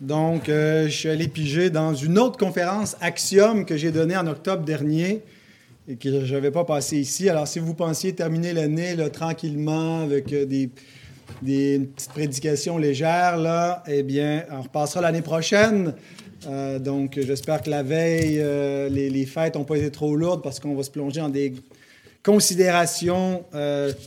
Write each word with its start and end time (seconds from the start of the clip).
Donc, 0.00 0.48
euh, 0.48 0.88
je 0.88 0.96
suis 0.96 1.08
allé 1.10 1.28
piger 1.28 1.68
dans 1.68 1.94
une 1.94 2.18
autre 2.18 2.38
conférence, 2.38 2.96
Axiom, 3.02 3.66
que 3.66 3.76
j'ai 3.76 3.90
donnée 3.90 4.16
en 4.16 4.26
octobre 4.26 4.64
dernier 4.64 5.20
et 5.86 5.96
que 5.96 6.24
je 6.24 6.34
n'avais 6.34 6.50
pas 6.50 6.64
passé 6.64 6.96
ici. 6.96 7.28
Alors, 7.28 7.46
si 7.46 7.58
vous 7.58 7.74
pensiez 7.74 8.14
terminer 8.14 8.54
l'année 8.54 8.96
tranquillement 9.12 10.00
avec 10.00 10.32
euh, 10.32 10.46
des, 10.46 10.70
petites 11.42 12.12
prédications 12.12 12.78
légères, 12.78 13.36
là, 13.36 13.82
eh 13.88 14.02
bien, 14.02 14.44
on 14.50 14.62
repassera 14.62 15.02
l'année 15.02 15.20
prochaine. 15.20 15.92
Euh, 16.46 16.78
donc, 16.78 17.18
j'espère 17.20 17.60
que 17.60 17.68
la 17.68 17.82
veille, 17.82 18.42
les, 18.90 19.26
fêtes 19.26 19.56
n'ont 19.56 19.64
pas 19.64 19.76
été 19.76 19.90
trop 19.90 20.16
lourdes 20.16 20.42
parce 20.42 20.60
qu'on 20.60 20.74
va 20.74 20.82
se 20.82 20.90
plonger 20.90 21.20
dans 21.20 21.28
des 21.28 21.52
considérations 22.22 23.44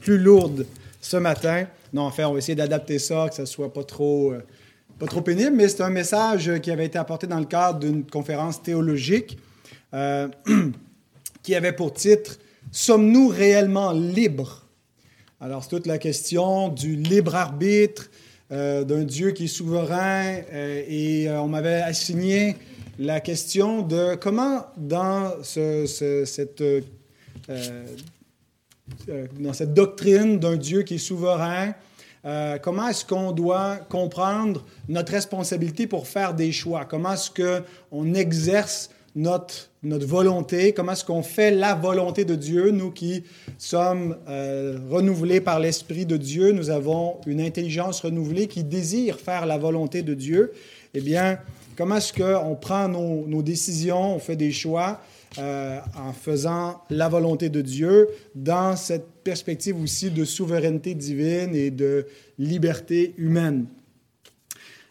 plus 0.02 0.18
lourdes 0.18 0.66
ce 1.02 1.18
matin. 1.18 1.68
Non, 1.94 2.02
en 2.04 2.12
fait, 2.12 2.24
on 2.26 2.32
va 2.34 2.40
essayer 2.40 2.56
d'adapter 2.56 2.98
ça, 2.98 3.28
que 3.30 3.36
ça 3.36 3.46
soit 3.46 3.72
pas 3.72 3.84
trop, 3.84 4.34
pas 5.00 5.08
trop 5.08 5.22
pénible, 5.22 5.56
mais 5.56 5.68
c'est 5.68 5.82
un 5.82 5.90
message 5.90 6.60
qui 6.62 6.72
avait 6.72 6.86
été 6.86 6.98
apporté 6.98 7.28
dans 7.28 7.40
le 7.40 7.46
cadre 7.46 7.80
d'une 7.80 8.06
conférence 8.06 8.62
théologique 8.62 9.38
euh, 9.94 10.28
qui 11.44 11.56
avait 11.56 11.74
pour 11.74 11.94
titre 11.94 12.40
Sommes-nous 12.72 13.28
réellement 13.28 13.92
libres? 13.92 14.68
Alors, 15.40 15.64
c'est 15.64 15.70
toute 15.70 15.88
la 15.88 15.98
question 15.98 16.70
du 16.70 16.96
libre 16.96 17.36
arbitre, 17.36 18.10
euh, 18.52 18.84
d'un 18.84 19.04
Dieu 19.04 19.32
qui 19.32 19.46
est 19.46 19.48
souverain, 19.48 20.38
et 20.52 21.28
on 21.30 21.48
m'avait 21.48 21.82
assigné 21.82 22.56
la 23.00 23.20
question 23.20 23.82
de 23.82 24.16
comment, 24.16 24.68
euh, 24.78 25.86
dans 29.40 29.54
cette 29.54 29.74
doctrine 29.74 30.40
d'un 30.40 30.56
Dieu 30.56 30.84
qui 30.84 30.96
est 30.96 31.00
souverain, 31.00 31.74
euh, 32.26 32.58
comment 32.58 32.88
est-ce 32.88 33.04
qu'on 33.04 33.32
doit 33.32 33.78
comprendre 33.90 34.64
notre 34.88 35.12
responsabilité 35.12 35.88
pour 35.88 36.08
faire 36.08 36.34
des 36.34 36.52
choix? 36.52 36.86
Comment 36.86 37.14
est-ce 37.14 37.30
qu'on 37.30 38.14
exerce 38.14 38.90
notre, 39.16 39.70
notre 39.84 40.08
volonté? 40.08 40.74
Comment 40.74 40.94
est-ce 40.94 41.04
qu'on 41.04 41.24
fait 41.24 41.52
la 41.52 41.76
volonté 41.76 42.24
de 42.24 42.36
Dieu? 42.36 42.72
Nous 42.72 42.92
qui 42.92 43.24
sommes 43.58 44.18
euh, 44.30 44.80
renouvelés 44.90 45.42
par 45.42 45.60
l'Esprit 45.60 46.06
de 46.06 46.18
Dieu, 46.18 46.52
nous 46.52 46.70
avons 46.70 47.20
une 47.28 47.42
intelligence 47.42 48.00
renouvelée 48.02 48.48
qui 48.48 48.64
désire 48.64 49.20
faire 49.20 49.46
la 49.46 49.58
volonté 49.58 50.02
de 50.02 50.14
Dieu. 50.14 50.54
Eh 50.94 51.02
bien, 51.02 51.40
comment 51.76 51.98
est-ce 51.98 52.14
qu'on 52.14 52.56
prend 52.56 52.88
nos, 52.88 53.28
nos 53.28 53.42
décisions, 53.42 54.16
on 54.16 54.20
fait 54.20 54.38
des 54.38 54.52
choix? 54.52 55.02
Euh, 55.40 55.80
en 55.98 56.14
faisant 56.14 56.84
la 56.92 57.10
volonté 57.10 57.50
de 57.50 57.62
Dieu 57.62 58.08
dans 58.36 58.76
cette 58.76 59.08
perspective 59.24 59.76
aussi 59.82 60.12
de 60.12 60.26
souveraineté 60.26 60.94
divine 60.94 61.56
et 61.56 61.72
de 61.72 62.06
liberté 62.38 63.16
humaine. 63.18 63.66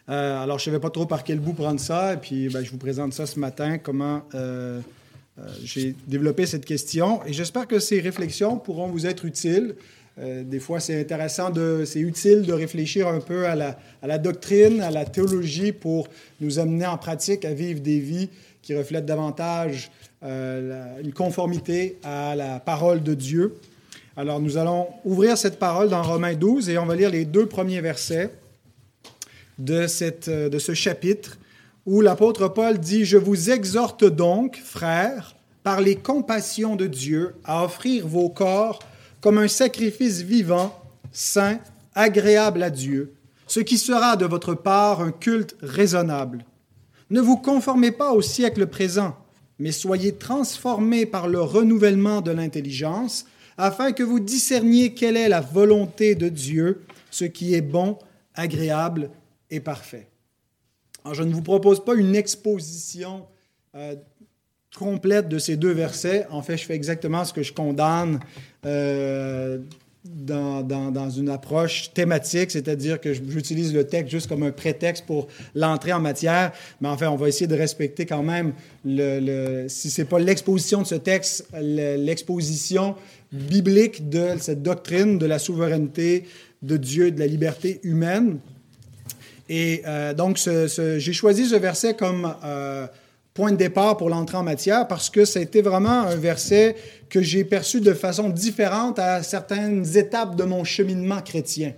Euh, 0.08 0.42
alors, 0.42 0.58
je 0.58 0.64
ne 0.64 0.72
savais 0.72 0.80
pas 0.80 0.90
trop 0.90 1.06
par 1.06 1.22
quel 1.22 1.38
bout 1.38 1.52
prendre 1.52 1.78
ça, 1.78 2.14
et 2.14 2.16
puis 2.16 2.48
ben, 2.48 2.64
je 2.64 2.72
vous 2.72 2.78
présente 2.78 3.12
ça 3.12 3.24
ce 3.24 3.38
matin, 3.38 3.78
comment 3.78 4.22
euh, 4.34 4.80
j'ai 5.62 5.94
développé 6.08 6.44
cette 6.44 6.64
question, 6.64 7.24
et 7.24 7.32
j'espère 7.32 7.68
que 7.68 7.78
ces 7.78 8.00
réflexions 8.00 8.58
pourront 8.58 8.88
vous 8.88 9.06
être 9.06 9.24
utiles. 9.24 9.76
des 10.18 10.58
fois, 10.58 10.80
c'est 10.80 11.00
intéressant, 11.00 11.52
c'est 11.84 12.00
utile 12.00 12.42
de 12.42 12.52
réfléchir 12.52 13.06
un 13.06 13.20
peu 13.20 13.46
à 13.46 13.54
la 13.54 14.18
doctrine, 14.18 14.80
à 14.80 14.90
la 14.90 15.04
théologie 15.04 15.70
pour 15.70 16.08
nous 16.40 16.58
amener 16.58 16.86
en 16.86 16.98
pratique 16.98 17.44
à 17.44 17.54
vivre 17.54 17.80
des 17.80 18.00
vies 18.00 18.28
qui 18.62 18.74
reflètent 18.74 19.06
davantage 19.06 19.90
euh, 20.22 21.00
une 21.02 21.12
conformité 21.12 21.98
à 22.02 22.34
la 22.36 22.60
parole 22.60 23.02
de 23.02 23.14
Dieu. 23.14 23.56
Alors 24.16 24.40
nous 24.40 24.56
allons 24.56 24.88
ouvrir 25.04 25.36
cette 25.36 25.58
parole 25.58 25.88
dans 25.88 26.02
Romains 26.02 26.34
12 26.34 26.68
et 26.68 26.78
on 26.78 26.86
va 26.86 26.96
lire 26.96 27.10
les 27.10 27.24
deux 27.24 27.46
premiers 27.46 27.80
versets 27.80 28.30
de, 29.58 29.86
cette, 29.86 30.30
de 30.30 30.58
ce 30.58 30.74
chapitre 30.74 31.38
où 31.86 32.00
l'apôtre 32.00 32.48
Paul 32.48 32.78
dit, 32.78 33.04
Je 33.04 33.18
vous 33.18 33.50
exhorte 33.50 34.04
donc, 34.04 34.56
frères, 34.56 35.34
par 35.62 35.80
les 35.80 35.96
compassions 35.96 36.76
de 36.76 36.86
Dieu, 36.86 37.34
à 37.44 37.64
offrir 37.64 38.06
vos 38.06 38.28
corps 38.28 38.80
comme 39.20 39.38
un 39.38 39.48
sacrifice 39.48 40.22
vivant, 40.22 40.76
saint, 41.12 41.58
agréable 41.94 42.62
à 42.62 42.70
Dieu, 42.70 43.14
ce 43.46 43.60
qui 43.60 43.78
sera 43.78 44.16
de 44.16 44.26
votre 44.26 44.54
part 44.54 45.00
un 45.00 45.12
culte 45.12 45.56
raisonnable. 45.60 46.44
Ne 47.12 47.20
vous 47.20 47.36
conformez 47.36 47.92
pas 47.92 48.14
au 48.14 48.22
siècle 48.22 48.66
présent, 48.66 49.14
mais 49.58 49.70
soyez 49.70 50.14
transformés 50.14 51.04
par 51.04 51.28
le 51.28 51.42
renouvellement 51.42 52.22
de 52.22 52.30
l'intelligence, 52.30 53.26
afin 53.58 53.92
que 53.92 54.02
vous 54.02 54.18
discerniez 54.18 54.94
quelle 54.94 55.18
est 55.18 55.28
la 55.28 55.42
volonté 55.42 56.14
de 56.14 56.30
Dieu, 56.30 56.80
ce 57.10 57.26
qui 57.26 57.52
est 57.54 57.60
bon, 57.60 57.98
agréable 58.34 59.10
et 59.50 59.60
parfait. 59.60 60.08
Je 61.12 61.22
ne 61.22 61.34
vous 61.34 61.42
propose 61.42 61.84
pas 61.84 61.94
une 61.96 62.16
exposition 62.16 63.26
euh, 63.74 63.94
complète 64.74 65.28
de 65.28 65.38
ces 65.38 65.58
deux 65.58 65.72
versets. 65.72 66.26
En 66.30 66.40
fait, 66.40 66.56
je 66.56 66.64
fais 66.64 66.74
exactement 66.74 67.26
ce 67.26 67.34
que 67.34 67.42
je 67.42 67.52
condamne 67.52 68.20
euh, 68.64 69.58
dans, 70.04 70.62
dans, 70.62 71.10
une 71.10 71.28
approche 71.28 71.92
thématique, 71.94 72.50
c'est-à-dire 72.50 73.00
que 73.00 73.12
j'utilise 73.12 73.72
le 73.72 73.84
texte 73.84 74.10
juste 74.10 74.28
comme 74.28 74.42
un 74.42 74.50
prétexte 74.50 75.06
pour 75.06 75.28
l'entrée 75.54 75.92
en 75.92 76.00
matière, 76.00 76.52
mais 76.80 76.88
enfin, 76.88 77.08
on 77.08 77.16
va 77.16 77.28
essayer 77.28 77.46
de 77.46 77.54
respecter 77.54 78.04
quand 78.04 78.22
même, 78.22 78.52
le, 78.84 79.66
si 79.68 79.90
ce 79.90 80.00
n'est 80.00 80.08
pas 80.08 80.18
l'exposition 80.18 80.82
de 80.82 80.86
ce 80.86 80.96
texte, 80.96 81.46
l'exposition 81.54 82.96
biblique 83.30 84.08
de 84.08 84.30
cette 84.40 84.62
doctrine 84.62 85.18
de 85.18 85.26
la 85.26 85.38
souveraineté 85.38 86.24
de 86.62 86.76
Dieu 86.76 87.06
et 87.06 87.10
de 87.12 87.20
la 87.20 87.26
liberté 87.26 87.80
humaine. 87.84 88.38
Et 89.48 89.82
euh, 89.86 90.14
donc, 90.14 90.38
j'ai 90.38 91.12
choisi 91.12 91.46
ce 91.46 91.56
verset 91.56 91.94
comme 91.94 92.34
euh, 92.44 92.86
point 93.34 93.52
de 93.52 93.56
départ 93.56 93.96
pour 93.96 94.10
l'entrée 94.10 94.36
en 94.36 94.42
matière 94.42 94.86
parce 94.86 95.08
que 95.08 95.38
été 95.38 95.62
vraiment 95.62 96.02
un 96.02 96.16
verset 96.16 96.76
que 97.08 97.22
j'ai 97.22 97.44
perçu 97.44 97.80
de 97.80 97.94
façon 97.94 98.28
différente 98.28 98.98
à 98.98 99.22
certaines 99.22 99.96
étapes 99.96 100.36
de 100.36 100.44
mon 100.44 100.64
cheminement 100.64 101.20
chrétien, 101.22 101.72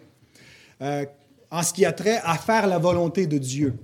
euh, 0.83 1.05
en 1.51 1.63
ce 1.63 1.73
qui 1.73 1.85
a 1.85 1.93
trait 1.93 2.21
à 2.25 2.37
faire 2.37 2.67
la 2.67 2.79
volonté 2.79 3.27
de 3.27 3.39
Dieu. 3.39 3.75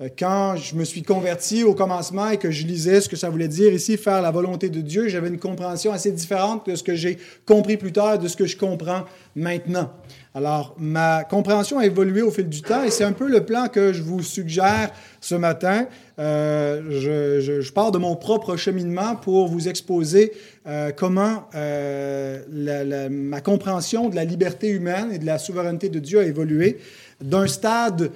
Euh, 0.00 0.08
quand 0.18 0.56
je 0.56 0.74
me 0.74 0.84
suis 0.84 1.02
converti 1.02 1.62
au 1.62 1.74
commencement 1.74 2.30
et 2.30 2.38
que 2.38 2.50
je 2.50 2.66
lisais 2.66 3.00
ce 3.00 3.08
que 3.08 3.16
ça 3.16 3.28
voulait 3.30 3.48
dire 3.48 3.72
ici, 3.72 3.96
faire 3.96 4.22
la 4.22 4.30
volonté 4.30 4.68
de 4.68 4.80
Dieu, 4.80 5.08
j'avais 5.08 5.28
une 5.28 5.38
compréhension 5.38 5.92
assez 5.92 6.10
différente 6.10 6.68
de 6.68 6.74
ce 6.74 6.82
que 6.82 6.94
j'ai 6.94 7.18
compris 7.46 7.76
plus 7.76 7.92
tard, 7.92 8.18
de 8.18 8.26
ce 8.26 8.36
que 8.36 8.46
je 8.46 8.56
comprends 8.56 9.04
maintenant. 9.36 9.92
Alors, 10.36 10.74
ma 10.80 11.22
compréhension 11.22 11.78
a 11.78 11.86
évolué 11.86 12.20
au 12.20 12.32
fil 12.32 12.48
du 12.48 12.60
temps 12.60 12.82
et 12.82 12.90
c'est 12.90 13.04
un 13.04 13.12
peu 13.12 13.28
le 13.28 13.44
plan 13.44 13.68
que 13.68 13.92
je 13.92 14.02
vous 14.02 14.20
suggère 14.20 14.90
ce 15.20 15.36
matin. 15.36 15.86
Euh, 16.18 17.40
je, 17.40 17.72
pars 17.72 17.92
de 17.92 17.98
mon 17.98 18.16
propre 18.16 18.56
cheminement 18.56 19.14
pour 19.14 19.46
vous 19.46 19.68
exposer 19.68 20.32
euh, 20.66 20.90
comment 20.90 21.48
euh, 21.54 23.08
ma 23.10 23.40
compréhension 23.42 24.08
de 24.08 24.16
la 24.16 24.24
liberté 24.24 24.70
humaine 24.70 25.12
et 25.12 25.18
de 25.18 25.26
la 25.26 25.38
souveraineté 25.38 25.88
de 25.88 26.00
Dieu 26.00 26.18
a 26.18 26.24
évolué 26.24 26.78
d'un 27.20 27.46
stade 27.46 28.10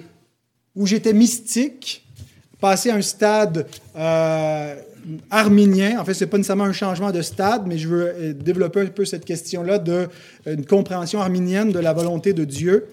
où 0.75 0.85
j'étais 0.85 1.13
mystique, 1.13 2.05
passer 2.59 2.89
à 2.89 2.95
un 2.95 3.01
stade 3.01 3.65
arminien. 5.29 5.99
En 5.99 6.05
fait, 6.05 6.13
ce 6.13 6.23
n'est 6.23 6.29
pas 6.29 6.37
nécessairement 6.37 6.65
un 6.65 6.73
changement 6.73 7.11
de 7.11 7.21
stade, 7.21 7.63
mais 7.67 7.77
je 7.77 7.87
veux 7.87 8.07
euh, 8.07 8.33
développer 8.33 8.81
un 8.81 8.85
peu 8.87 9.05
cette 9.05 9.25
question-là 9.25 9.79
d'une 9.79 10.07
euh, 10.47 10.55
compréhension 10.67 11.21
arminienne 11.21 11.71
de 11.71 11.79
la 11.79 11.93
volonté 11.93 12.33
de 12.33 12.43
Dieu. 12.43 12.85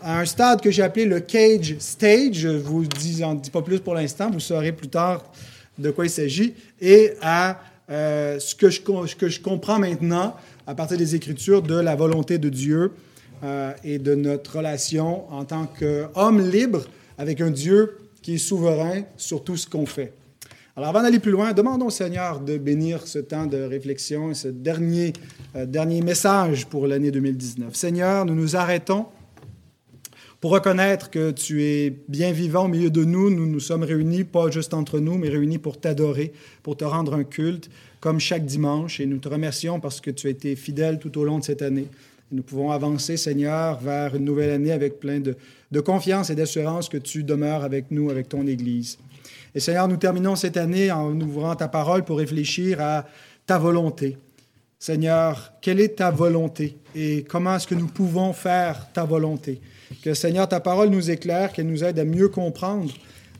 À 0.00 0.20
un 0.20 0.24
stade 0.24 0.60
que 0.60 0.70
j'ai 0.70 0.82
appelé 0.82 1.06
le 1.06 1.20
cage 1.20 1.76
stage, 1.78 2.34
je 2.34 2.48
vous 2.48 2.84
dis, 2.86 3.24
en 3.24 3.34
dis 3.34 3.50
pas 3.50 3.62
plus 3.62 3.80
pour 3.80 3.94
l'instant, 3.94 4.30
vous 4.30 4.40
saurez 4.40 4.72
plus 4.72 4.88
tard 4.88 5.24
de 5.78 5.90
quoi 5.90 6.06
il 6.06 6.10
s'agit, 6.10 6.54
et 6.80 7.12
à 7.22 7.60
euh, 7.90 8.38
ce, 8.38 8.54
que 8.54 8.70
je, 8.70 8.80
que 8.80 9.28
je 9.28 9.40
comprends 9.40 9.78
maintenant 9.78 10.36
à 10.66 10.74
partir 10.74 10.98
des 10.98 11.14
Écritures 11.14 11.62
de 11.62 11.74
la 11.74 11.96
volonté 11.96 12.38
de 12.38 12.48
Dieu 12.48 12.92
et 13.84 13.98
de 13.98 14.16
notre 14.16 14.56
relation 14.56 15.32
en 15.32 15.44
tant 15.44 15.66
qu'homme 15.66 16.50
libre 16.50 16.84
avec 17.16 17.40
un 17.40 17.50
Dieu 17.50 17.96
qui 18.20 18.34
est 18.34 18.38
souverain 18.38 19.02
sur 19.16 19.44
tout 19.44 19.56
ce 19.56 19.68
qu'on 19.68 19.86
fait. 19.86 20.12
Alors 20.78 20.90
avant 20.90 21.02
d'aller 21.02 21.18
plus 21.18 21.32
loin, 21.32 21.52
demandons 21.54 21.86
au 21.86 21.90
Seigneur 21.90 22.38
de 22.38 22.56
bénir 22.56 23.04
ce 23.08 23.18
temps 23.18 23.46
de 23.46 23.56
réflexion 23.56 24.30
et 24.30 24.34
ce 24.34 24.46
dernier, 24.46 25.12
euh, 25.56 25.66
dernier 25.66 26.02
message 26.02 26.66
pour 26.66 26.86
l'année 26.86 27.10
2019. 27.10 27.74
Seigneur, 27.74 28.24
nous 28.24 28.36
nous 28.36 28.54
arrêtons 28.54 29.06
pour 30.40 30.52
reconnaître 30.52 31.10
que 31.10 31.32
tu 31.32 31.64
es 31.64 31.92
bien 32.06 32.30
vivant 32.30 32.66
au 32.66 32.68
milieu 32.68 32.90
de 32.90 33.02
nous. 33.02 33.28
Nous 33.28 33.46
nous 33.46 33.58
sommes 33.58 33.82
réunis, 33.82 34.22
pas 34.22 34.52
juste 34.52 34.72
entre 34.72 35.00
nous, 35.00 35.18
mais 35.18 35.28
réunis 35.28 35.58
pour 35.58 35.80
t'adorer, 35.80 36.32
pour 36.62 36.76
te 36.76 36.84
rendre 36.84 37.14
un 37.14 37.24
culte, 37.24 37.68
comme 37.98 38.20
chaque 38.20 38.46
dimanche. 38.46 39.00
Et 39.00 39.06
nous 39.06 39.18
te 39.18 39.28
remercions 39.28 39.80
parce 39.80 40.00
que 40.00 40.12
tu 40.12 40.28
as 40.28 40.30
été 40.30 40.54
fidèle 40.54 41.00
tout 41.00 41.18
au 41.18 41.24
long 41.24 41.40
de 41.40 41.44
cette 41.44 41.62
année. 41.62 41.88
nous 42.30 42.44
pouvons 42.44 42.70
avancer, 42.70 43.16
Seigneur, 43.16 43.80
vers 43.80 44.14
une 44.14 44.24
nouvelle 44.24 44.50
année 44.50 44.70
avec 44.70 45.00
plein 45.00 45.18
de, 45.18 45.34
de 45.72 45.80
confiance 45.80 46.30
et 46.30 46.36
d'assurance 46.36 46.88
que 46.88 46.98
tu 46.98 47.24
demeures 47.24 47.64
avec 47.64 47.90
nous, 47.90 48.10
avec 48.10 48.28
ton 48.28 48.46
Église. 48.46 48.96
Et 49.54 49.60
Seigneur, 49.60 49.88
nous 49.88 49.96
terminons 49.96 50.36
cette 50.36 50.56
année 50.56 50.90
en 50.90 51.18
ouvrant 51.20 51.56
ta 51.56 51.68
parole 51.68 52.04
pour 52.04 52.18
réfléchir 52.18 52.80
à 52.80 53.06
ta 53.46 53.58
volonté. 53.58 54.18
Seigneur, 54.78 55.52
quelle 55.60 55.80
est 55.80 55.96
ta 55.96 56.10
volonté 56.10 56.78
et 56.94 57.24
comment 57.24 57.56
est-ce 57.56 57.66
que 57.66 57.74
nous 57.74 57.88
pouvons 57.88 58.32
faire 58.32 58.92
ta 58.92 59.04
volonté? 59.04 59.60
Que 60.04 60.14
Seigneur, 60.14 60.48
ta 60.48 60.60
parole 60.60 60.90
nous 60.90 61.10
éclaire, 61.10 61.52
qu'elle 61.52 61.66
nous 61.66 61.82
aide 61.82 61.98
à 61.98 62.04
mieux 62.04 62.28
comprendre 62.28 62.92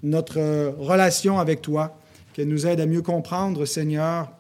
notre 0.03 0.39
relation 0.79 1.39
avec 1.39 1.63
toi, 1.63 1.97
qu'elle 2.33 2.49
nous 2.49 2.67
aide 2.67 2.81
à 2.81 2.87
mieux 2.87 3.03
comprendre, 3.03 3.67
Seigneur, 3.67 4.33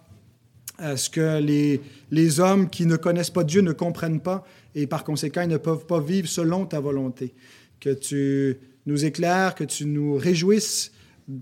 ce 0.81 1.11
que 1.11 1.38
les, 1.41 1.81
les 2.11 2.41
hommes 2.41 2.70
qui 2.70 2.87
ne 2.87 2.97
connaissent 2.97 3.31
pas 3.31 3.44
Dieu 3.44 3.61
ne 3.61 3.73
comprennent 3.73 4.20
pas 4.20 4.44
et 4.75 4.87
par 4.87 5.05
conséquent, 5.05 5.43
ils 5.43 5.49
ne 5.49 5.56
peuvent 5.56 5.87
pas 5.87 6.00
vivre 6.00 6.29
selon 6.29 6.67
ta 6.67 6.81
volonté. 6.81 7.35
Que 7.81 7.91
tu 7.91 8.59
nous 8.87 9.05
éclaires, 9.05 9.55
que 9.55 9.65
tu 9.65 9.87
nous 9.87 10.17
réjouisses 10.17 10.93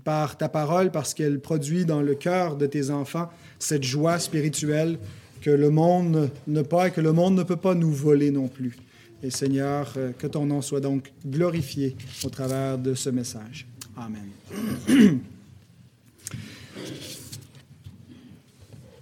par 0.03 0.37
ta 0.37 0.49
parole 0.49 0.91
parce 0.91 1.13
qu'elle 1.13 1.39
produit 1.39 1.85
dans 1.85 2.01
le 2.01 2.15
cœur 2.15 2.55
de 2.57 2.65
tes 2.65 2.89
enfants 2.89 3.29
cette 3.59 3.83
joie 3.83 4.19
spirituelle 4.19 4.97
que 5.41 5.49
le 5.49 5.69
monde 5.69 6.29
ne 6.47 6.61
peut 6.61 7.55
pas 7.55 7.75
nous 7.75 7.91
voler 7.91 8.31
non 8.31 8.47
plus. 8.47 8.75
Et 9.23 9.31
Seigneur, 9.31 9.93
euh, 9.97 10.11
que 10.17 10.27
ton 10.27 10.45
nom 10.45 10.61
soit 10.61 10.81
donc 10.81 11.11
glorifié 11.25 11.95
au 12.23 12.29
travers 12.29 12.77
de 12.77 12.93
ce 12.93 13.09
message. 13.09 13.65
Amen. 13.95 14.29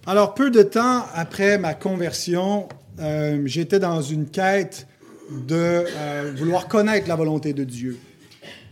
Alors, 0.08 0.36
peu 0.36 0.52
de 0.52 0.62
temps 0.62 1.04
après 1.14 1.58
ma 1.58 1.74
conversion, 1.74 2.70
euh, 3.00 3.42
j'étais 3.46 3.80
dans 3.80 4.02
une 4.02 4.28
quête 4.28 4.88
de 5.32 5.56
euh, 5.58 6.32
vouloir 6.38 6.68
connaître 6.68 7.10
la 7.10 7.16
volonté 7.16 7.54
de 7.54 7.64
Dieu. 7.64 7.98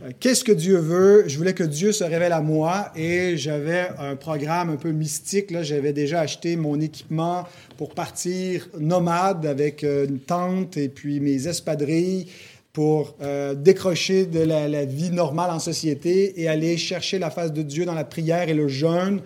Euh, 0.04 0.10
qu'est-ce 0.20 0.44
que 0.44 0.52
Dieu 0.52 0.78
veut? 0.78 1.24
Je 1.28 1.38
voulais 1.38 1.54
que 1.54 1.64
Dieu 1.64 1.92
se 1.92 2.04
révèle 2.04 2.34
à 2.34 2.42
moi 2.42 2.92
et 2.96 3.38
j'avais 3.38 3.88
un 3.98 4.16
programme 4.16 4.70
un 4.70 4.76
peu 4.76 4.92
mystique. 4.92 5.56
J'avais 5.62 5.94
déjà 5.94 6.22
acheté 6.22 6.56
mon 6.56 6.80
équipement 6.82 7.48
pour 7.78 7.94
partir 7.94 8.68
nomade 8.80 9.46
avec 9.46 9.84
une 9.84 10.20
tente 10.20 10.78
et 10.78 10.90
puis 10.90 11.20
mes 11.20 11.48
espadrilles 11.48 12.28
pour 12.74 13.16
décrocher 13.56 14.26
de 14.26 14.40
la, 14.40 14.86
vie 14.86 15.12
normale 15.12 15.52
en 15.52 15.60
société 15.60 16.42
et 16.42 16.48
aller 16.48 16.76
chercher 16.76 17.20
la 17.20 17.30
face 17.30 17.54
de 17.54 17.62
Dieu 17.62 17.86
dans 17.86 17.94
la 17.94 18.04
prière 18.04 18.50
et 18.50 18.56
le 18.56 18.68
jeûne 18.68 19.22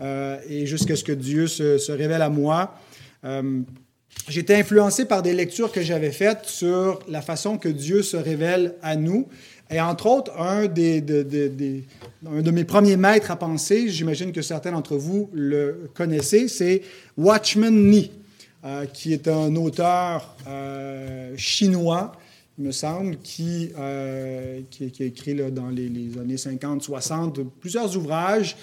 et 0.00 0.66
jusqu'à 0.66 0.94
ce 0.94 1.02
que 1.02 1.12
Dieu 1.12 1.48
se, 1.48 1.78
se 1.78 1.90
révèle 1.90 2.22
à 2.22 2.28
moi. 2.28 2.78
J'étais 4.28 4.54
influencé 4.54 5.04
par 5.04 5.22
des 5.22 5.32
lectures 5.32 5.72
que 5.72 5.82
j'avais 5.82 6.12
faites 6.12 6.44
sur 6.44 7.00
la 7.08 7.22
façon 7.22 7.58
que 7.58 7.68
Dieu 7.68 8.02
se 8.02 8.16
révèle 8.16 8.76
à 8.82 8.94
nous. 8.94 9.26
Et 9.72 9.80
entre 9.80 10.06
autres, 10.06 10.38
un, 10.38 10.66
des, 10.66 11.00
de, 11.00 11.26
un 12.26 12.42
de 12.42 12.50
mes 12.50 12.64
premiers 12.64 12.98
maîtres 12.98 13.30
à 13.30 13.36
penser, 13.36 13.88
j'imagine 13.88 14.30
que 14.30 14.42
certains 14.42 14.72
d'entre 14.72 14.96
vous 14.96 15.30
le 15.32 15.88
connaissez, 15.94 16.46
c'est 16.48 16.82
Watchman 17.16 17.70
Nee, 17.70 18.10
euh, 18.64 18.84
qui 18.84 19.14
est 19.14 19.28
un 19.28 19.56
auteur 19.56 20.36
euh, 20.46 21.32
chinois, 21.38 22.12
il 22.58 22.66
me 22.66 22.72
semble, 22.72 23.16
qui, 23.22 23.72
euh, 23.78 24.60
qui, 24.70 24.92
a 25.00 25.06
écrit 25.06 25.34
là, 25.34 25.50
dans 25.50 25.70
les, 25.70 25.86
années 26.20 26.36
50-60 26.36 27.46
plusieurs 27.58 27.96
ouvrages, 27.96 28.56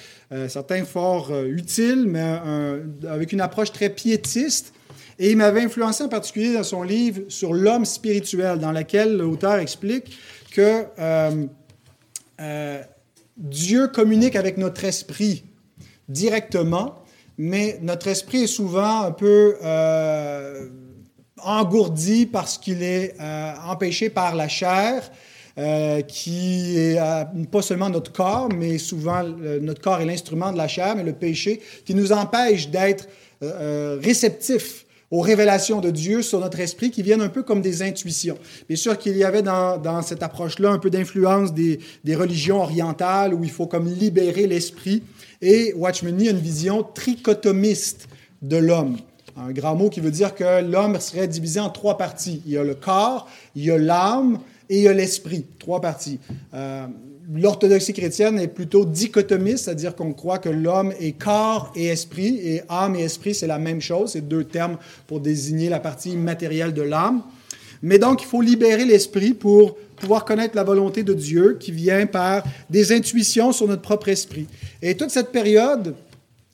certains 0.48 0.86
fort 0.86 1.36
utiles, 1.44 2.06
mais 2.06 2.40
avec 3.10 3.34
une 3.34 3.42
approche 3.42 3.72
très 3.72 3.90
piétiste. 3.90 4.74
Et 5.18 5.32
il 5.32 5.38
m'avait 5.38 5.64
influencé 5.64 6.04
en 6.04 6.08
particulier 6.08 6.54
dans 6.54 6.64
son 6.64 6.84
livre 6.84 7.24
sur 7.28 7.52
l'homme 7.52 7.84
spirituel, 7.84 8.60
dans 8.60 8.72
lequel 8.72 9.18
l'auteur 9.18 9.56
explique 9.56 10.16
que 10.50 10.86
euh, 11.00 11.46
euh, 12.42 12.84
Dieu 13.38 13.88
communique 13.88 14.36
avec 14.36 14.58
notre 14.58 14.84
esprit 14.86 15.44
directement, 16.08 17.04
mais 17.38 17.80
notre 17.82 18.08
esprit 18.08 18.44
est 18.44 18.48
souvent 18.48 19.04
un 19.04 19.12
peu 19.12 19.58
euh, 19.64 20.68
engourdi 21.42 22.26
parce 22.26 22.58
qu'il 22.58 22.84
est 22.84 23.16
empêché 23.66 24.10
par 24.10 24.36
la 24.36 24.48
chair. 24.48 25.10
qui 26.08 26.78
est 26.78 27.00
pas 27.52 27.62
seulement 27.62 27.90
notre 27.90 28.12
corps, 28.14 28.50
mais 28.54 28.78
souvent 28.78 29.24
notre 29.24 29.82
corps 29.82 30.00
est 30.02 30.06
l'instrument 30.06 30.52
de 30.52 30.58
la 30.58 30.68
chair, 30.68 30.96
mais 30.96 31.04
le 31.04 31.14
péché 31.14 31.62
qui 31.86 31.94
nous 31.94 32.12
empêche 32.12 32.70
d'être 32.70 33.08
réceptifs 34.02 34.86
aux 35.12 35.22
révélations 35.22 35.82
de 35.82 35.90
Dieu 35.90 36.22
sur 36.22 36.40
notre 36.40 36.60
esprit 36.60 36.92
qui 36.92 37.02
viennent 37.02 37.22
un 37.22 37.30
peu 37.30 37.44
comme 37.44 37.62
des 37.62 37.82
intuitions. 37.82 38.38
Bien 38.68 38.78
sûr 38.78 38.98
qu'il 38.98 39.18
y 39.18 39.24
avait 39.24 39.42
dans, 39.42 40.02
cette 40.02 40.24
approche-là 40.24 40.70
un 40.70 40.80
peu 40.80 40.90
d'influence 40.90 41.54
des, 41.54 41.80
religions 42.16 42.62
orientales 42.62 43.34
où 43.34 43.44
il 43.44 43.52
faut 43.52 43.68
comme 43.68 43.88
libérer 43.88 44.48
l'esprit. 44.48 45.04
Et 45.42 45.74
Watchman 45.74 46.20
a 46.20 46.32
une 46.32 46.38
vision 46.38 46.84
trichotomiste 46.84 48.08
de 48.42 48.58
l'homme. 48.58 48.98
Un 49.38 49.52
grand 49.52 49.76
mot 49.76 49.90
qui 49.90 50.02
veut 50.02 50.12
dire 50.12 50.36
que 50.36 50.62
l'homme 50.62 51.00
serait 51.00 51.28
divisé 51.28 51.60
en 51.60 51.70
trois 51.70 51.98
parties. 51.98 52.42
Il 52.46 52.52
y 52.52 52.58
a 52.58 52.64
le 52.64 52.76
corps, 52.76 53.28
il 53.56 53.64
y 53.64 53.72
a 53.72 53.78
l'âme 53.78 54.40
et 54.70 54.80
il 54.80 54.84
y 54.84 54.88
a 54.88 54.94
l'esprit. 54.94 55.46
Trois 55.60 55.80
parties. 55.80 56.20
Euh, 56.54 56.88
l'orthodoxie 57.34 57.94
chrétienne 57.94 58.40
est 58.40 58.48
plutôt 58.48 58.86
dichotomiste, 58.86 59.66
c'est-à-dire 59.66 59.96
qu'on 59.96 60.14
croit 60.14 60.40
que 60.40 60.50
l'homme 60.50 60.94
est 61.00 61.12
corps 61.12 61.72
et 61.76 61.88
esprit, 61.88 62.40
et 62.44 62.62
âme 62.70 62.96
et 62.96 63.04
esprit, 63.04 63.36
c'est 63.36 63.48
la 63.48 63.60
même 63.60 63.82
chose, 63.82 64.14
c'est 64.14 64.28
deux 64.28 64.44
termes 64.44 64.78
pour 65.08 65.20
désigner 65.20 65.70
la 65.70 65.80
partie 65.80 66.16
matérielle 66.16 66.74
de 66.74 66.82
l'âme. 66.82 67.22
Mais 67.82 67.98
donc, 67.98 68.22
il 68.24 68.26
faut 68.26 68.42
libérer 68.42 68.84
l'esprit 68.84 69.34
pour 69.34 69.78
pouvoir 69.96 70.26
connaître 70.26 70.56
la 70.56 70.64
volonté 70.64 71.04
de 71.04 71.14
Dieu 71.14 71.58
qui 71.60 71.72
vient 71.72 72.06
par 72.06 72.44
des 72.70 72.92
intuitions 72.92 73.52
sur 73.52 73.68
notre 73.68 73.82
propre 73.82 74.10
esprit. 74.10 74.48
Et 74.82 74.96
toute 74.96 75.12
cette 75.12 75.32
période, 75.32 75.96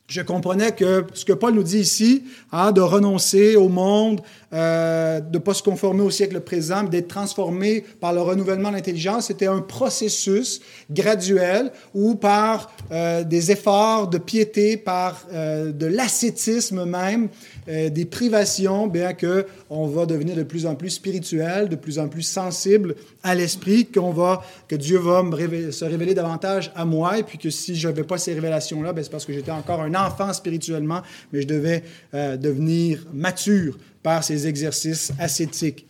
je 0.07 0.22
comprenais 0.22 0.72
que 0.72 1.06
ce 1.13 1.25
que 1.25 1.34
Paul 1.34 1.56
nous 1.56 1.63
dit 1.63 1.80
ici, 1.80 2.24
hein, 2.52 2.72
de 2.72 2.81
renoncer 2.81 3.56
au 3.56 3.69
monde, 3.69 4.22
euh, 4.54 5.19
de 5.19 5.38
ne 5.38 5.44
pas 5.44 5.56
se 5.56 5.63
conformer 5.63 6.04
au 6.04 6.12
siècle 6.12 6.40
présent, 6.42 6.84
d'être 6.84 7.07
transformé 7.07 7.84
par 8.00 8.13
le 8.13 8.22
renouvellement 8.22 8.69
de 8.69 8.75
l'intelligence, 8.75 9.28
c'était 9.28 9.48
un 9.48 9.62
processus 9.62 10.62
graduel 10.92 11.72
ou 11.96 12.13
par 12.13 12.72
euh, 12.92 13.24
des 13.24 13.52
efforts 13.52 14.07
de 14.07 14.19
piété, 14.19 14.78
par 14.78 15.25
euh, 15.34 15.72
de 15.72 15.88
l'ascétisme 15.88 16.86
même, 16.86 17.30
des 17.68 18.06
privations, 18.06 18.88
bien 18.88 19.14
que 19.14 19.46
on 19.70 19.88
va 19.88 20.06
devenir 20.06 20.36
de 20.36 20.44
plus 20.44 20.66
en 20.66 20.76
plus 20.76 20.92
spirituel, 20.92 21.68
de 21.68 21.76
plus 21.76 21.98
en 21.98 22.08
plus 22.08 22.22
sensible 22.22 22.96
à 23.24 23.34
l'esprit, 23.34 23.88
que 23.88 24.76
Dieu 24.76 25.00
va 25.00 25.24
me 25.24 25.72
se 25.72 25.86
révéler 25.86 26.14
davantage 26.14 26.72
à 26.76 26.86
moi, 26.86 27.18
et 27.18 27.24
puis 27.24 27.38
que 27.38 27.50
si 27.50 27.76
je 27.76 27.88
n'avais 27.88 28.04
pas 28.04 28.18
ces 28.18 28.34
révélations-là, 28.34 28.94
ben, 28.94 29.04
c'est 29.04 29.10
parce 29.10 29.26
que 29.26 29.34
j'étais 29.34 29.52
encore 29.52 29.82
un 29.82 29.96
enfant 29.96 30.32
spirituellement, 30.34 31.02
mais 31.34 31.42
je 31.42 31.48
devais 31.48 31.84
devenir 32.14 33.06
mature 33.14 33.78
par 34.04 34.24
ces 34.24 34.46
exercices 34.46 35.12
ascétiques. 35.18 35.88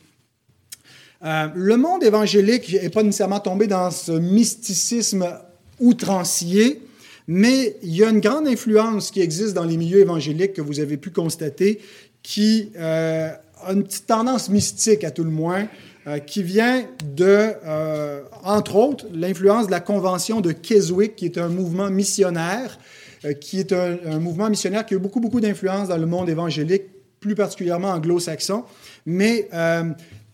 Euh, 1.24 1.48
le 1.56 1.78
monde 1.78 2.04
évangélique 2.04 2.72
n'est 2.82 2.90
pas 2.90 3.02
nécessairement 3.02 3.40
tombé 3.40 3.68
dans 3.68 3.90
ce 3.90 4.12
mysticisme 4.12 5.28
outrancier, 5.80 6.82
mais 7.28 7.78
il 7.82 7.96
y 7.96 8.04
a 8.04 8.10
une 8.10 8.20
grande 8.20 8.48
influence 8.48 9.12
qui 9.12 9.22
existe 9.22 9.54
dans 9.54 9.64
les 9.64 9.78
milieux 9.78 10.00
évangéliques 10.00 10.54
que 10.54 10.62
vous 10.62 10.80
avez 10.80 10.98
pu 10.98 11.12
constater, 11.12 11.80
qui 12.24 12.72
euh, 12.78 13.30
a 13.64 13.74
une 13.74 13.84
petite 13.84 14.08
tendance 14.08 14.50
mystique 14.50 15.04
à 15.04 15.12
tout 15.12 15.24
le 15.24 15.32
moins, 15.32 15.68
euh, 16.08 16.20
qui 16.20 16.44
vient 16.44 16.86
de, 17.16 17.54
entre 18.44 18.76
autres, 18.76 19.06
l'influence 19.14 19.68
de 19.68 19.72
la 19.72 19.80
Convention 19.80 20.42
de 20.42 20.52
Keswick, 20.52 21.16
qui 21.16 21.26
est 21.26 21.38
un 21.38 21.50
mouvement 21.50 21.90
missionnaire, 21.90 22.78
qui 23.42 23.60
est 23.60 23.74
un, 23.74 24.20
mouvement 24.20 24.50
missionnaire 24.50 24.86
qui 24.86 24.94
a 24.94 24.98
eu 24.98 25.00
beaucoup, 25.00 25.20
beaucoup 25.20 25.42
d'influence 25.42 25.88
dans 25.88 25.98
le 25.98 26.06
monde 26.06 26.30
évangélique 26.30 26.84
plus 27.26 27.34
particulièrement 27.34 27.90
anglo-saxon, 27.90 28.64
mais 29.08 29.50
euh, 29.52 29.86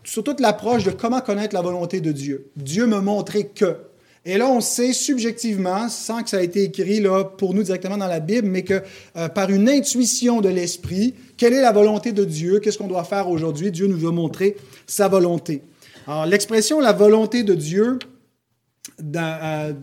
sur 0.04 0.24
toute 0.26 0.42
l'approche 0.42 0.84
de 0.84 0.92
comment 0.92 1.22
connaître 1.22 1.56
la 1.56 1.62
volonté 1.62 2.02
de 2.02 2.12
Dieu. 2.12 2.52
Dieu 2.58 2.86
me 2.86 3.00
montrait 3.00 3.46
que. 3.46 3.78
Et 4.24 4.38
là, 4.38 4.48
on 4.48 4.62
sait 4.62 4.94
subjectivement, 4.94 5.90
sans 5.90 6.22
que 6.22 6.30
ça 6.30 6.42
ait 6.42 6.46
été 6.46 6.64
écrit 6.64 7.00
là, 7.00 7.24
pour 7.24 7.56
nous 7.56 7.64
directement 7.64 7.98
dans 7.98 8.08
la 8.08 8.20
Bible, 8.20 8.48
mais 8.48 8.62
que 8.62 8.82
euh, 9.16 9.30
par 9.30 9.50
une 9.50 9.68
intuition 9.68 10.42
de 10.42 10.50
l'Esprit, 10.50 11.16
quelle 11.38 11.54
est 11.54 11.62
la 11.62 11.72
volonté 11.72 12.12
de 12.12 12.24
Dieu, 12.24 12.60
qu'est-ce 12.60 12.78
qu'on 12.78 12.88
doit 12.88 13.04
faire 13.04 13.30
aujourd'hui, 13.30 13.72
Dieu 13.72 13.88
nous 13.88 14.08
a 14.08 14.12
montré 14.12 14.58
sa 14.86 15.08
volonté. 15.08 15.64
Alors, 16.06 16.28
l'expression 16.28 16.80
la 16.80 16.94
volonté 16.94 17.42
de 17.42 17.56
Dieu, 17.56 17.98
dans, 19.02 19.74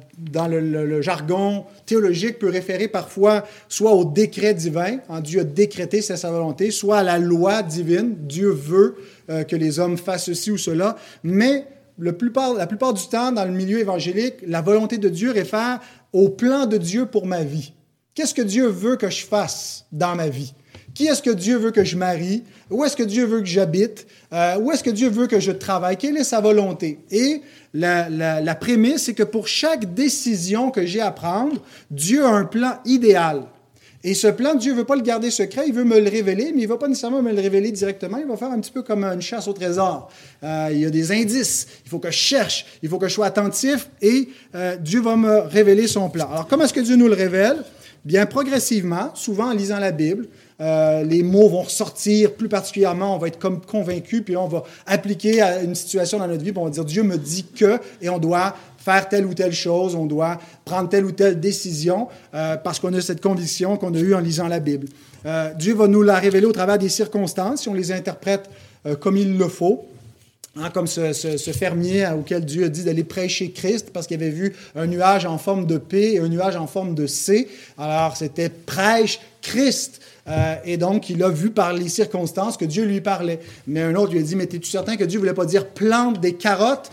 euh, 0.40 0.48
le, 0.48 1.02
jargon 1.02 1.64
théologique, 1.84 2.38
peut 2.38 2.48
référer 2.48 2.86
parfois 2.86 3.44
soit 3.68 3.92
au 3.92 4.04
décret 4.04 4.54
divin, 4.54 4.98
en 5.08 5.18
Dieu 5.18 5.40
a 5.40 5.44
décrété, 5.44 6.00
c'est 6.00 6.16
sa 6.16 6.30
volonté, 6.30 6.70
soit 6.70 6.98
à 6.98 7.02
la 7.02 7.18
loi 7.18 7.64
divine, 7.64 8.14
Dieu 8.20 8.50
veut 8.50 8.98
euh, 9.30 9.42
que 9.42 9.56
les 9.56 9.80
hommes 9.80 9.98
fassent 9.98 10.26
ceci 10.26 10.52
ou 10.52 10.58
cela, 10.58 10.96
mais 11.24 11.66
la 11.98 12.12
plupart 12.12 12.94
du 12.94 13.08
temps, 13.08 13.32
dans 13.32 13.44
le 13.44 13.52
milieu 13.52 13.78
évangélique, 13.80 14.36
la 14.46 14.62
volonté 14.62 14.98
de 14.98 15.08
Dieu 15.08 15.30
réfère 15.30 15.80
au 16.12 16.28
plan 16.28 16.66
de 16.66 16.76
Dieu 16.76 17.06
pour 17.06 17.26
ma 17.26 17.42
vie. 17.42 17.72
Qu'est-ce 18.14 18.34
que 18.34 18.42
Dieu 18.42 18.66
veut 18.66 18.96
que 18.96 19.10
je 19.10 19.24
fasse 19.24 19.86
dans 19.92 20.16
ma 20.16 20.28
vie? 20.28 20.54
Qui 20.94 21.06
est-ce 21.06 21.22
que 21.22 21.30
Dieu 21.30 21.58
veut 21.58 21.70
que 21.70 21.84
je 21.84 21.96
marie? 21.96 22.42
Où 22.70 22.84
est-ce 22.84 22.96
que 22.96 23.04
Dieu 23.04 23.24
veut 23.24 23.38
que 23.38 23.46
j'habite? 23.46 24.08
Euh, 24.32 24.58
où 24.58 24.72
est-ce 24.72 24.82
que 24.82 24.90
Dieu 24.90 25.08
veut 25.08 25.28
que 25.28 25.38
je 25.38 25.52
travaille? 25.52 25.96
Quelle 25.96 26.16
est 26.16 26.24
sa 26.24 26.40
volonté? 26.40 26.98
Et 27.12 27.42
la, 27.72 28.08
la, 28.08 28.54
prémisse, 28.56 29.04
c'est 29.04 29.14
que 29.14 29.22
pour 29.22 29.46
chaque 29.46 29.94
décision 29.94 30.72
que 30.72 30.84
j'ai 30.84 31.00
à 31.00 31.12
prendre, 31.12 31.62
Dieu 31.90 32.24
a 32.24 32.30
un 32.30 32.44
plan 32.44 32.80
idéal. 32.84 33.44
Et 34.04 34.14
ce 34.14 34.28
plan, 34.28 34.54
Dieu 34.54 34.72
ne 34.72 34.78
veut 34.78 34.84
pas 34.84 34.94
le 34.94 35.02
garder 35.02 35.30
secret, 35.30 35.64
il 35.66 35.74
veut 35.74 35.84
me 35.84 35.98
le 35.98 36.08
révéler, 36.08 36.52
mais 36.54 36.62
il 36.62 36.64
ne 36.64 36.68
va 36.68 36.76
pas 36.76 36.86
nécessairement 36.86 37.20
me 37.20 37.32
le 37.32 37.40
révéler 37.40 37.72
directement, 37.72 38.18
il 38.18 38.26
va 38.26 38.36
faire 38.36 38.50
un 38.50 38.60
petit 38.60 38.70
peu 38.70 38.82
comme 38.82 39.02
une 39.02 39.20
chasse 39.20 39.48
au 39.48 39.52
trésor. 39.52 40.08
Euh, 40.44 40.68
il 40.70 40.78
y 40.78 40.86
a 40.86 40.90
des 40.90 41.10
indices, 41.10 41.66
il 41.84 41.90
faut 41.90 41.98
que 41.98 42.10
je 42.10 42.16
cherche, 42.16 42.66
il 42.82 42.88
faut 42.88 42.98
que 42.98 43.08
je 43.08 43.14
sois 43.14 43.26
attentif, 43.26 43.90
et 44.00 44.28
euh, 44.54 44.76
Dieu 44.76 45.00
va 45.00 45.16
me 45.16 45.40
révéler 45.40 45.88
son 45.88 46.08
plan. 46.10 46.30
Alors 46.30 46.46
comment 46.46 46.64
est-ce 46.64 46.74
que 46.74 46.80
Dieu 46.80 46.94
nous 46.94 47.08
le 47.08 47.14
révèle? 47.14 47.64
Bien 48.04 48.26
progressivement, 48.26 49.10
souvent 49.14 49.50
en 49.50 49.52
lisant 49.52 49.80
la 49.80 49.90
Bible, 49.90 50.28
euh, 50.60 51.02
les 51.02 51.24
mots 51.24 51.48
vont 51.48 51.62
ressortir, 51.62 52.34
plus 52.34 52.48
particulièrement, 52.48 53.16
on 53.16 53.18
va 53.18 53.26
être 53.26 53.38
comme 53.38 53.60
convaincu, 53.60 54.22
puis 54.22 54.36
on 54.36 54.46
va 54.46 54.62
appliquer 54.86 55.40
à 55.40 55.62
une 55.62 55.74
situation 55.74 56.18
dans 56.18 56.28
notre 56.28 56.44
vie, 56.44 56.52
puis 56.52 56.60
on 56.60 56.64
va 56.64 56.70
dire 56.70 56.84
Dieu 56.84 57.02
me 57.02 57.18
dit 57.18 57.46
que, 57.56 57.80
et 58.00 58.08
on 58.08 58.18
doit 58.18 58.54
faire 58.88 59.08
telle 59.08 59.26
ou 59.26 59.34
telle 59.34 59.52
chose, 59.52 59.94
on 59.94 60.06
doit 60.06 60.38
prendre 60.64 60.88
telle 60.88 61.04
ou 61.04 61.12
telle 61.12 61.38
décision 61.38 62.08
euh, 62.34 62.56
parce 62.56 62.80
qu'on 62.80 62.94
a 62.94 63.00
cette 63.02 63.20
conviction 63.20 63.76
qu'on 63.76 63.92
a 63.92 63.98
eue 63.98 64.14
en 64.14 64.20
lisant 64.20 64.48
la 64.48 64.60
Bible. 64.60 64.88
Euh, 65.26 65.52
Dieu 65.52 65.74
va 65.74 65.88
nous 65.88 66.02
la 66.02 66.18
révéler 66.18 66.46
au 66.46 66.52
travers 66.52 66.78
des 66.78 66.88
circonstances, 66.88 67.62
si 67.62 67.68
on 67.68 67.74
les 67.74 67.92
interprète 67.92 68.48
euh, 68.86 68.96
comme 68.96 69.18
il 69.18 69.36
le 69.36 69.48
faut. 69.48 69.84
Hein, 70.56 70.70
comme 70.70 70.86
ce, 70.86 71.12
fermier 71.52 72.08
auquel 72.18 72.44
Dieu 72.44 72.64
a 72.64 72.68
dit 72.68 72.82
d'aller 72.82 73.04
prêcher 73.04 73.50
Christ 73.50 73.90
parce 73.92 74.06
qu'il 74.06 74.16
avait 74.16 74.30
vu 74.30 74.56
un 74.74 74.86
nuage 74.86 75.24
en 75.26 75.36
forme 75.36 75.66
de 75.66 75.76
P 75.76 76.14
et 76.14 76.18
un 76.18 76.28
nuage 76.28 76.56
en 76.56 76.66
forme 76.66 76.94
de 76.94 77.06
C. 77.06 77.46
Alors, 77.76 78.16
c'était 78.16 78.48
prêche 78.48 79.20
Christ. 79.42 80.00
et 80.64 80.76
donc, 80.76 81.10
il 81.10 81.22
a 81.22 81.28
vu 81.28 81.50
par 81.50 81.74
les 81.74 81.88
circonstances 81.88 82.56
que 82.56 82.64
Dieu 82.64 82.84
lui 82.86 83.00
parlait. 83.00 83.38
Mais 83.68 83.82
un 83.82 83.94
autre 83.94 84.12
lui 84.12 84.18
a 84.18 84.22
dit, 84.22 84.34
mais 84.34 84.44
es-tu 84.44 84.68
certain 84.68 84.96
que 84.96 85.04
Dieu 85.04 85.20
voulait 85.20 85.34
pas 85.34 85.46
dire 85.46 85.68
plante 85.68 86.20
des 86.20 86.34
carottes? 86.34 86.90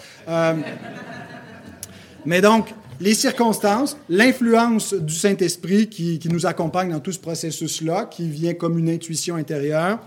Mais 2.25 2.41
donc, 2.41 2.73
les 2.99 3.13
circonstances, 3.13 3.97
l'influence 4.09 4.93
du 4.93 5.13
Saint-Esprit 5.13 5.89
qui, 5.89 6.19
nous 6.31 6.45
accompagne 6.45 6.91
dans 6.91 6.99
tout 6.99 7.11
ce 7.11 7.19
processus-là, 7.19 8.05
qui 8.05 8.29
vient 8.29 8.53
comme 8.53 8.77
une 8.77 8.89
intuition 8.89 9.35
intérieure, 9.35 9.99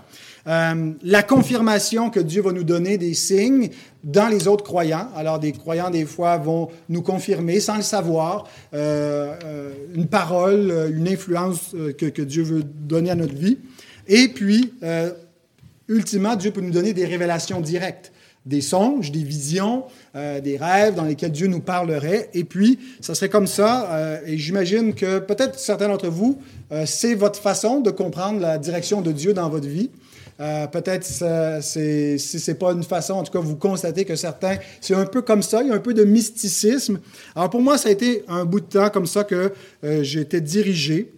euh, 0.47 0.91
la 1.03 1.21
confirmation 1.21 2.09
que 2.09 2.19
Dieu 2.19 2.41
va 2.41 2.51
nous 2.51 2.63
donner 2.63 2.97
des 2.97 3.13
signes 3.13 3.69
dans 4.03 4.27
les 4.27 4.47
autres 4.47 4.63
croyants. 4.63 5.09
Alors, 5.15 5.37
des 5.37 5.51
croyants, 5.51 5.89
des 5.89 6.05
fois, 6.05 6.37
vont 6.37 6.69
nous 6.87 7.01
confirmer, 7.01 7.59
sans 7.59 7.75
le 7.75 7.83
savoir, 7.83 8.47
euh, 8.73 9.35
euh, 9.43 9.73
une 9.93 10.07
parole, 10.07 10.91
une 10.93 11.07
influence 11.07 11.75
que, 11.97 12.05
que, 12.05 12.21
Dieu 12.21 12.43
veut 12.43 12.63
donner 12.63 13.11
à 13.11 13.15
notre 13.15 13.35
vie. 13.35 13.59
Et 14.07 14.29
puis, 14.29 14.73
ultimement, 15.87 16.35
Dieu 16.35 16.51
peut 16.51 16.61
nous 16.61 16.71
donner 16.71 16.93
des 16.93 17.05
révélations 17.05 17.61
directes 17.61 18.11
des 18.45 18.61
songes, 18.61 19.11
des 19.11 19.23
visions, 19.23 19.83
euh, 20.15 20.39
des 20.39 20.57
rêves 20.57 20.95
dans 20.95 21.03
lesquels 21.03 21.31
Dieu 21.31 21.47
nous 21.47 21.59
parlerait. 21.59 22.29
Et 22.33 22.43
puis, 22.43 22.79
ça 23.01 23.13
serait 23.13 23.29
comme 23.29 23.47
ça. 23.47 23.91
Euh, 23.91 24.19
et 24.25 24.37
j'imagine 24.37 24.93
que 24.93 25.19
peut-être 25.19 25.59
certains 25.59 25.87
d'entre 25.87 26.07
vous, 26.07 26.39
euh, 26.71 26.85
c'est 26.85 27.15
votre 27.15 27.39
façon 27.39 27.81
de 27.81 27.91
comprendre 27.91 28.39
la 28.39 28.57
direction 28.57 29.01
de 29.01 29.11
Dieu 29.11 29.33
dans 29.33 29.49
votre 29.49 29.67
vie. 29.67 29.89
peut-être 30.71 31.03
si 31.03 31.17
ce 31.17 32.51
n'est 32.51 32.57
pas 32.57 32.71
une 32.71 32.83
façon, 32.83 33.15
en 33.15 33.23
tout 33.23 33.31
cas, 33.33 33.39
vous 33.39 33.57
constatez 33.57 34.05
que 34.05 34.15
certains, 34.15 34.55
c'est 34.79 34.95
un 34.95 35.05
peu 35.05 35.21
comme 35.21 35.43
ça, 35.43 35.61
il 35.61 35.67
y 35.67 35.71
a 35.71 35.73
un 35.73 35.79
peu 35.79 35.93
de 35.93 36.05
mysticisme. 36.05 37.01
Alors 37.35 37.49
pour 37.49 37.61
moi, 37.61 37.77
ça 37.77 37.89
a 37.89 37.91
été 37.91 38.23
un 38.29 38.45
bout 38.45 38.61
de 38.61 38.65
temps 38.65 38.89
comme 38.89 39.05
ça 39.05 39.25
que 39.25 39.51
j'ai 39.83 40.21
été 40.21 40.39
dirigé. 40.39 41.11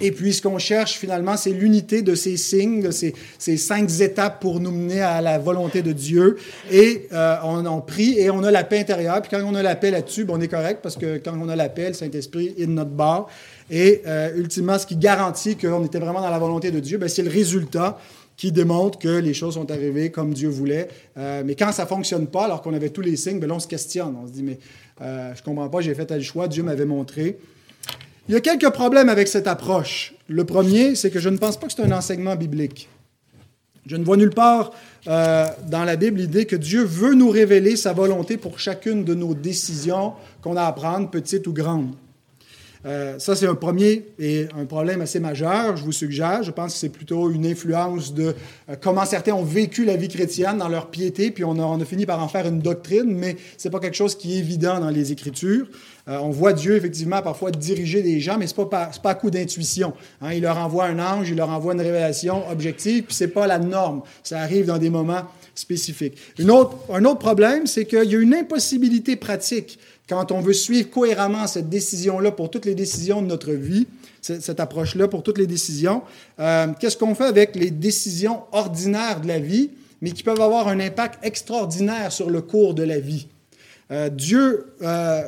Et 0.00 0.10
puis, 0.10 0.32
ce 0.32 0.42
qu'on 0.42 0.58
cherche 0.58 0.98
finalement, 0.98 1.36
c'est 1.36 1.50
l'unité 1.50 2.02
de 2.02 2.14
ces 2.14 2.36
signes, 2.36 2.82
de 2.82 2.90
ces, 2.90 3.14
cinq 3.56 3.88
étapes 4.00 4.40
pour 4.40 4.60
nous 4.60 4.70
mener 4.70 5.00
à 5.00 5.20
la 5.20 5.38
volonté 5.38 5.82
de 5.82 5.92
Dieu. 5.92 6.36
Et 6.70 7.08
euh, 7.12 7.36
on 7.44 7.64
en 7.66 7.80
prie 7.80 8.18
et 8.18 8.30
on 8.30 8.42
a 8.42 8.50
la 8.50 8.64
paix 8.64 8.80
intérieure. 8.80 9.20
Puis 9.22 9.30
quand 9.30 9.42
on 9.44 9.54
a 9.54 9.62
la 9.62 9.76
paix 9.76 9.90
là-dessus, 9.90 10.24
ben, 10.24 10.34
on 10.36 10.40
est 10.40 10.48
correct 10.48 10.80
parce 10.82 10.96
que 10.96 11.18
quand 11.18 11.34
on 11.40 11.48
a 11.48 11.56
la 11.56 11.68
paix, 11.68 11.88
le 11.88 11.94
Saint-Esprit 11.94 12.54
est 12.58 12.66
de 12.66 12.72
notre 12.72 12.90
bord. 12.90 13.28
Et 13.70 14.02
euh, 14.06 14.34
ultimement, 14.36 14.78
ce 14.78 14.86
qui 14.86 14.96
garantit 14.96 15.56
qu'on 15.56 15.84
était 15.84 16.00
vraiment 16.00 16.20
dans 16.20 16.30
la 16.30 16.38
volonté 16.38 16.70
de 16.70 16.80
Dieu, 16.80 16.98
ben, 16.98 17.08
c'est 17.08 17.22
le 17.22 17.30
résultat 17.30 17.98
qui 18.36 18.50
démontre 18.50 18.98
que 18.98 19.18
les 19.20 19.34
choses 19.34 19.54
sont 19.54 19.70
arrivées 19.70 20.10
comme 20.10 20.32
Dieu 20.32 20.48
voulait. 20.48 20.88
Euh, 21.16 21.42
mais 21.44 21.54
quand 21.54 21.70
ça 21.70 21.84
ne 21.84 21.88
fonctionne 21.88 22.26
pas, 22.26 22.46
alors 22.46 22.62
qu'on 22.62 22.74
avait 22.74 22.90
tous 22.90 23.02
les 23.02 23.16
signes, 23.16 23.38
ben, 23.38 23.48
là, 23.48 23.54
on 23.54 23.60
se 23.60 23.68
questionne. 23.68 24.16
On 24.20 24.26
se 24.26 24.32
dit, 24.32 24.42
mais 24.42 24.58
je 25.00 25.04
ne 25.04 25.44
comprends 25.44 25.68
pas, 25.68 25.80
j'ai 25.80 25.94
fait 25.94 26.06
tel 26.06 26.22
choix, 26.22 26.48
Dieu 26.48 26.62
m'avait 26.62 26.86
montré. 26.86 27.38
Il 28.28 28.34
y 28.34 28.36
a 28.36 28.40
quelques 28.40 28.70
problèmes 28.70 29.08
avec 29.08 29.26
cette 29.26 29.48
approche. 29.48 30.14
Le 30.28 30.44
premier, 30.44 30.94
c'est 30.94 31.10
que 31.10 31.18
je 31.18 31.28
ne 31.28 31.36
pense 31.36 31.58
pas 31.58 31.66
que 31.66 31.72
c'est 31.72 31.82
un 31.82 31.92
enseignement 31.92 32.36
biblique. 32.36 32.88
Je 33.84 33.96
ne 33.96 34.04
vois 34.04 34.16
nulle 34.16 34.30
part 34.30 34.70
euh, 35.08 35.48
dans 35.68 35.82
la 35.82 35.96
Bible 35.96 36.20
l'idée 36.20 36.46
que 36.46 36.54
Dieu 36.54 36.84
veut 36.84 37.14
nous 37.14 37.30
révéler 37.30 37.74
sa 37.74 37.92
volonté 37.92 38.36
pour 38.36 38.60
chacune 38.60 39.04
de 39.04 39.14
nos 39.14 39.34
décisions 39.34 40.12
qu'on 40.40 40.56
a 40.56 40.62
à 40.62 40.72
prendre, 40.72 41.10
petites 41.10 41.48
ou 41.48 41.52
grandes. 41.52 41.94
Euh, 42.84 43.18
ça, 43.18 43.36
c'est 43.36 43.46
un 43.46 43.54
premier 43.54 44.06
et 44.18 44.48
un 44.58 44.64
problème 44.64 45.02
assez 45.02 45.20
majeur, 45.20 45.76
je 45.76 45.84
vous 45.84 45.92
suggère. 45.92 46.42
Je 46.42 46.50
pense 46.50 46.74
que 46.74 46.78
c'est 46.80 46.88
plutôt 46.88 47.30
une 47.30 47.46
influence 47.46 48.12
de 48.12 48.34
euh, 48.68 48.76
comment 48.80 49.04
certains 49.04 49.32
ont 49.32 49.44
vécu 49.44 49.84
la 49.84 49.96
vie 49.96 50.08
chrétienne 50.08 50.58
dans 50.58 50.68
leur 50.68 50.90
piété, 50.90 51.30
puis 51.30 51.44
on 51.44 51.80
a, 51.80 51.84
fini 51.84 52.06
par 52.06 52.22
en 52.22 52.28
faire 52.28 52.46
une 52.46 52.60
doctrine, 52.60 53.14
mais 53.14 53.36
ce 53.56 53.68
n'est 53.68 53.72
pas 53.72 53.78
quelque 53.78 53.96
chose 53.96 54.16
qui 54.16 54.34
est 54.34 54.38
évident 54.38 54.80
dans 54.80 54.90
les 54.90 55.12
Écritures. 55.12 55.66
Euh, 56.08 56.18
on 56.18 56.30
voit 56.30 56.52
Dieu, 56.52 56.74
effectivement, 56.74 57.22
parfois 57.22 57.52
diriger 57.52 58.02
des 58.02 58.18
gens, 58.18 58.36
mais 58.36 58.48
ce 58.48 58.60
n'est 58.60 58.66
pas, 58.66 58.90
pas 59.00 59.10
à 59.10 59.14
coup 59.14 59.30
d'intuition. 59.30 59.92
Hein. 60.20 60.32
il 60.32 60.42
leur 60.42 60.58
envoie 60.58 60.86
un 60.86 60.98
ange, 60.98 61.30
il 61.30 61.36
leur 61.36 61.50
envoie 61.50 61.74
une 61.74 61.80
révélation 61.80 62.48
objective, 62.50 63.04
puis 63.04 63.14
ce 63.14 63.24
n'est 63.24 63.30
pas 63.30 63.46
la 63.46 63.60
norme. 63.60 64.02
Ça 64.24 64.40
arrive 64.40 64.66
dans 64.66 64.78
des 64.78 64.90
moments 64.90 65.22
spécifiques. 65.54 66.18
Un 66.40 66.48
autre 66.48 67.18
problème, 67.18 67.66
c'est 67.66 67.84
qu'il 67.84 68.10
y 68.10 68.16
a 68.16 68.18
une 68.18 68.34
impossibilité 68.34 69.16
pratique 69.16 69.78
quand 70.12 70.30
on 70.30 70.40
veut 70.40 70.52
suivre 70.52 70.90
cohéremment 70.90 71.46
cette 71.46 71.70
décision-là 71.70 72.32
pour 72.32 72.50
toutes 72.50 72.66
les 72.66 72.74
décisions 72.74 73.22
de 73.22 73.26
notre 73.26 73.52
vie, 73.52 73.86
cette 74.20 74.60
approche-là 74.60 75.08
pour 75.08 75.22
toutes 75.22 75.38
les 75.38 75.46
décisions, 75.46 76.02
euh, 76.38 76.66
qu'est-ce 76.78 76.98
qu'on 76.98 77.14
fait 77.14 77.24
avec 77.24 77.56
les 77.56 77.70
décisions 77.70 78.42
ordinaires 78.52 79.22
de 79.22 79.28
la 79.28 79.38
vie, 79.38 79.70
mais 80.02 80.10
qui 80.10 80.22
peuvent 80.22 80.40
avoir 80.40 80.68
un 80.68 80.80
impact 80.80 81.24
extraordinaire 81.24 82.12
sur 82.12 82.28
le 82.28 82.42
cours 82.42 82.74
de 82.74 82.82
la 82.82 83.00
vie? 83.00 83.26
Euh, 83.90 84.10
Dieu, 84.10 84.74
euh, 84.82 85.22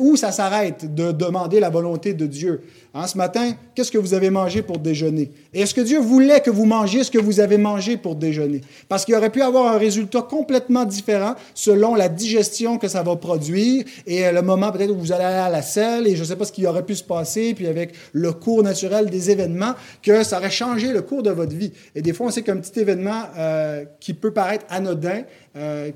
où 0.00 0.16
ça 0.16 0.32
s'arrête 0.32 0.92
de 0.92 1.12
demander 1.12 1.60
la 1.60 1.70
volonté 1.70 2.12
de 2.12 2.26
Dieu? 2.26 2.62
Hein, 2.92 3.06
ce 3.06 3.16
matin, 3.16 3.52
qu'est-ce 3.76 3.92
que 3.92 3.98
vous 3.98 4.14
avez 4.14 4.30
mangé 4.30 4.62
pour 4.62 4.78
déjeuner? 4.78 5.30
Est-ce 5.54 5.74
que 5.74 5.80
Dieu 5.80 6.00
voulait 6.00 6.40
que 6.40 6.50
vous 6.50 6.64
mangiez 6.64 7.04
ce 7.04 7.10
que 7.12 7.20
vous 7.20 7.38
avez 7.38 7.56
mangé 7.56 7.96
pour 7.96 8.16
déjeuner? 8.16 8.62
Parce 8.88 9.04
qu'il 9.04 9.14
aurait 9.14 9.30
pu 9.30 9.42
avoir 9.42 9.72
un 9.72 9.78
résultat 9.78 10.22
complètement 10.22 10.84
différent 10.84 11.36
selon 11.54 11.94
la 11.94 12.08
digestion 12.08 12.78
que 12.78 12.88
ça 12.88 13.04
va 13.04 13.14
produire 13.14 13.84
et 14.08 14.26
euh, 14.26 14.32
le 14.32 14.42
moment 14.42 14.72
peut-être 14.72 14.90
où 14.90 14.98
vous 14.98 15.12
allez 15.12 15.22
aller 15.22 15.38
à 15.38 15.48
la 15.48 15.62
selle 15.62 16.08
et 16.08 16.16
je 16.16 16.22
ne 16.22 16.26
sais 16.26 16.34
pas 16.34 16.44
ce 16.44 16.50
qui 16.50 16.66
aurait 16.66 16.84
pu 16.84 16.96
se 16.96 17.04
passer, 17.04 17.54
puis 17.54 17.68
avec 17.68 17.94
le 18.12 18.32
cours 18.32 18.64
naturel 18.64 19.08
des 19.08 19.30
événements, 19.30 19.74
que 20.02 20.24
ça 20.24 20.38
aurait 20.38 20.50
changé 20.50 20.92
le 20.92 21.02
cours 21.02 21.22
de 21.22 21.30
votre 21.30 21.54
vie. 21.54 21.72
Et 21.94 22.02
des 22.02 22.12
fois, 22.12 22.26
on 22.26 22.30
sait 22.30 22.42
qu'un 22.42 22.56
petit 22.56 22.80
événement 22.80 23.22
euh, 23.38 23.84
qui 24.00 24.14
peut 24.14 24.32
paraître 24.32 24.66
anodin, 24.68 25.22
euh, 25.56 25.92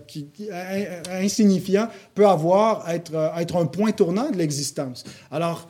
insignifiant, 1.11 1.89
peut 2.15 2.27
avoir, 2.27 2.89
être, 2.89 3.33
être 3.37 3.57
un 3.57 3.67
point 3.67 3.91
tournant 3.91 4.31
de 4.31 4.37
l'existence. 4.37 5.03
Alors, 5.33 5.69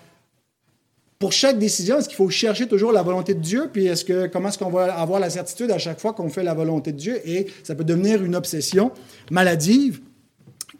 pour 1.18 1.32
chaque 1.32 1.58
décision, 1.58 1.98
est-ce 1.98 2.08
qu'il 2.08 2.16
faut 2.16 2.30
chercher 2.30 2.66
toujours 2.66 2.92
la 2.92 3.02
volonté 3.02 3.34
de 3.34 3.40
Dieu? 3.40 3.70
Puis 3.72 3.86
est-ce 3.86 4.04
que 4.04 4.26
comment 4.26 4.48
est-ce 4.48 4.58
qu'on 4.58 4.70
va 4.70 4.94
avoir 4.94 5.20
la 5.20 5.30
certitude 5.30 5.70
à 5.70 5.78
chaque 5.78 6.00
fois 6.00 6.12
qu'on 6.12 6.28
fait 6.28 6.42
la 6.42 6.54
volonté 6.54 6.92
de 6.92 6.98
Dieu? 6.98 7.20
Et 7.24 7.46
ça 7.62 7.74
peut 7.74 7.84
devenir 7.84 8.22
une 8.22 8.34
obsession 8.34 8.90
maladive 9.30 10.00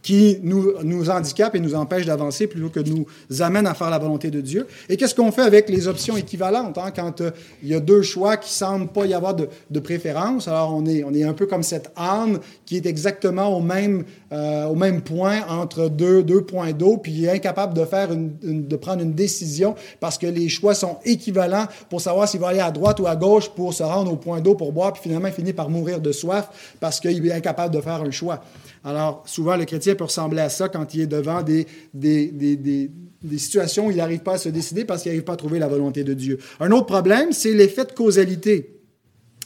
qui 0.05 0.39
nous, 0.43 0.75
nous 0.83 1.09
handicape 1.09 1.57
et 1.57 1.61
nous 1.61 1.75
empêche 1.75 2.05
d'avancer 2.05 2.47
plutôt 2.47 2.69
que 2.69 2.81
nous 2.81 3.07
amène 3.41 3.67
à 3.67 3.73
faire 3.73 3.89
la 3.89 3.99
volonté 3.99 4.31
de 4.31 4.43
Dieu. 4.43 4.67
Et 4.91 4.99
qu'est-ce 4.99 5.15
qu'on 5.15 5.33
fait 5.33 5.43
avec 5.43 5.71
les 5.71 5.89
options 5.89 6.17
équivalentes 6.17 6.77
hein? 6.77 6.93
quand 6.95 7.23
euh, 7.23 7.31
il 7.63 7.71
y 7.71 7.75
a 7.75 7.81
deux 7.81 8.03
choix 8.03 8.37
qui 8.37 8.53
semblent 8.53 8.89
pas 8.89 9.07
y 9.07 9.15
avoir 9.15 9.35
de, 9.35 9.49
de, 9.71 9.81
préférence? 9.81 10.47
Alors 10.47 10.75
on 10.77 10.85
est, 10.85 11.03
on 11.05 11.15
est 11.15 11.25
un 11.25 11.33
peu 11.33 11.47
comme 11.47 11.63
cette 11.63 11.91
âne 11.97 12.39
qui 12.67 12.77
est 12.77 12.85
exactement 12.85 13.57
au 13.57 13.63
même, 13.63 14.05
euh, 14.35 14.65
au 14.67 14.75
même 14.75 15.03
point 15.03 15.47
entre 15.49 15.89
deux, 15.89 16.25
deux 16.25 16.41
points 16.43 16.73
d'eau, 16.73 16.97
puis 16.97 17.29
incapable 17.29 17.73
de 17.73 17.85
faire 17.85 18.09
de 18.11 18.77
prendre 18.77 19.01
une 19.01 19.13
décision 19.13 19.77
parce 20.01 20.19
que 20.19 20.27
les 20.27 20.49
choix 20.49 20.75
sont 20.75 20.99
équivalents 21.05 21.67
pour 21.89 22.01
savoir 22.01 22.29
s'il 22.29 22.41
va 22.41 22.49
aller 22.49 22.59
à 22.59 22.73
droite 22.73 22.99
ou 22.99 23.07
à 23.07 23.15
gauche 23.15 23.49
pour 23.51 23.73
se 23.73 23.85
rendre 23.85 24.13
au 24.13 24.17
point 24.17 24.41
d'eau 24.41 24.57
pour 24.57 24.73
boire, 24.73 24.93
puis 24.93 25.03
finalement 25.03 25.29
il 25.29 25.35
finit 25.35 25.53
par 25.53 25.71
mourir 25.71 26.01
de 26.01 26.11
soif 26.11 26.49
parce 26.81 26.99
qu'il 26.99 27.25
est 27.25 27.33
incapable 27.33 27.73
de 27.73 27.81
faire 27.81 28.03
un 28.03 28.11
choix. 28.11 28.43
Alors, 28.83 29.23
souvent, 29.25 29.57
le 29.57 29.67
chrétien 29.67 29.95
peut 29.95 30.05
ressembler 30.05 30.43
à 30.43 30.49
ça 30.49 30.69
quand 30.69 30.93
il 30.95 31.03
est 31.03 31.07
devant 31.07 31.43
des, 31.43 31.67
des, 31.95 32.27
des, 32.27 32.57
des, 32.57 33.39
situations 33.39 33.87
où 33.87 33.91
il 33.91 33.97
n'arrive 33.97 34.21
pas 34.21 34.35
à 34.35 34.39
se 34.39 34.49
décider 34.49 34.85
parce 34.85 35.03
qu'il 35.03 35.13
n'arrive 35.13 35.25
pas 35.25 35.35
à 35.35 35.37
trouver 35.37 35.59
la 35.59 35.69
volonté 35.69 36.03
de 36.03 36.13
Dieu. 36.13 36.39
Un 36.61 36.71
autre 36.73 36.87
problème, 36.87 37.33
c'est 37.33 37.55
l'effet 37.55 37.85
de 37.85 37.93
causalité. 37.93 38.81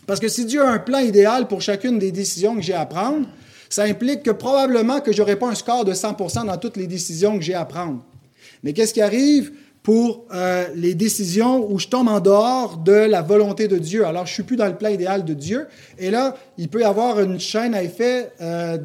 Parce 0.06 0.18
que 0.18 0.28
si 0.28 0.46
Dieu 0.46 0.62
a 0.62 0.70
un 0.70 0.78
plan 0.78 0.98
idéal 0.98 1.46
pour 1.46 1.60
chacune 1.60 1.98
des 1.98 2.10
décisions 2.10 2.56
que 2.56 2.62
j'ai 2.62 2.74
à 2.74 2.86
prendre, 2.86 3.26
ça 3.68 3.84
implique 3.84 4.22
que 4.22 4.30
probablement 4.30 5.00
que 5.00 5.12
je 5.12 5.18
n'aurai 5.18 5.36
pas 5.36 5.48
un 5.48 5.54
score 5.54 5.84
de 5.84 5.92
100% 5.92 6.46
dans 6.46 6.56
toutes 6.56 6.76
les 6.76 6.86
décisions 6.86 7.36
que 7.38 7.44
j'ai 7.44 7.54
à 7.54 7.64
prendre. 7.64 8.02
Mais 8.62 8.72
qu'est-ce 8.72 8.94
qui 8.94 9.02
arrive? 9.02 9.52
pour 9.88 10.26
euh, 10.34 10.66
les 10.74 10.94
décisions 10.94 11.66
où 11.72 11.78
je 11.78 11.88
tombe 11.88 12.08
en 12.08 12.20
dehors 12.20 12.76
de 12.76 12.92
la 12.92 13.22
volonté 13.22 13.68
de 13.68 13.78
Dieu? 13.78 14.04
Alors, 14.04 14.26
je 14.26 14.34
suis 14.34 14.42
plus 14.42 14.56
dans 14.56 14.66
le 14.66 14.76
plan 14.76 14.90
idéal 14.90 15.24
de 15.24 15.32
Dieu. 15.32 15.66
Et 15.98 16.10
là, 16.10 16.36
il 16.58 16.68
peut 16.68 16.82
y 16.82 16.84
avoir 16.84 17.20
une 17.20 17.40
chaîne 17.40 17.74
à 17.74 17.82
effet 17.82 18.30
euh, 18.42 18.76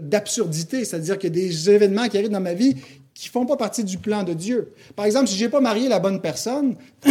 d'absurdité, 0.00 0.84
c'est-à-dire 0.84 1.16
qu'il 1.16 1.36
y 1.36 1.38
a 1.38 1.46
des 1.46 1.70
événements 1.70 2.08
qui 2.08 2.18
arrivent 2.18 2.30
dans 2.30 2.40
ma 2.40 2.54
vie 2.54 2.74
qui 3.14 3.28
font 3.28 3.46
pas 3.46 3.56
partie 3.56 3.84
du 3.84 3.98
plan 3.98 4.24
de 4.24 4.32
Dieu. 4.32 4.72
Par 4.96 5.04
exemple, 5.04 5.28
si 5.28 5.36
j'ai 5.36 5.48
pas 5.48 5.60
marié 5.60 5.88
la 5.88 6.00
bonne 6.00 6.20
personne, 6.20 6.74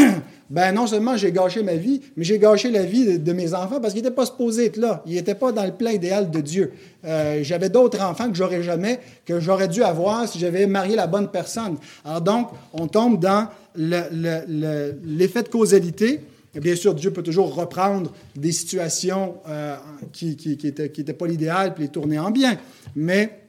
ben 0.50 0.72
non 0.72 0.88
seulement 0.88 1.18
j'ai 1.18 1.32
gâché 1.32 1.62
ma 1.63 1.75
vie, 1.75 2.01
mais 2.16 2.24
j'ai 2.24 2.39
gâché 2.39 2.72
la 2.72 2.84
vie 2.84 3.20
de, 3.20 3.34
mes 3.34 3.54
enfants 3.54 3.80
parce 3.82 3.94
qu'ils 3.94 4.04
n'étaient 4.04 4.16
pas 4.16 4.25
supposés 4.25 4.66
être 4.66 4.77
là. 4.77 5.04
Ils 5.06 5.16
n'étaient 5.16 5.36
pas 5.36 5.51
dans 5.51 5.66
le 5.66 5.74
plan 5.74 5.92
idéal 5.92 6.32
de 6.32 6.39
Dieu. 6.39 6.72
Euh, 7.06 7.39
j'avais 7.44 7.70
d'autres 7.70 8.01
enfants 8.01 8.30
que 8.30 8.36
j'aurais 8.36 8.63
jamais, 8.63 9.00
que 9.25 9.39
j'aurais 9.39 9.68
dû 9.68 9.84
avoir 9.84 10.27
si 10.27 10.39
j'avais 10.39 10.66
marié 10.66 10.96
la 10.96 11.08
bonne 11.08 11.30
personne. 11.30 11.77
Alors 12.06 12.22
donc, 12.22 12.50
on 12.74 12.88
tombe 12.88 13.20
dans 13.20 13.48
l'effet 13.75 15.44
de 15.44 15.50
causalité. 15.50 16.22
Bien 16.56 16.75
sûr, 16.75 16.96
Dieu 16.96 17.12
peut 17.12 17.22
toujours 17.22 17.54
reprendre 17.54 18.12
des 18.36 18.51
situations 18.51 19.36
euh, 19.48 19.75
qui 20.12 20.58
n'étaient 20.63 21.13
pas 21.13 21.27
l'idéal 21.27 21.74
puis 21.74 21.84
les 21.84 21.89
tourner 21.89 22.18
en 22.18 22.32
bien. 22.32 22.58
Mais 22.96 23.47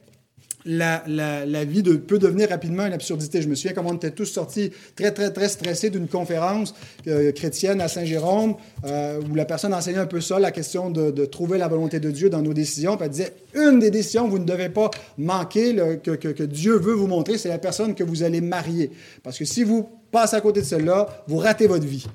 la, 0.65 1.65
vie 1.65 1.83
peut 1.83 2.19
devenir 2.19 2.49
rapidement 2.49 2.85
une 2.85 2.93
absurdité. 2.93 3.41
Je 3.41 3.47
me 3.47 3.55
souviens 3.55 3.73
comment 3.73 3.91
on 3.91 3.95
était 3.95 4.11
tous 4.11 4.25
sortis 4.25 4.71
très, 4.95 5.11
très, 5.11 5.31
très 5.31 5.49
stressés 5.49 5.89
d'une 5.89 6.07
conférence 6.07 6.73
euh, 7.07 7.31
chrétienne 7.31 7.81
à 7.81 7.87
Saint-Jérôme 7.87 8.55
euh, 8.85 9.21
où 9.29 9.35
la 9.35 9.45
personne 9.45 9.73
enseignait 9.73 9.99
un 9.99 10.05
peu 10.05 10.21
ça, 10.21 10.39
la 10.39 10.51
question 10.51 10.89
de, 10.89 11.25
trouver 11.25 11.57
la 11.57 11.67
volonté 11.67 11.99
de 11.99 12.11
Dieu 12.11 12.29
dans 12.29 12.41
nos 12.41 12.53
décisions. 12.53 12.97
Elle 13.01 13.09
disait, 13.09 13.33
une 13.53 13.79
des 13.79 13.91
décisions 13.91 14.27
vous 14.27 14.39
ne 14.39 14.45
devez 14.45 14.69
pas 14.69 14.89
manquer, 15.17 15.75
que, 16.03 16.11
que, 16.11 16.43
Dieu 16.43 16.77
veut 16.77 16.93
vous 16.93 17.07
montrer, 17.07 17.37
c'est 17.37 17.49
la 17.49 17.57
personne 17.57 17.95
que 17.95 18.03
vous 18.03 18.23
allez 18.23 18.41
marier. 18.41 18.91
Parce 19.23 19.37
que 19.37 19.45
si 19.45 19.63
vous 19.63 19.87
passez 20.11 20.35
à 20.35 20.41
côté 20.41 20.61
de 20.61 20.65
celle-là, 20.65 21.23
vous 21.27 21.37
ratez 21.37 21.67
votre 21.67 21.85
vie. 21.85 22.05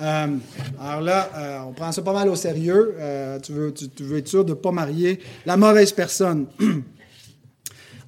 Euh, 0.00 0.26
alors 0.80 1.00
là, 1.00 1.64
on 1.68 1.72
prend 1.72 1.92
ça 1.92 2.02
pas 2.02 2.12
mal 2.12 2.28
au 2.28 2.36
sérieux. 2.36 2.94
tu, 3.42 3.52
veux, 3.52 3.72
tu 3.72 4.02
veux 4.02 4.18
être 4.18 4.28
sûr 4.28 4.44
de 4.44 4.50
ne 4.50 4.54
pas 4.54 4.72
marier 4.72 5.20
la 5.46 5.56
mauvaise 5.56 5.92
personne. 5.92 6.46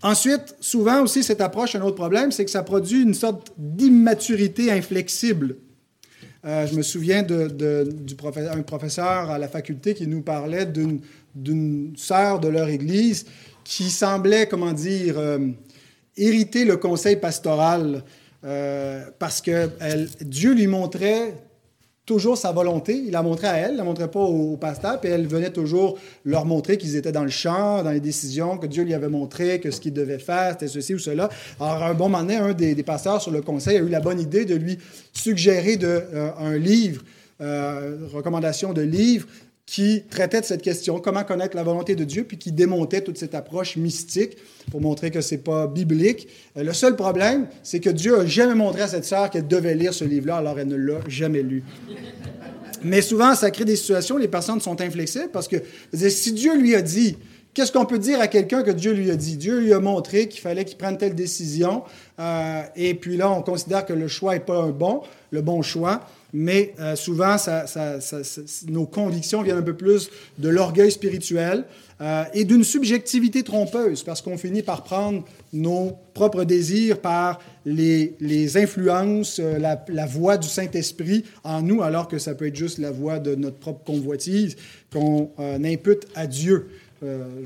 Ensuite, 0.06 0.54
souvent 0.60 1.02
aussi, 1.02 1.24
cette 1.24 1.40
approche, 1.40 1.74
un 1.74 1.80
autre 1.80 1.96
problème, 1.96 2.30
c'est 2.30 2.44
que 2.44 2.50
ça 2.52 2.62
produit 2.62 3.02
une 3.02 3.12
sorte 3.12 3.52
d'immaturité 3.58 4.70
inflexible. 4.70 5.56
Euh, 6.44 6.64
je 6.64 6.76
me 6.76 6.82
souviens 6.82 7.24
d'un 7.24 7.82
du 7.82 8.14
professeur, 8.14 8.64
professeur 8.64 9.30
à 9.30 9.36
la 9.36 9.48
faculté 9.48 9.94
qui 9.94 10.06
nous 10.06 10.22
parlait 10.22 10.64
d'une 10.64 11.92
sœur 11.96 12.38
de 12.38 12.46
leur 12.46 12.68
église 12.68 13.26
qui 13.64 13.90
semblait, 13.90 14.46
comment 14.46 14.72
dire, 14.72 15.18
euh, 15.18 15.40
irriter 16.16 16.64
le 16.64 16.76
conseil 16.76 17.16
pastoral 17.16 18.04
euh, 18.44 19.02
parce 19.18 19.40
que 19.40 19.68
Dieu 20.20 20.54
lui 20.54 20.68
montrait 20.68 21.34
toujours 22.06 22.38
sa 22.38 22.52
volonté. 22.52 23.02
Il 23.04 23.10
la 23.10 23.22
montrait 23.22 23.48
à 23.48 23.56
elle, 23.56 23.72
il 23.72 23.76
la 23.76 23.84
montrait 23.84 24.10
pas 24.10 24.20
au, 24.20 24.56
pasteur, 24.56 25.00
puis 25.00 25.10
elle 25.10 25.26
venait 25.26 25.50
toujours 25.50 25.98
leur 26.24 26.46
montrer 26.46 26.78
qu'ils 26.78 26.96
étaient 26.96 27.12
dans 27.12 27.24
le 27.24 27.30
champ, 27.30 27.82
dans 27.82 27.90
les 27.90 28.00
décisions, 28.00 28.56
que 28.56 28.66
Dieu 28.66 28.84
lui 28.84 28.94
avait 28.94 29.08
montré, 29.08 29.60
que 29.60 29.70
ce 29.70 29.80
qu'il 29.80 29.92
devait 29.92 30.20
faire, 30.20 30.52
c'était 30.52 30.68
ceci 30.68 30.94
ou 30.94 30.98
cela. 30.98 31.28
Alors, 31.60 31.82
un 31.82 31.94
bon 31.94 32.08
moment 32.08 32.22
donné, 32.22 32.36
un 32.36 32.54
des, 32.54 32.74
pasteurs 32.84 33.20
sur 33.20 33.32
le 33.32 33.42
conseil 33.42 33.78
a 33.78 33.80
eu 33.80 33.88
la 33.88 34.00
bonne 34.00 34.20
idée 34.20 34.44
de 34.44 34.54
lui 34.54 34.78
suggérer 35.12 35.76
de, 35.76 35.86
euh, 35.86 36.30
un 36.38 36.56
livre, 36.56 37.02
euh, 37.40 37.96
recommandation 38.14 38.72
de 38.72 38.82
livre, 38.82 39.26
qui 39.66 40.04
traitait 40.08 40.40
de 40.40 40.46
cette 40.46 40.62
question, 40.62 41.00
comment 41.00 41.24
connaître 41.24 41.56
la 41.56 41.64
volonté 41.64 41.96
de 41.96 42.04
Dieu, 42.04 42.22
puis 42.22 42.38
qui 42.38 42.52
démontait 42.52 43.00
toute 43.00 43.18
cette 43.18 43.34
approche 43.34 43.76
mystique 43.76 44.36
pour 44.70 44.80
montrer 44.80 45.10
que 45.10 45.20
ce 45.20 45.34
n'est 45.34 45.40
pas 45.40 45.66
biblique. 45.66 46.28
Euh, 46.56 46.62
le 46.62 46.72
seul 46.72 46.94
problème, 46.94 47.48
c'est 47.64 47.80
que 47.80 47.90
Dieu 47.90 48.16
n'a 48.16 48.26
jamais 48.26 48.54
montré 48.54 48.82
à 48.82 48.88
cette 48.88 49.04
sœur 49.04 49.28
qu'elle 49.28 49.48
devait 49.48 49.74
lire 49.74 49.92
ce 49.92 50.04
livre-là, 50.04 50.36
alors 50.36 50.58
elle 50.60 50.68
ne 50.68 50.76
l'a 50.76 51.00
jamais 51.08 51.42
lu. 51.42 51.64
Mais 52.84 53.02
souvent, 53.02 53.34
ça 53.34 53.50
crée 53.50 53.64
des 53.64 53.74
situations 53.74 54.16
les 54.16 54.28
personnes 54.28 54.60
sont 54.60 54.80
inflexibles 54.80 55.30
parce 55.32 55.48
que 55.48 55.56
si 55.92 56.32
Dieu 56.32 56.56
lui 56.56 56.76
a 56.76 56.82
dit, 56.82 57.16
qu'est-ce 57.52 57.72
qu'on 57.72 57.86
peut 57.86 57.98
dire 57.98 58.20
à 58.20 58.28
quelqu'un 58.28 58.62
que 58.62 58.70
Dieu 58.70 58.92
lui 58.92 59.10
a 59.10 59.16
dit? 59.16 59.36
Dieu 59.36 59.58
lui 59.58 59.72
a 59.72 59.80
montré 59.80 60.28
qu'il 60.28 60.40
fallait 60.40 60.64
qu'il 60.64 60.76
prenne 60.76 60.96
telle 60.96 61.16
décision, 61.16 61.82
euh, 62.20 62.62
et 62.76 62.94
puis 62.94 63.16
là, 63.16 63.32
on 63.32 63.42
considère 63.42 63.84
que 63.84 63.94
le 63.94 64.06
choix 64.06 64.34
n'est 64.34 64.40
pas 64.40 64.62
un 64.62 64.70
bon, 64.70 65.02
le 65.32 65.42
bon 65.42 65.62
choix 65.62 66.06
mais 66.38 66.74
euh, 66.80 66.96
souvent, 66.96 67.36
nos 68.68 68.84
convictions 68.84 69.40
viennent 69.40 69.56
un 69.56 69.62
peu 69.62 69.74
plus 69.74 70.10
de 70.36 70.50
l'orgueil 70.50 70.92
spirituel 70.92 71.64
euh, 72.02 72.24
et 72.34 72.44
d'une 72.44 72.62
subjectivité 72.62 73.42
trompeuse, 73.42 74.02
parce 74.02 74.20
qu'on 74.20 74.36
finit 74.36 74.60
par 74.60 74.84
prendre 74.84 75.24
nos 75.54 75.96
propres 76.12 76.44
désirs 76.44 77.00
par 77.00 77.38
les, 77.64 78.56
influences, 78.58 79.40
euh, 79.42 79.58
la, 79.58 80.06
voix 80.06 80.36
du 80.36 80.46
Saint-Esprit 80.46 81.24
en 81.42 81.62
nous, 81.62 81.80
alors 81.80 82.06
que 82.06 82.18
ça 82.18 82.34
peut 82.34 82.48
être 82.48 82.56
juste 82.56 82.76
la 82.76 82.90
voix 82.90 83.18
de 83.18 83.34
notre 83.34 83.56
propre 83.56 83.82
convoitise 83.84 84.56
qu'on 84.92 85.30
impute 85.38 86.06
à 86.14 86.26
Dieu. 86.26 86.68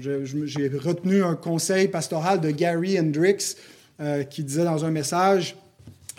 J'ai 0.00 0.68
retenu 0.68 1.22
un 1.22 1.37
conseil 1.37 1.87
pastoral 1.87 2.40
de 2.40 2.50
Gary 2.50 2.98
Hendricks 2.98 3.57
qui 4.31 4.42
disait 4.42 4.64
dans 4.64 4.85
un 4.85 4.90
message, 4.90 5.55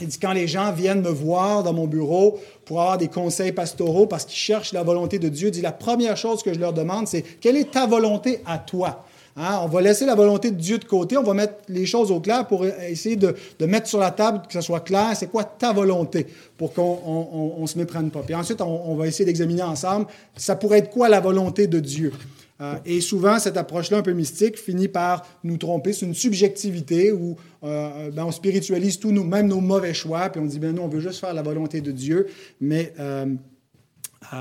il 0.02 0.08
dit, 0.08 0.18
quand 0.20 0.34
les 0.34 0.48
gens 0.48 0.72
viennent 0.72 1.02
me 1.02 1.10
voir 1.10 1.64
dans 1.64 1.74
mon 1.74 1.86
bureau 1.86 2.40
avoir 2.80 2.98
des 2.98 3.08
conseils 3.08 3.52
pastoraux 3.52 4.08
parce 4.08 4.26
qu'ils 4.26 4.38
cherchent 4.38 4.74
la 4.74 4.84
volonté 4.84 5.20
de 5.20 5.30
Dieu, 5.30 5.52
dit, 5.52 5.62
la 5.62 5.72
première 5.72 6.18
chose 6.18 6.44
que 6.44 6.54
je 6.54 6.60
leur 6.60 6.74
demande, 6.74 7.08
c'est 7.08 7.22
quelle 7.22 7.58
est 7.58 7.72
ta 7.72 7.86
volonté 7.86 8.42
à 8.46 8.58
toi? 8.58 9.06
Hein? 9.38 9.60
On 9.64 9.68
va 9.68 9.82
laisser 9.82 10.06
la 10.06 10.16
volonté 10.16 10.52
de 10.52 10.56
Dieu 10.56 10.78
de 10.78 10.86
côté, 10.86 11.18
on 11.18 11.24
va 11.24 11.34
mettre 11.34 11.56
les 11.70 11.86
choses 11.86 12.12
au 12.12 12.20
clair 12.20 12.48
pour 12.48 12.66
essayer 12.66 13.16
de, 13.16 13.36
mettre 13.62 13.88
sur 13.88 14.00
la 14.00 14.12
table 14.12 14.42
que 14.48 14.54
ça 14.54 14.62
soit 14.62 14.82
clair, 14.82 15.12
c'est 15.16 15.28
quoi 15.28 15.44
ta 15.44 15.72
volonté 15.74 16.28
pour 16.58 16.74
qu'on 16.74 17.58
ne 17.60 17.68
se 17.68 17.78
méprenne 17.78 18.12
pas. 18.12 18.22
Puis 18.22 18.36
ensuite, 18.36 18.62
on, 18.62 18.92
on 18.92 18.96
va 18.96 19.08
essayer 19.08 19.26
d'examiner 19.26 19.64
ensemble, 19.64 20.08
ça 20.36 20.56
pourrait 20.56 20.80
être 20.80 20.90
quoi 20.90 21.10
la 21.10 21.20
volonté 21.20 21.68
de 21.68 21.80
Dieu? 21.80 22.12
Euh, 22.62 22.76
et 22.86 23.02
souvent, 23.02 23.40
cette 23.40 23.58
approche-là 23.58 23.98
un 23.98 24.02
peu 24.04 24.14
mystique 24.14 24.58
finit 24.58 24.88
par 24.88 25.26
nous 25.44 25.58
tromper. 25.58 25.94
C'est 25.94 26.06
une 26.06 26.14
subjectivité 26.14 27.12
où 27.12 27.36
euh, 27.64 28.12
ben, 28.12 28.26
on 28.26 28.32
spiritualise 28.32 29.00
tous 29.00 29.12
nous, 29.12 29.24
même 29.24 29.48
nos 29.48 29.62
mauvais 29.62 29.94
choix, 29.94 30.30
puis 30.30 30.40
on 30.40 30.46
dit, 30.46 30.60
ben 30.60 30.76
nous, 30.76 30.84
on 30.84 30.88
veut 30.88 31.00
juste 31.00 31.20
faire 31.20 31.34
la 31.34 31.42
volonté 31.42 31.82
de 31.82 31.92
Dieu, 31.92 32.28
mais 32.60 32.94
euh, 33.00 33.26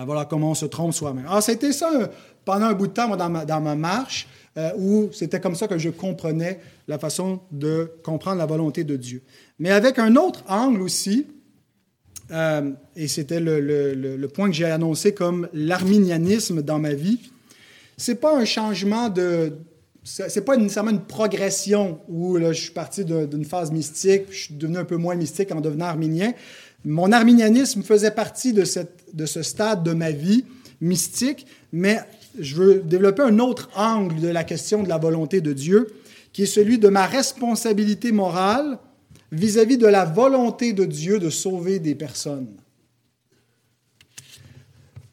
voilà 0.05 0.27
comment 0.27 0.51
on 0.51 0.55
se 0.55 0.67
trompe 0.67 0.93
soi-même. 0.93 1.27
Alors, 1.27 1.43
c'était 1.43 1.73
ça 1.73 2.11
pendant 2.45 2.67
un 2.67 2.75
bout 2.75 2.89
de 2.89 2.93
temps 2.93 3.17
dans, 3.17 3.31
ma, 3.31 3.45
dans 3.45 3.61
ma 3.61 3.75
marche, 3.75 4.29
où 4.77 5.09
c'était 5.13 5.41
comme 5.41 5.55
ça 5.55 5.69
que 5.69 5.79
je 5.79 5.89
comprenais 5.89 6.61
la 6.87 6.99
façon 6.99 7.41
de 7.51 7.93
comprendre 8.03 8.37
la 8.37 8.47
volonté 8.47 8.85
de 8.85 8.97
Dieu. 8.97 9.23
Mais 9.59 9.71
avec 9.71 9.99
un 9.99 10.17
autre 10.17 10.43
angle 10.49 10.83
aussi, 10.83 11.27
et 12.31 13.09
c'était 13.09 13.41
le, 13.41 13.61
le 13.61 14.29
point 14.29 14.49
que 14.49 14.55
j'ai 14.55 14.67
annoncé 14.67 15.15
comme 15.15 15.49
l'arminianisme 15.55 16.63
dans 16.63 16.79
ma 16.79 16.93
vie, 16.93 17.19
c'est 18.01 18.15
pas 18.15 18.35
un 18.35 18.47
changement 18.47 19.11
de. 19.11 19.59
C'est 20.03 20.45
pas 20.45 20.57
nécessairement 20.57 20.93
une 20.93 21.05
progression 21.05 22.01
où 22.09 22.39
là, 22.39 22.55
je 22.55 22.63
suis 22.63 22.71
parti 22.71 23.05
d'une 23.05 23.45
phase 23.45 23.71
mystique, 23.71 24.23
je 24.31 24.45
suis 24.45 24.55
devenu 24.55 24.79
un 24.79 24.87
peu 24.87 24.97
moins 24.97 25.15
mystique 25.15 25.53
en 25.53 25.61
devenant 25.61 25.85
arminien. 25.85 26.33
Mon 26.87 27.13
arminianisme 27.13 27.83
faisait 27.83 28.11
partie 28.11 28.55
de, 28.55 28.65
cette, 28.65 29.15
de 29.15 29.27
ce 29.27 29.43
stade 29.43 29.83
de 29.83 29.93
ma 29.93 30.11
vie 30.11 30.47
mystique, 30.81 31.47
mais 31.71 32.01
je 32.39 32.57
veux 32.57 32.81
développer 32.81 33.23
un 33.23 33.39
autre 33.39 33.69
angle 33.77 34.19
de 34.19 34.29
la 34.29 34.45
question 34.45 34.83
de 34.83 34.89
la 34.89 34.97
volonté 34.97 35.43
de 35.43 35.53
Dieu, 35.53 35.89
qui 36.33 36.45
est 36.45 36.47
celui 36.47 36.79
de 36.79 36.89
ma 36.89 37.05
responsabilité 37.05 38.11
morale 38.11 38.79
vis-à-vis 39.31 39.77
-vis 39.77 39.81
de 39.81 39.87
la 39.87 40.07
volonté 40.07 40.73
de 40.73 40.87
Dieu 40.87 41.19
de 41.19 41.29
sauver 41.29 41.79
des 41.79 41.95
personnes. 41.95 42.49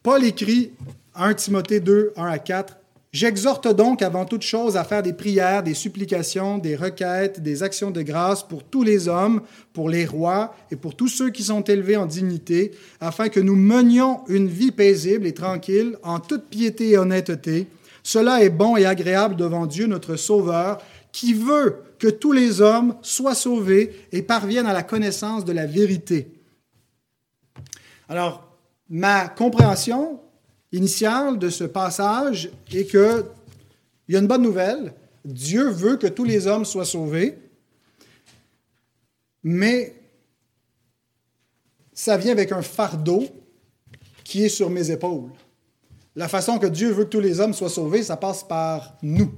Paul 0.02 0.24
écrit 0.24 0.72
1 1.14 1.34
Timothée 1.34 1.80
2, 1.80 2.12
1 2.16 2.26
à 2.26 2.38
4, 2.38 2.77
J'exhorte 3.10 3.68
donc 3.68 4.02
avant 4.02 4.26
toute 4.26 4.42
chose 4.42 4.76
à 4.76 4.84
faire 4.84 5.02
des 5.02 5.14
prières, 5.14 5.62
des 5.62 5.72
supplications, 5.72 6.58
des 6.58 6.76
requêtes, 6.76 7.42
des 7.42 7.62
actions 7.62 7.90
de 7.90 8.02
grâce 8.02 8.42
pour 8.42 8.64
tous 8.64 8.82
les 8.82 9.08
hommes, 9.08 9.40
pour 9.72 9.88
les 9.88 10.04
rois 10.04 10.54
et 10.70 10.76
pour 10.76 10.94
tous 10.94 11.08
ceux 11.08 11.30
qui 11.30 11.42
sont 11.42 11.62
élevés 11.62 11.96
en 11.96 12.04
dignité, 12.04 12.72
afin 13.00 13.30
que 13.30 13.40
nous 13.40 13.56
menions 13.56 14.20
une 14.28 14.48
vie 14.48 14.72
paisible 14.72 15.26
et 15.26 15.32
tranquille, 15.32 15.96
en 16.02 16.20
toute 16.20 16.48
piété 16.50 16.90
et 16.90 16.98
honnêteté. 16.98 17.66
Cela 18.02 18.42
est 18.42 18.50
bon 18.50 18.76
et 18.76 18.84
agréable 18.84 19.36
devant 19.36 19.64
Dieu 19.64 19.86
notre 19.86 20.16
Sauveur, 20.16 20.78
qui 21.10 21.32
veut 21.32 21.76
que 21.98 22.08
tous 22.08 22.32
les 22.32 22.60
hommes 22.60 22.94
soient 23.00 23.34
sauvés 23.34 24.06
et 24.12 24.20
parviennent 24.20 24.66
à 24.66 24.74
la 24.74 24.82
connaissance 24.82 25.46
de 25.46 25.52
la 25.52 25.66
vérité. 25.66 26.30
Alors, 28.08 28.56
ma 28.90 29.28
compréhension 29.28 30.20
initiale 30.72 31.38
de 31.38 31.48
ce 31.48 31.64
passage 31.64 32.50
est 32.72 32.84
que 32.84 33.24
il 34.08 34.14
y 34.14 34.16
a 34.16 34.20
une 34.20 34.26
bonne 34.26 34.42
nouvelle. 34.42 34.94
Dieu 35.24 35.68
veut 35.68 35.96
que 35.96 36.06
tous 36.06 36.24
les 36.24 36.46
hommes 36.46 36.64
soient 36.64 36.86
sauvés, 36.86 37.38
mais 39.42 39.94
ça 41.92 42.16
vient 42.16 42.32
avec 42.32 42.52
un 42.52 42.62
fardeau 42.62 43.26
qui 44.24 44.44
est 44.44 44.48
sur 44.48 44.70
mes 44.70 44.90
épaules. 44.90 45.30
La 46.16 46.28
façon 46.28 46.58
que 46.58 46.66
Dieu 46.66 46.90
veut 46.90 47.04
que 47.04 47.10
tous 47.10 47.20
les 47.20 47.40
hommes 47.40 47.54
soient 47.54 47.68
sauvés, 47.68 48.02
ça 48.02 48.16
passe 48.16 48.42
par 48.42 48.96
nous. 49.02 49.32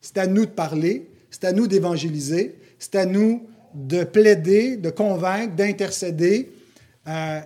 C'est 0.00 0.18
à 0.18 0.26
nous 0.26 0.46
de 0.46 0.50
parler, 0.50 1.10
c'est 1.30 1.44
à 1.44 1.52
nous 1.52 1.66
d'évangéliser, 1.66 2.56
c'est 2.78 2.94
à 2.94 3.06
nous 3.06 3.46
de 3.74 4.04
plaider, 4.04 4.76
de 4.76 4.90
convaincre, 4.90 5.54
d'intercéder. 5.56 6.50
Euh, 7.06 7.40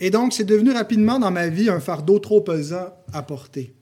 et 0.00 0.10
donc, 0.10 0.32
c'est 0.32 0.44
devenu 0.44 0.70
rapidement 0.70 1.18
dans 1.18 1.30
ma 1.30 1.48
vie 1.48 1.68
un 1.68 1.80
fardeau 1.80 2.18
trop 2.18 2.40
pesant 2.40 2.94
à 3.12 3.22
porter. 3.22 3.74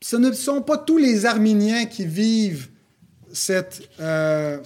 Ce 0.00 0.16
ne 0.16 0.32
sont 0.32 0.62
pas 0.62 0.78
tous 0.78 0.98
les 0.98 1.26
Arméniens 1.26 1.84
qui 1.84 2.06
vivent 2.06 2.68
cette, 3.32 3.82
euh, 4.00 4.58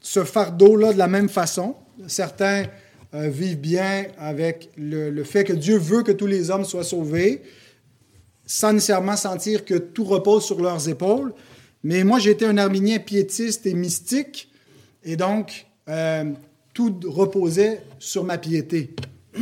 ce 0.00 0.24
fardeau-là 0.24 0.92
de 0.92 0.98
la 0.98 1.08
même 1.08 1.28
façon. 1.28 1.76
Certains 2.08 2.64
euh, 3.14 3.28
vivent 3.28 3.60
bien 3.60 4.06
avec 4.18 4.70
le, 4.76 5.22
fait 5.22 5.44
que 5.44 5.52
Dieu 5.52 5.78
veut 5.78 6.02
que 6.02 6.12
tous 6.12 6.26
les 6.26 6.50
hommes 6.50 6.64
soient 6.64 6.84
sauvés, 6.84 7.42
sans 8.44 8.72
nécessairement 8.72 9.16
sentir 9.16 9.64
que 9.64 9.74
tout 9.74 10.04
repose 10.04 10.44
sur 10.44 10.60
leurs 10.60 10.88
épaules. 10.88 11.32
Mais 11.84 12.02
moi, 12.02 12.18
j'étais 12.18 12.46
un 12.46 12.58
arménien 12.58 12.98
piétiste 12.98 13.66
et 13.66 13.74
mystique, 13.74 14.50
et 15.04 15.16
donc 15.16 15.66
euh, 15.88 16.24
tout 16.76 17.00
reposait 17.06 17.80
sur 17.98 18.22
ma 18.22 18.36
piété. 18.36 18.94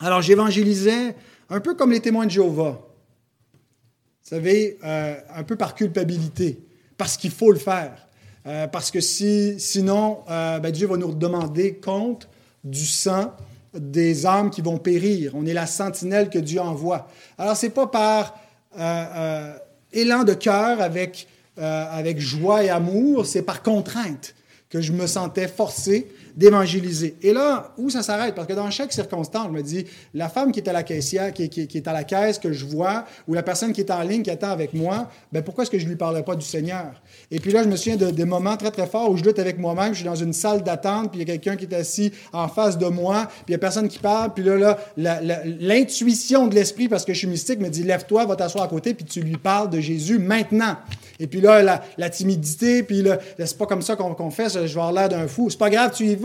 Alors 0.00 0.22
j'évangélisais 0.22 1.14
un 1.50 1.60
peu 1.60 1.74
comme 1.74 1.92
les 1.92 2.00
témoins 2.00 2.24
de 2.24 2.30
Jéhovah. 2.30 2.88
Vous 4.22 4.28
savez, 4.30 4.78
euh, 4.82 5.14
un 5.34 5.42
peu 5.42 5.56
par 5.56 5.74
culpabilité, 5.74 6.58
parce 6.96 7.18
qu'il 7.18 7.32
faut 7.32 7.52
le 7.52 7.58
faire. 7.58 8.08
Euh, 8.46 8.66
parce 8.66 8.90
que 8.90 9.00
si, 9.00 9.60
sinon, 9.60 10.20
euh, 10.30 10.58
ben, 10.58 10.72
Dieu 10.72 10.86
va 10.86 10.96
nous 10.96 11.12
demander 11.12 11.74
compte 11.74 12.30
du 12.64 12.86
sang 12.86 13.34
des 13.74 14.24
âmes 14.24 14.48
qui 14.48 14.62
vont 14.62 14.78
périr. 14.78 15.32
On 15.34 15.44
est 15.44 15.52
la 15.52 15.66
sentinelle 15.66 16.30
que 16.30 16.38
Dieu 16.38 16.62
envoie. 16.62 17.08
Alors, 17.36 17.56
ce 17.58 17.66
n'est 17.66 17.72
pas 17.72 17.88
par 17.88 18.38
élan 19.92 20.24
de 20.24 20.32
cœur 20.32 20.80
avec, 20.80 21.28
avec 21.58 22.18
joie 22.18 22.64
et 22.64 22.70
amour, 22.70 23.26
c'est 23.26 23.42
par 23.42 23.62
contrainte 23.62 24.34
que 24.70 24.80
je 24.80 24.92
me 24.92 25.06
sentais 25.06 25.48
forcé 25.48 26.10
d'évangéliser. 26.36 27.16
Et 27.22 27.32
là, 27.32 27.72
où 27.76 27.90
ça 27.90 28.02
s'arrête? 28.02 28.34
Parce 28.34 28.46
que 28.46 28.52
dans 28.52 28.70
chaque 28.70 28.92
circonstance, 28.92 29.46
je 29.48 29.52
me 29.52 29.62
dis, 29.62 29.86
la 30.14 30.28
femme 30.28 30.52
qui 30.52 30.60
est 30.60 30.68
à 30.68 30.72
la 30.72 30.82
caissière, 30.82 31.32
qui, 31.32 31.44
est 31.44 31.88
à 31.88 31.92
la 31.92 32.04
caisse, 32.04 32.38
que 32.38 32.52
je 32.52 32.64
vois, 32.64 33.04
ou 33.28 33.34
la 33.34 33.42
personne 33.42 33.72
qui 33.72 33.80
est 33.80 33.90
en 33.90 34.02
ligne, 34.02 34.22
qui 34.22 34.30
attend 34.30 34.50
avec 34.50 34.74
moi, 34.74 35.08
ben 35.32 35.42
pourquoi 35.42 35.62
est-ce 35.62 35.70
que 35.70 35.78
je 35.78 35.84
ne 35.84 35.90
lui 35.90 35.96
parlerai 35.96 36.24
pas 36.24 36.34
du 36.34 36.44
Seigneur? 36.44 37.02
Et 37.30 37.40
puis 37.40 37.52
là, 37.52 37.62
je 37.62 37.68
me 37.68 37.76
souviens 37.76 37.96
de, 37.96 38.10
des 38.10 38.24
moments 38.24 38.56
très, 38.56 38.70
très 38.70 38.86
forts 38.86 39.10
où 39.10 39.16
je 39.16 39.24
lutte 39.24 39.38
avec 39.38 39.58
moi-même, 39.58 39.92
je 39.92 40.00
suis 40.00 40.04
dans 40.04 40.14
une 40.14 40.32
salle 40.32 40.62
d'attente, 40.62 41.10
puis 41.10 41.20
il 41.20 41.28
y 41.28 41.30
a 41.30 41.36
quelqu'un 41.36 41.56
qui 41.56 41.64
est 41.64 41.74
assis 41.74 42.12
en 42.32 42.48
face 42.48 42.78
de 42.78 42.86
moi, 42.86 43.26
puis 43.26 43.44
il 43.48 43.50
n'y 43.52 43.56
a 43.56 43.58
personne 43.58 43.88
qui 43.88 43.98
parle, 43.98 44.32
puis 44.34 44.44
là, 44.44 44.78
là 44.96 45.20
l'intuition 45.60 46.46
de 46.46 46.54
l'esprit, 46.54 46.88
parce 46.88 47.04
que 47.04 47.12
je 47.12 47.18
suis 47.18 47.28
mystique, 47.28 47.60
me 47.60 47.68
dit, 47.68 47.82
lève-toi, 47.82 48.24
va 48.26 48.36
t'asseoir 48.36 48.64
à 48.64 48.68
côté, 48.68 48.94
puis 48.94 49.04
tu 49.04 49.20
lui 49.20 49.36
parles 49.36 49.70
de 49.70 49.80
Jésus 49.80 50.18
maintenant. 50.18 50.76
Et 51.20 51.26
puis 51.26 51.40
là, 51.40 51.80
la, 51.96 52.10
timidité, 52.10 52.82
puis 52.82 53.02
là, 53.02 53.18
c'est 53.38 53.56
pas 53.56 53.66
comme 53.66 53.82
ça 53.82 53.96
qu'on 53.96 54.30
fait, 54.30 54.48
je 54.50 54.58
vais 54.58 54.68
avoir 54.68 54.92
l'air 54.92 55.08
d'un 55.08 55.28
fou. 55.28 55.50
C'est 55.50 55.58
pas 55.58 55.70
grave, 55.70 55.92
tu 55.94 56.06
y 56.06 56.16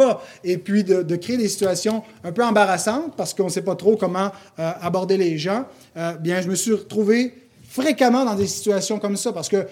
Et 0.43 0.57
puis 0.57 0.83
de, 0.83 1.15
créer 1.15 1.37
des 1.37 1.47
situations 1.47 2.03
un 2.23 2.31
peu 2.31 2.43
embarrassantes 2.43 3.15
parce 3.15 3.33
qu'on 3.33 3.45
ne 3.45 3.49
sait 3.49 3.61
pas 3.61 3.75
trop 3.75 3.95
comment 3.95 4.31
euh, 4.59 4.71
aborder 4.81 5.17
les 5.17 5.37
gens. 5.37 5.65
Euh, 5.95 6.13
bien, 6.13 6.41
je 6.41 6.49
me 6.49 6.55
suis 6.55 6.73
retrouvé 6.73 7.33
fréquemment 7.67 8.25
dans 8.25 8.35
des 8.35 8.47
situations 8.47 8.99
comme 8.99 9.17
ça 9.17 9.33
parce 9.33 9.49
que 9.49 9.67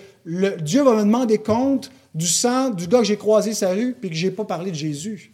Dieu 0.62 0.84
va 0.84 0.94
me 0.94 1.02
demander 1.02 1.38
compte 1.38 1.92
du 2.14 2.28
sang 2.28 2.70
du 2.70 2.88
gars 2.88 3.00
que 3.00 3.06
j'ai 3.06 3.18
croisé 3.18 3.54
sa 3.54 3.72
rue 3.72 3.96
puis 4.00 4.10
que 4.10 4.16
je 4.16 4.28
n'ai 4.28 4.32
pas 4.32 4.46
parlé 4.46 4.72
de 4.72 4.76
Jésus. 4.76 5.32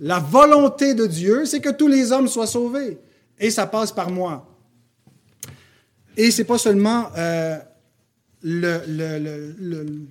La 0.00 0.18
volonté 0.18 0.94
de 0.94 1.06
Dieu, 1.06 1.44
c'est 1.44 1.60
que 1.60 1.70
tous 1.70 1.88
les 1.88 2.12
hommes 2.12 2.28
soient 2.28 2.46
sauvés. 2.46 2.98
Et 3.38 3.50
ça 3.50 3.66
passe 3.66 3.92
par 3.92 4.10
moi. 4.10 4.46
Et 6.16 6.30
c'est 6.30 6.44
pas 6.44 6.58
seulement 6.58 7.08
euh, 7.16 7.58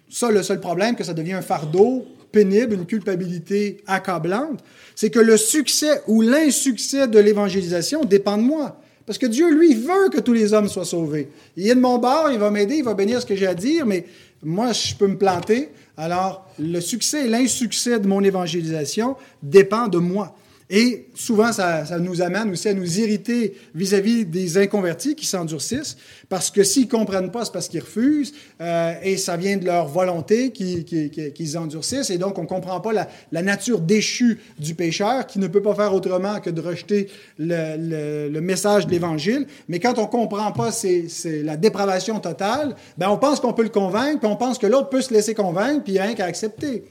ça 0.09 0.31
le 0.31 0.43
seul 0.43 0.59
problème, 0.59 0.95
que 0.95 1.03
ça 1.03 1.13
devient 1.13 1.33
un 1.33 1.41
fardeau 1.41 2.05
pénible, 2.33 2.73
une 2.73 2.85
culpabilité 2.85 3.77
accablante, 3.87 4.61
c'est 4.95 5.09
que 5.09 5.19
le 5.19 5.37
succès 5.37 6.01
ou 6.07 6.21
l'insuccès 6.21 7.07
de 7.07 7.19
l'évangélisation 7.19 8.03
dépend 8.03 8.37
de 8.37 8.41
moi. 8.41 8.81
Parce 9.05 9.17
que 9.17 9.25
Dieu, 9.25 9.53
lui, 9.53 9.75
veut 9.75 10.09
que 10.11 10.19
tous 10.19 10.33
les 10.33 10.53
hommes 10.53 10.67
soient 10.67 10.85
sauvés. 10.85 11.29
Il 11.55 11.69
est 11.69 11.75
de 11.75 11.79
mon 11.79 11.97
bord, 11.97 12.29
il 12.31 12.39
va 12.39 12.49
m'aider, 12.51 12.75
il 12.75 12.83
va 12.83 12.93
bénir 12.93 13.21
ce 13.21 13.25
que 13.25 13.35
j'ai 13.35 13.47
à 13.47 13.53
dire, 13.53 13.85
mais 13.85 14.05
moi, 14.41 14.71
je 14.73 14.95
peux 14.95 15.07
me 15.07 15.17
planter. 15.17 15.69
Alors, 15.95 16.49
le 16.59 16.79
succès 16.79 17.25
et 17.25 17.29
l'insuccès 17.29 17.99
de 17.99 18.07
mon 18.07 18.23
évangélisation 18.23 19.15
dépend 19.41 19.87
de 19.87 19.99
moi. 19.99 20.35
Et 20.69 21.09
souvent, 21.13 21.51
ça, 21.51 21.83
nous 21.99 22.21
amène 22.21 22.49
aussi 22.51 22.69
à 22.69 22.73
nous 22.73 22.99
irriter 22.99 23.55
vis-à-vis 23.75 24.25
des 24.25 24.57
inconvertis 24.57 25.15
qui 25.15 25.25
s'endurcissent, 25.25 25.97
parce 26.29 26.49
que 26.49 26.63
s'ils 26.63 26.85
ne 26.85 26.89
comprennent 26.89 27.31
pas, 27.31 27.45
c'est 27.45 27.51
parce 27.51 27.67
qu'ils 27.67 27.81
refusent, 27.81 28.33
euh, 28.61 28.93
et 29.03 29.17
ça 29.17 29.35
vient 29.35 29.57
de 29.57 29.65
leur 29.65 29.87
volonté 29.87 30.51
qu'ils 30.51 31.57
endurcissent, 31.57 32.09
et 32.09 32.17
donc 32.17 32.37
on 32.37 32.43
ne 32.43 32.47
comprend 32.47 32.79
pas 32.79 32.93
la, 32.93 33.41
nature 33.41 33.81
déchue 33.81 34.39
du 34.57 34.73
pécheur, 34.73 35.27
qui 35.27 35.39
ne 35.39 35.47
peut 35.47 35.61
pas 35.61 35.75
faire 35.75 35.93
autrement 35.93 36.39
que 36.39 36.49
de 36.49 36.61
rejeter 36.61 37.09
le, 37.37 38.39
message 38.39 38.87
de 38.87 38.91
l'Évangile. 38.91 39.45
Mais 39.67 39.79
quand 39.79 39.97
on 39.97 40.03
ne 40.03 40.07
comprend 40.07 40.51
pas 40.51 40.71
c'est 40.71 41.07
la 41.43 41.57
dépravation 41.57 42.19
totale, 42.19 42.75
ben 42.97 43.09
on 43.09 43.17
pense 43.17 43.39
qu'on 43.39 43.53
peut 43.53 43.63
le 43.63 43.69
convaincre, 43.69 44.19
puis 44.19 44.29
on 44.29 44.37
pense 44.37 44.57
que 44.57 44.67
l'autre 44.67 44.89
peut 44.89 45.01
se 45.01 45.13
laisser 45.13 45.33
convaincre, 45.33 45.83
puis 45.83 45.93
il 45.93 45.95
n'y 45.95 45.99
a 45.99 46.03
rien 46.03 46.15
qu'à 46.15 46.25
accepter. 46.25 46.85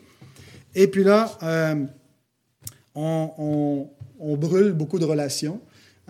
Et 0.74 0.86
puis 0.88 1.04
là... 1.04 1.30
Euh, 1.42 1.74
on, 2.94 3.88
brûle 4.36 4.72
beaucoup 4.72 4.98
de 4.98 5.04
relations. 5.04 5.60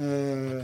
Euh, 0.01 0.63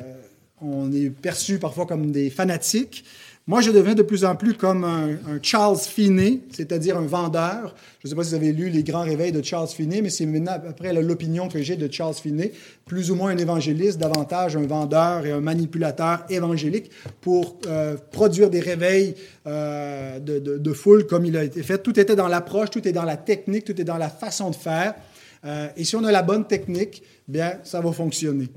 on 0.60 0.92
est 0.92 1.10
perçu 1.10 1.58
parfois 1.58 1.86
comme 1.86 2.10
des 2.10 2.30
fanatiques. 2.30 3.04
Moi, 3.48 3.62
je 3.62 3.70
deviens 3.70 3.94
de 3.94 4.02
plus 4.02 4.26
en 4.26 4.36
plus 4.36 4.52
comme 4.52 4.84
un, 4.84 5.16
Charles 5.40 5.78
Finney, 5.78 6.40
c'est-à-dire 6.50 6.98
un 6.98 7.06
vendeur. 7.06 7.74
Je 8.00 8.06
ne 8.06 8.10
sais 8.10 8.14
pas 8.14 8.22
si 8.22 8.28
vous 8.28 8.36
avez 8.36 8.52
lu 8.52 8.68
Les 8.68 8.82
Grands 8.82 9.04
Réveils 9.04 9.32
de 9.32 9.42
Charles 9.42 9.68
Finney, 9.68 10.02
mais 10.02 10.10
c'est 10.10 10.26
maintenant, 10.26 10.52
après 10.68 10.92
l'opinion 10.92 11.48
que 11.48 11.62
j'ai 11.62 11.76
de 11.76 11.90
Charles 11.90 12.12
Finney, 12.12 12.52
plus 12.84 13.10
ou 13.10 13.14
moins 13.14 13.30
un 13.30 13.38
évangéliste, 13.38 13.96
davantage 13.98 14.54
un 14.54 14.66
vendeur 14.66 15.24
et 15.24 15.32
un 15.32 15.40
manipulateur 15.40 16.24
évangélique 16.28 16.90
pour 17.22 17.56
euh, 17.66 17.96
produire 18.12 18.50
des 18.50 18.60
réveils 18.60 19.14
euh, 19.46 20.18
de, 20.18 20.38
de, 20.38 20.72
foule 20.74 21.06
comme 21.06 21.24
il 21.24 21.34
a 21.34 21.44
été 21.44 21.62
fait. 21.62 21.78
Tout 21.78 21.98
était 21.98 22.16
dans 22.16 22.28
l'approche, 22.28 22.68
tout 22.68 22.86
est 22.86 22.92
dans 22.92 23.06
la 23.06 23.16
technique, 23.16 23.64
tout 23.64 23.80
est 23.80 23.84
dans 23.84 23.96
la 23.96 24.10
façon 24.10 24.50
de 24.50 24.56
faire. 24.56 24.94
Euh, 25.44 25.68
et 25.76 25.84
si 25.84 25.96
on 25.96 26.04
a 26.04 26.12
la 26.12 26.22
bonne 26.22 26.46
technique, 26.46 27.02
bien, 27.26 27.58
ça 27.64 27.80
va 27.80 27.92
fonctionner. 27.92 28.48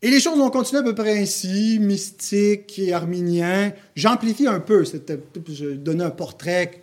Et 0.00 0.10
les 0.10 0.20
choses 0.20 0.38
vont 0.38 0.50
continuer 0.50 0.80
à 0.80 0.84
peu 0.84 0.94
près 0.94 1.18
ainsi, 1.18 1.78
mystique 1.80 2.78
et 2.78 2.92
arménien. 2.92 3.72
J'amplifie 3.96 4.46
un 4.46 4.60
peu, 4.60 4.84
je 4.84 5.70
donnais 5.70 6.04
un 6.04 6.10
portrait 6.10 6.82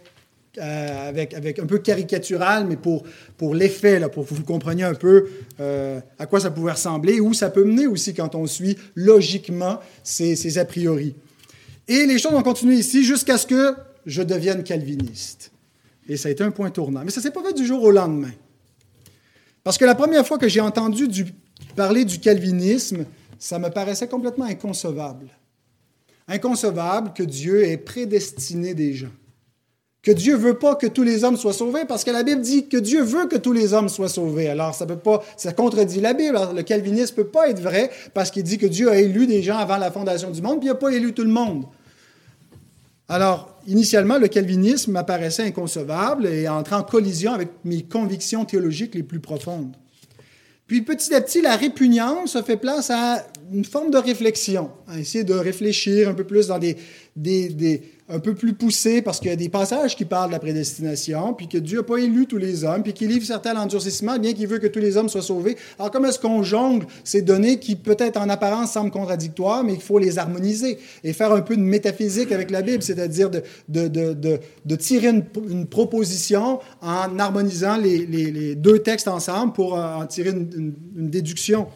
euh, 0.57 1.09
avec, 1.09 1.33
avec 1.33 1.59
un 1.59 1.65
peu 1.65 1.79
caricatural, 1.79 2.65
mais 2.67 2.75
pour, 2.75 3.03
pour 3.37 3.55
l'effet, 3.55 4.01
pour 4.09 4.27
que 4.27 4.33
vous 4.33 4.43
compreniez 4.43 4.83
un 4.83 4.93
peu 4.93 5.27
euh, 5.59 5.99
à 6.19 6.25
quoi 6.25 6.39
ça 6.41 6.51
pouvait 6.51 6.73
ressembler, 6.73 7.19
où 7.19 7.33
ça 7.33 7.49
peut 7.49 7.63
mener 7.63 7.87
aussi 7.87 8.13
quand 8.13 8.35
on 8.35 8.47
suit 8.47 8.77
logiquement 8.95 9.79
ces, 10.03 10.35
ces 10.35 10.57
a 10.57 10.65
priori. 10.65 11.15
Et 11.87 12.05
les 12.05 12.17
choses 12.19 12.33
vont 12.33 12.43
continuer 12.43 12.75
ici 12.75 13.03
jusqu'à 13.03 13.37
ce 13.37 13.47
que 13.47 13.75
je 14.05 14.21
devienne 14.21 14.63
calviniste. 14.63 15.51
Et 16.07 16.17
ça 16.17 16.29
a 16.29 16.31
été 16.31 16.43
un 16.43 16.51
point 16.51 16.69
tournant. 16.69 17.03
Mais 17.03 17.11
ça 17.11 17.19
ne 17.19 17.23
s'est 17.23 17.31
pas 17.31 17.43
fait 17.43 17.53
du 17.53 17.65
jour 17.65 17.83
au 17.83 17.91
lendemain. 17.91 18.31
Parce 19.65 19.79
que 19.79 19.85
la 19.85 19.95
première 19.95 20.25
fois 20.27 20.37
que 20.37 20.47
j'ai 20.47 20.61
entendu 20.61 21.07
parler 21.75 22.05
du 22.05 22.19
calvinisme, 22.19 23.05
ça 23.39 23.57
me 23.57 23.69
paraissait 23.69 24.07
complètement 24.07 24.45
inconcevable. 24.45 25.25
Inconcevable 26.27 27.13
que 27.13 27.23
Dieu 27.23 27.65
ait 27.65 27.77
prédestiné 27.77 28.75
des 28.75 28.93
gens. 28.93 29.11
Que 30.03 30.11
Dieu 30.11 30.35
veut 30.35 30.59
pas 30.59 30.75
que 30.75 30.85
tous 30.85 31.01
les 31.01 31.23
hommes 31.23 31.35
soient 31.35 31.51
sauvés, 31.51 31.85
parce 31.85 32.03
que 32.03 32.11
la 32.11 32.21
Bible 32.21 32.41
dit 32.41 32.67
que 32.67 32.77
Dieu 32.77 33.01
veut 33.01 33.25
que 33.25 33.37
tous 33.37 33.53
les 33.53 33.73
hommes 33.73 33.89
soient 33.89 34.07
sauvés. 34.07 34.49
Alors, 34.49 34.75
ça 34.75 34.85
peut 34.85 34.97
pas, 34.97 35.23
ça 35.35 35.51
contredit 35.51 35.99
la 35.99 36.13
Bible. 36.13 36.37
le 36.55 36.61
calvinisme 36.61 37.15
peut 37.15 37.27
pas 37.27 37.49
être 37.49 37.59
vrai, 37.59 37.89
parce 38.13 38.29
qu'il 38.29 38.43
dit 38.43 38.59
que 38.59 38.67
Dieu 38.67 38.91
a 38.91 38.97
élu 38.97 39.25
des 39.25 39.41
gens 39.41 39.57
avant 39.57 39.77
la 39.77 39.89
fondation 39.89 40.29
du 40.29 40.43
monde, 40.43 40.59
puis 40.59 40.67
il 40.67 40.73
n'a 40.73 40.75
pas 40.75 40.91
élu 40.91 41.11
tout 41.11 41.23
le 41.23 41.29
monde. 41.29 41.65
Alors, 43.07 43.59
initialement, 43.67 44.17
le 44.17 44.27
calvinisme 44.27 44.91
m'apparaissait 44.91 45.43
inconcevable 45.43 46.25
et 46.25 46.47
entrait 46.47 46.75
en 46.75 46.83
collision 46.83 47.33
avec 47.33 47.49
mes 47.63 47.83
convictions 47.83 48.45
théologiques 48.45 48.95
les 48.95 49.03
plus 49.03 49.19
profondes. 49.19 49.75
Puis 50.67 50.81
petit 50.81 51.13
à 51.13 51.21
petit, 51.21 51.41
la 51.41 51.55
répugnance 51.55 52.41
fait 52.41 52.57
place 52.57 52.89
à 52.89 53.23
une 53.53 53.65
forme 53.65 53.91
de 53.91 53.97
réflexion, 53.99 54.71
à 54.87 54.97
essayer 54.97 55.23
de 55.23 55.35
réfléchir 55.35 56.09
un 56.09 56.15
peu 56.15 56.23
plus 56.23 56.47
dans 56.47 56.57
des, 56.57 56.75
des, 57.15 57.49
des 57.49 57.83
un 58.07 58.19
peu 58.19 58.35
plus 58.35 58.53
poussé 58.53 59.01
parce 59.01 59.19
qu'il 59.19 59.29
y 59.29 59.33
a 59.33 59.35
des 59.35 59.49
passages 59.49 59.95
qui 59.95 60.05
parlent 60.05 60.29
de 60.29 60.33
la 60.33 60.39
prédestination, 60.39 61.33
puis 61.33 61.47
que 61.47 61.57
Dieu 61.57 61.79
n'a 61.79 61.83
pas 61.83 61.97
élu 61.97 62.27
tous 62.27 62.37
les 62.37 62.63
hommes, 62.63 62.83
puis 62.83 62.93
qu'il 62.93 63.09
livre 63.09 63.25
certains 63.25 63.55
endurcissements, 63.55 64.19
bien 64.19 64.33
qu'il 64.33 64.47
veut 64.47 64.59
que 64.59 64.67
tous 64.67 64.79
les 64.79 64.95
hommes 64.95 65.09
soient 65.09 65.23
sauvés. 65.23 65.57
Alors, 65.79 65.89
comment 65.89 66.09
est-ce 66.09 66.19
qu'on 66.19 66.43
jongle 66.43 66.85
ces 67.03 67.23
données 67.23 67.59
qui, 67.59 67.75
peut-être 67.75 68.17
en 68.17 68.29
apparence, 68.29 68.73
semblent 68.73 68.91
contradictoires, 68.91 69.63
mais 69.63 69.73
il 69.73 69.81
faut 69.81 69.97
les 69.97 70.19
harmoniser 70.19 70.77
et 71.03 71.13
faire 71.13 71.31
un 71.31 71.41
peu 71.41 71.55
de 71.55 71.61
métaphysique 71.61 72.31
avec 72.31 72.51
la 72.51 72.61
Bible, 72.61 72.83
c'est-à-dire 72.83 73.31
de, 73.31 73.41
de, 73.69 73.87
de, 73.87 74.39
de, 74.65 74.75
tirer 74.75 75.07
une, 75.07 75.65
proposition 75.65 76.59
en 76.81 77.17
harmonisant 77.17 77.77
les, 77.77 78.53
deux 78.55 78.79
textes 78.79 79.07
ensemble 79.07 79.53
pour 79.53 79.77
euh, 79.77 79.95
en 79.95 80.05
tirer 80.05 80.29
une, 80.29 80.73
une, 80.95 81.09
déduction. 81.09 81.67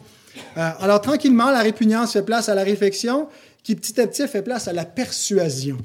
Euh, 0.56 0.70
alors, 0.78 1.00
tranquillement, 1.00 1.50
la 1.50 1.62
répugnance 1.62 2.12
fait 2.12 2.22
place 2.22 2.48
à 2.48 2.54
la 2.54 2.62
réflexion, 2.62 3.26
qui 3.64 3.74
petit 3.74 4.00
à 4.00 4.06
petit 4.06 4.26
fait 4.28 4.42
place 4.42 4.68
à 4.68 4.72
la 4.72 4.84
persuasion 4.84 5.76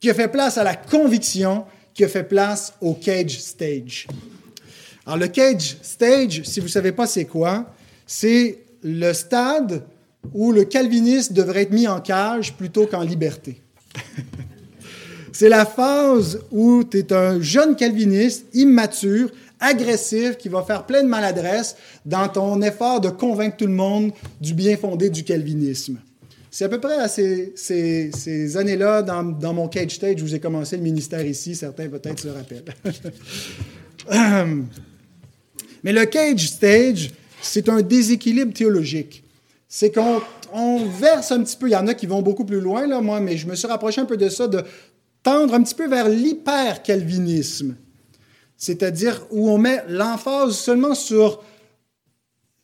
qui 0.00 0.08
a 0.08 0.14
fait 0.14 0.28
place 0.28 0.58
à 0.58 0.64
la 0.64 0.74
conviction, 0.74 1.64
qui 1.94 2.04
a 2.04 2.08
fait 2.08 2.24
place 2.24 2.72
au 2.80 2.94
cage 2.94 3.38
stage. 3.38 4.06
Alors, 5.06 5.18
le 5.18 5.28
cage 5.28 5.76
stage, 5.82 6.42
si 6.44 6.60
vous 6.60 6.66
ne 6.66 6.72
savez 6.72 6.92
pas 6.92 7.06
c'est 7.06 7.26
quoi, 7.26 7.66
c'est 8.06 8.58
le 8.82 9.12
stade 9.12 9.82
où 10.32 10.52
le 10.52 10.64
calviniste 10.64 11.32
devrait 11.32 11.62
être 11.62 11.72
mis 11.72 11.86
en 11.86 12.00
cage 12.00 12.54
plutôt 12.54 12.86
qu'en 12.86 13.02
liberté. 13.02 13.60
c'est 15.32 15.48
la 15.48 15.66
phase 15.66 16.40
où 16.50 16.84
tu 16.84 16.98
es 16.98 17.12
un 17.12 17.40
jeune 17.40 17.76
calviniste, 17.76 18.46
immature, 18.54 19.30
agressif, 19.58 20.36
qui 20.36 20.48
va 20.48 20.62
faire 20.62 20.86
plein 20.86 21.02
de 21.02 21.08
maladresse 21.08 21.76
dans 22.06 22.28
ton 22.28 22.62
effort 22.62 23.00
de 23.00 23.10
convaincre 23.10 23.58
tout 23.58 23.66
le 23.66 23.72
monde 23.72 24.12
du 24.40 24.54
bien 24.54 24.76
fondé 24.76 25.10
du 25.10 25.24
calvinisme. 25.24 25.98
C'est 26.50 26.64
à 26.64 26.68
peu 26.68 26.80
près 26.80 26.96
à 26.96 27.08
ces, 27.08 28.56
années-là, 28.56 29.02
dans, 29.02 29.54
mon 29.54 29.68
cage 29.68 29.94
stage, 29.94 30.20
où 30.22 30.26
j'ai 30.26 30.40
commencé 30.40 30.76
le 30.76 30.82
ministère 30.82 31.24
ici, 31.24 31.54
certains 31.54 31.88
peut-être 31.88 32.18
se 32.18 32.28
rappellent. 32.28 32.64
Mais 35.84 35.92
le 35.92 36.04
cage 36.06 36.48
stage, 36.48 37.12
c'est 37.40 37.68
un 37.68 37.82
déséquilibre 37.82 38.52
théologique. 38.52 39.22
C'est 39.68 39.94
qu'on 39.94 40.20
on 40.52 40.84
verse 40.86 41.30
un 41.30 41.42
petit 41.44 41.56
peu, 41.56 41.68
il 41.68 41.72
y 41.72 41.76
en 41.76 41.86
a 41.86 41.94
qui 41.94 42.06
vont 42.06 42.22
beaucoup 42.22 42.44
plus 42.44 42.60
loin, 42.60 42.86
là, 42.88 43.00
moi, 43.00 43.20
mais 43.20 43.36
je 43.36 43.46
me 43.46 43.54
suis 43.54 43.68
rapproché 43.68 44.00
un 44.00 44.04
peu 44.04 44.16
de 44.16 44.28
ça, 44.28 44.48
de 44.48 44.64
tendre 45.22 45.54
un 45.54 45.62
petit 45.62 45.76
peu 45.76 45.88
vers 45.88 46.08
l'hyper-calvinisme. 46.08 47.76
C'est-à-dire 48.56 49.24
où 49.30 49.48
on 49.48 49.58
met 49.58 49.84
l'emphase 49.88 50.56
seulement 50.56 50.94
sur 50.96 51.42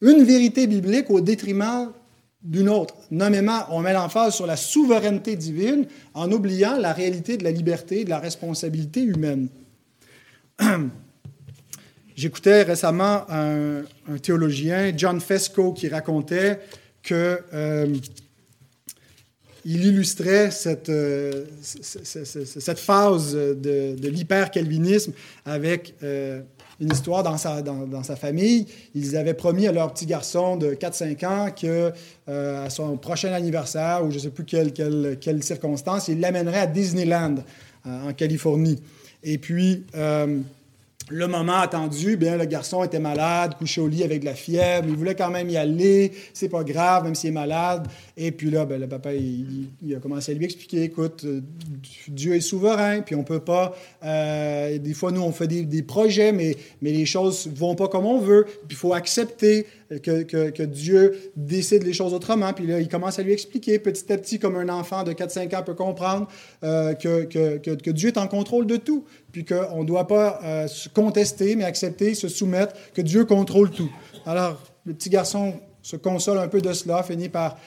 une 0.00 0.24
vérité 0.24 0.66
biblique 0.66 1.10
au 1.10 1.20
détriment 1.20 1.92
d'une 2.46 2.68
autre. 2.68 2.94
Nommément, 3.10 3.64
on 3.70 3.80
met 3.80 3.92
l'emphase 3.92 4.34
sur 4.34 4.46
la 4.46 4.56
souveraineté 4.56 5.34
divine 5.36 5.86
en 6.14 6.30
oubliant 6.30 6.76
la 6.78 6.92
réalité 6.92 7.36
de 7.36 7.44
la 7.44 7.50
liberté 7.50 8.00
et 8.00 8.04
de 8.04 8.10
la 8.10 8.20
responsabilité 8.20 9.02
humaine. 9.02 9.48
J'écoutais 12.16 12.62
récemment 12.62 13.26
un, 13.28 13.82
théologien, 14.22 14.92
John 14.96 15.20
Fesco, 15.20 15.72
qui 15.72 15.88
racontait 15.88 16.60
que 17.02 17.40
euh, 17.52 17.94
il 19.64 19.84
illustrait 19.84 20.52
cette, 20.52 20.88
euh, 20.88 21.44
phase 22.76 23.34
de, 23.34 23.96
de 23.96 24.08
l'hyper-calvinisme 24.08 25.12
avec 25.44 25.94
euh, 26.04 26.40
une 26.80 26.92
histoire 26.92 27.22
dans 27.22 27.38
sa, 27.38 27.62
dans, 27.62 28.02
sa, 28.02 28.16
famille. 28.16 28.66
Ils 28.94 29.16
avaient 29.16 29.34
promis 29.34 29.66
à 29.66 29.72
leur 29.72 29.92
petit 29.92 30.06
garçon 30.06 30.56
de 30.56 30.74
4-5 30.74 31.26
ans 31.26 31.50
que 31.50 31.92
à 32.26 32.68
son 32.70 32.96
prochain 32.96 33.32
anniversaire, 33.32 34.04
ou 34.04 34.10
je 34.10 34.16
ne 34.16 34.20
sais 34.20 34.30
plus 34.30 34.44
quelle, 34.44 34.72
quelle, 34.72 35.16
quelle 35.20 35.42
circonstance, 35.42 36.08
il 36.08 36.20
l'amènerait 36.20 36.60
à 36.60 36.66
Disneyland, 36.66 37.36
en 37.84 38.12
Californie. 38.12 38.80
Et 39.22 39.38
puis, 39.38 39.84
le 41.08 41.28
moment 41.28 41.58
attendu, 41.58 42.16
bien, 42.16 42.36
le 42.36 42.46
garçon 42.46 42.82
était 42.82 42.98
malade, 42.98 43.54
couché 43.56 43.80
au 43.80 43.86
lit 43.86 44.02
avec 44.02 44.20
de 44.20 44.24
la 44.24 44.34
fièvre. 44.34 44.86
Il 44.88 44.96
voulait 44.96 45.14
quand 45.14 45.30
même 45.30 45.48
y 45.48 45.56
aller. 45.56 46.12
C'est 46.32 46.48
pas 46.48 46.64
grave, 46.64 47.04
même 47.04 47.14
s'il 47.14 47.30
est 47.30 47.32
malade. 47.32 47.86
Et 48.16 48.32
puis 48.32 48.50
là, 48.50 48.64
ben, 48.64 48.80
le 48.80 48.88
papa, 48.88 49.14
il, 49.14 49.94
a 49.94 50.00
commencé 50.00 50.32
à 50.32 50.34
lui 50.34 50.44
expliquer 50.44 50.82
écoute, 50.82 51.22
euh, 51.24 51.42
Dieu 52.08 52.34
est 52.34 52.40
souverain, 52.40 53.02
puis 53.02 53.14
on 53.14 53.22
peut 53.22 53.40
pas. 53.40 53.76
Euh, 54.04 54.78
des 54.78 54.94
fois, 54.94 55.12
nous, 55.12 55.22
on 55.22 55.32
fait 55.32 55.46
des, 55.46 55.82
projets, 55.82 56.32
mais, 56.32 56.56
mais 56.82 56.90
les 56.90 57.06
choses 57.06 57.48
vont 57.54 57.76
pas 57.76 57.86
comme 57.86 58.06
on 58.06 58.18
veut. 58.18 58.44
Puis 58.44 58.70
il 58.70 58.76
faut 58.76 58.92
accepter 58.92 59.66
que, 60.02 60.22
que, 60.22 60.62
Dieu 60.62 61.16
décide 61.36 61.84
les 61.84 61.92
choses 61.92 62.12
autrement. 62.12 62.52
Puis 62.52 62.66
là, 62.66 62.80
il 62.80 62.88
commence 62.88 63.18
à 63.18 63.22
lui 63.22 63.32
expliquer 63.32 63.78
petit 63.78 64.12
à 64.12 64.18
petit, 64.18 64.38
comme 64.38 64.56
un 64.56 64.68
enfant 64.68 65.04
de 65.04 65.12
4-5 65.12 65.56
ans 65.56 65.62
peut 65.62 65.74
comprendre, 65.74 66.26
euh, 66.64 66.94
que, 66.94 67.24
que, 67.24 67.90
Dieu 67.90 68.08
est 68.08 68.18
en 68.18 68.26
contrôle 68.26 68.66
de 68.66 68.76
tout 68.76 69.04
puis 69.36 69.44
qu'on 69.44 69.82
ne 69.82 69.86
doit 69.86 70.06
pas 70.06 70.40
euh, 70.42 70.66
se 70.66 70.88
contester, 70.88 71.56
mais 71.56 71.64
accepter, 71.64 72.14
se 72.14 72.26
soumettre, 72.26 72.74
que 72.94 73.02
Dieu 73.02 73.26
contrôle 73.26 73.68
tout. 73.70 73.90
Alors, 74.24 74.58
le 74.86 74.94
petit 74.94 75.10
garçon 75.10 75.56
se 75.82 75.96
console 75.96 76.38
un 76.38 76.48
peu 76.48 76.62
de 76.62 76.72
cela, 76.72 77.02
finit 77.02 77.28
par, 77.28 77.58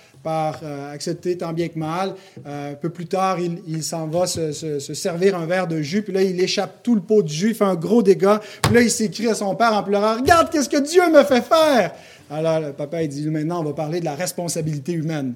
euh, 0.64 0.92
accepter 0.92 1.38
tant 1.38 1.54
bien 1.54 1.68
que 1.68 1.78
mal. 1.78 2.16
Euh, 2.48 2.72
un 2.72 2.74
peu 2.74 2.90
plus 2.90 3.06
tard, 3.06 3.38
il, 3.40 3.84
s'en 3.84 4.08
va 4.08 4.26
se, 4.26 4.52
se, 4.52 4.80
servir 4.96 5.38
un 5.38 5.46
verre 5.46 5.68
de 5.68 5.80
jus, 5.80 6.02
puis 6.02 6.12
là, 6.12 6.24
il 6.24 6.42
échappe 6.42 6.82
tout 6.82 6.96
le 6.96 7.02
pot 7.02 7.22
de 7.22 7.28
jus, 7.28 7.50
il 7.50 7.56
fait 7.56 7.66
un 7.66 7.76
gros 7.76 8.02
dégât. 8.02 8.42
Puis 8.64 8.74
là, 8.74 8.82
il 8.82 8.90
s'écrie 8.90 9.28
à 9.28 9.36
son 9.36 9.54
père 9.54 9.74
en 9.74 9.84
pleurant 9.84 10.16
Regarde, 10.16 10.50
qu'est-ce 10.50 10.70
que 10.70 10.82
Dieu 10.82 11.08
me 11.12 11.24
fait 11.24 11.44
faire 11.44 11.94
Alors, 12.32 12.62
le 12.62 12.74
papa, 12.74 13.04
il 13.04 13.10
dit 13.10 13.30
Maintenant, 13.30 13.62
on 13.62 13.66
va 13.66 13.74
parler 13.74 14.00
de 14.00 14.06
la 14.06 14.16
responsabilité 14.16 14.94
humaine. 14.94 15.36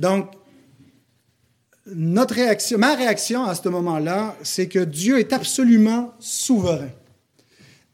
Donc, 0.00 0.32
notre 1.86 2.34
réaction, 2.34 2.78
ma 2.78 2.94
réaction 2.94 3.44
à 3.44 3.54
ce 3.54 3.68
moment-là, 3.68 4.36
c'est 4.42 4.66
que 4.66 4.78
Dieu 4.78 5.18
est 5.18 5.32
absolument 5.32 6.12
souverain. 6.20 6.90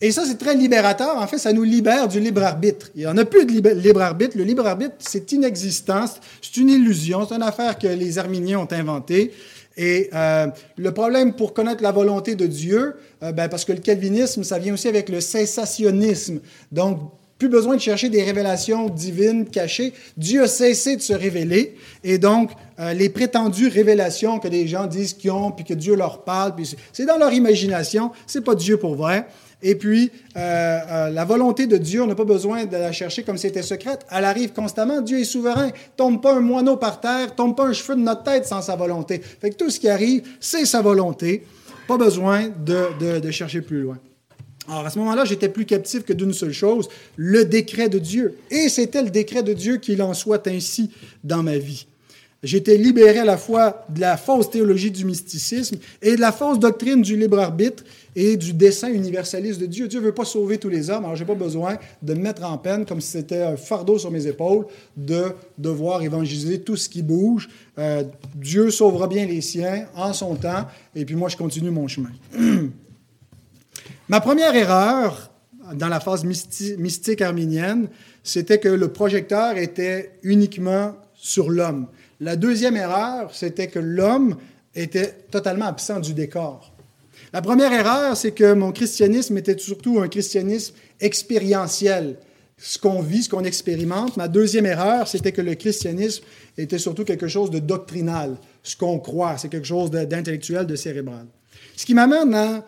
Et 0.01 0.13
ça, 0.13 0.25
c'est 0.25 0.39
très 0.39 0.55
libérateur. 0.55 1.17
En 1.17 1.27
fait, 1.27 1.39
ça 1.39 1.53
nous 1.53 1.65
libère 1.65 2.07
du 2.07 2.21
libre 2.21 2.43
arbitre. 2.45 2.91
Il 2.95 3.01
n'y 3.01 3.07
en 3.07 3.17
a 3.17 3.25
plus 3.25 3.45
de 3.45 3.71
libre 3.71 4.01
arbitre. 4.01 4.37
Le 4.39 4.45
libre 4.45 4.65
arbitre, 4.65 4.95
c'est 4.99 5.33
inexistant. 5.33 6.05
C'est 6.41 6.57
une 6.57 6.69
illusion. 6.69 7.27
C'est 7.27 7.35
une 7.35 7.43
affaire 7.43 7.77
que 7.77 7.89
les 7.89 8.19
Arméniens 8.19 8.61
ont 8.61 8.69
inventée. 8.71 9.33
Et 9.77 10.09
euh, 10.15 10.47
le 10.77 10.93
problème 10.93 11.35
pour 11.35 11.53
connaître 11.53 11.83
la 11.83 11.91
volonté 11.91 12.37
de 12.37 12.47
Dieu, 12.47 12.95
euh, 13.23 13.33
ben, 13.33 13.49
parce 13.49 13.65
que 13.65 13.73
le 13.73 13.81
calvinisme, 13.81 14.45
ça 14.45 14.59
vient 14.61 14.75
aussi 14.75 14.87
avec 14.87 15.09
le 15.09 15.21
cessationnisme. 15.21 16.41
Donc, 16.71 17.01
plus 17.39 17.49
besoin 17.49 17.77
de 17.77 17.81
chercher 17.81 18.09
des 18.09 18.23
révélations 18.23 18.89
divines 18.89 19.47
cachées. 19.49 19.93
Dieu 20.17 20.43
a 20.43 20.49
cessé 20.49 20.97
de 20.97 21.03
se 21.03 21.13
révéler. 21.13 21.77
Et 22.05 22.19
donc, 22.19 22.51
euh, 22.81 22.93
les 22.93 23.09
prétendues 23.09 23.69
révélations 23.69 24.39
que 24.39 24.49
les 24.49 24.69
gens 24.69 24.87
disent 24.87 25.15
qu'ils 25.15 25.31
ont, 25.31 25.51
puis 25.51 25.65
que 25.65 25.75
Dieu 25.75 25.97
leur 25.97 26.25
parle, 26.25 26.55
puis 26.55 26.77
c'est 26.93 27.07
dans 27.07 27.19
leur 27.19 27.33
imagination, 27.33 28.13
c'est 28.27 28.45
pas 28.45 28.55
Dieu 28.55 28.77
pour 28.77 28.95
vrai. 28.95 29.27
Et 29.61 29.75
puis, 29.75 30.13
euh, 30.37 30.41
euh, 30.41 31.11
la 31.11 31.25
volonté 31.25 31.67
de 31.67 31.77
Dieu, 31.77 32.01
on 32.03 32.07
n'a 32.07 32.15
pas 32.15 32.25
besoin 32.25 32.65
de 32.67 32.77
la 32.77 32.93
chercher 32.93 33.25
comme 33.25 33.37
si 33.37 33.49
c'était 33.49 33.63
secrète. 33.63 34.07
Elle 34.11 34.25
arrive 34.25 34.53
constamment. 34.53 35.01
Dieu 35.01 35.19
est 35.19 35.25
souverain. 35.25 35.71
Tombe 35.97 36.23
pas 36.23 36.35
un 36.35 36.41
moineau 36.41 36.77
par 36.77 37.01
terre, 37.01 37.35
tombe 37.35 37.57
pas 37.57 37.67
un 37.67 37.73
cheveu 37.73 37.97
de 37.97 38.03
notre 38.03 38.23
tête 38.23 38.47
sans 38.47 38.63
sa 38.63 38.77
volonté. 38.77 39.21
Fait 39.21 39.51
que 39.51 39.57
tout 39.57 39.69
ce 39.69 39.81
qui 39.81 39.89
arrive, 39.89 40.23
c'est 40.39 40.65
sa 40.65 40.81
volonté. 40.81 41.45
Pas 41.89 41.97
besoin 41.97 42.49
de, 42.49 43.19
de 43.19 43.31
chercher 43.33 43.61
plus 43.61 43.83
loin. 43.83 43.99
Alors 44.69 44.87
à 44.87 44.91
ce 44.91 44.99
moment-là, 44.99 45.25
j'étais 45.25 45.49
plus 45.49 45.65
captif 45.65 46.05
que 46.05 46.13
d'une 46.13 46.35
seule 46.35 46.53
chose, 46.53 46.89
le 47.17 47.45
décret 47.45 47.89
de 47.89 47.99
Dieu. 47.99 48.39
Et 48.51 48.69
c'était 48.69 49.03
le 49.03 49.11
décret 49.11 49.43
de 49.43 49.55
Dieu 49.55 49.79
qu'il 49.79 50.03
en 50.03 50.15
soit 50.15 50.47
ainsi 50.47 50.91
dans 51.25 51.43
ma 51.43 51.57
vie. 51.57 51.87
J'étais 52.45 52.77
libéré 52.77 53.19
à 53.19 53.25
la 53.25 53.37
fois 53.37 53.85
de 53.89 54.01
la 54.01 54.17
fausse 54.17 54.49
théologie 54.49 54.93
du 54.93 55.05
mysticisme 55.05 55.77
et 56.01 56.15
de 56.15 56.21
la 56.21 56.31
fausse 56.31 56.61
doctrine 56.61 57.03
du 57.03 57.17
libre 57.17 57.41
arbitre 57.41 57.83
et 58.15 58.37
du 58.37 58.53
dessein 58.53 58.93
universaliste 58.93 59.61
de 59.61 59.67
Dieu. 59.67 59.89
Dieu 59.89 59.99
ne 59.99 60.05
veut 60.05 60.15
pas 60.15 60.25
sauver 60.25 60.59
tous 60.59 60.69
les 60.69 60.89
hommes, 60.89 61.05
alors 61.05 61.17
je 61.17 61.23
n'ai 61.23 61.27
pas 61.27 61.35
besoin 61.35 61.79
de 62.01 62.15
me 62.15 62.21
mettre 62.21 62.45
en 62.45 62.57
peine 62.57 62.87
comme 62.87 63.01
si 63.01 63.11
c'était 63.11 63.43
un 63.43 63.57
fardeau 63.57 63.99
sur 63.99 64.13
mes 64.13 64.29
épaules 64.29 64.67
de 64.97 65.33
devoir 65.59 66.03
évangéliser 66.03 66.61
tout 66.61 66.77
ce 66.77 66.89
qui 66.89 67.03
bouge. 67.03 67.49
Euh, 67.77 68.05
Dieu 68.37 68.71
sauvera 68.71 69.09
bien 69.09 69.27
les 69.27 69.41
siens 69.41 69.87
en 69.97 70.13
son 70.13 70.37
temps, 70.37 70.67
et 70.95 71.05
puis 71.05 71.17
moi 71.17 71.29
je 71.29 71.37
continue 71.37 71.71
mon 71.71 71.89
chemin. 71.89 72.13
Ma 74.09 74.21
première 74.21 74.55
erreur 74.55 75.33
dans 75.75 75.89
la 75.89 75.99
phase 75.99 76.25
mystique 76.25 77.21
arménienne, 77.21 77.89
c'était 78.23 78.59
que 78.59 78.69
le 78.69 78.89
projecteur 78.89 79.57
était 79.57 80.13
uniquement 80.23 80.95
sur 81.15 81.51
l'homme. 81.51 81.89
La 82.21 82.37
deuxième 82.37 82.77
erreur, 82.77 83.35
c'était 83.35 83.69
que 83.69 83.79
l'homme 83.79 84.37
était 84.75 85.15
totalement 85.31 85.67
absent 85.67 86.01
du 86.01 86.15
décor. 86.15 86.73
La 87.33 87.43
première 87.43 87.73
erreur, 87.73 88.17
c'est 88.17 88.33
que 88.33 88.55
mon 88.55 88.73
christianisme 88.73 89.37
était 89.37 89.59
surtout 89.59 90.01
un 90.01 90.09
christianisme 90.09 90.75
expérientiel, 91.01 92.17
ce 92.57 92.79
qu'on 92.79 93.03
vit, 93.03 93.23
ce 93.23 93.29
qu'on 93.29 93.45
expérimente. 93.45 94.17
Ma 94.17 94.29
deuxième 94.29 94.67
erreur, 94.67 95.07
c'était 95.07 95.33
que 95.33 95.43
le 95.43 95.55
christianisme 95.55 96.25
était 96.57 96.79
surtout 96.79 97.05
quelque 97.05 97.29
chose 97.29 97.51
de 97.51 97.59
doctrinal, 97.59 98.37
ce 98.63 98.77
qu'on 98.77 98.99
croit, 98.99 99.39
c'est 99.39 99.49
quelque 99.49 99.67
chose 99.67 99.91
d'intellectuel, 99.91 100.67
de 100.67 100.75
cérébral. 100.75 101.27
Ce 101.77 101.87
qui 101.87 101.95
m'amène 101.95 102.35
à 102.35 102.65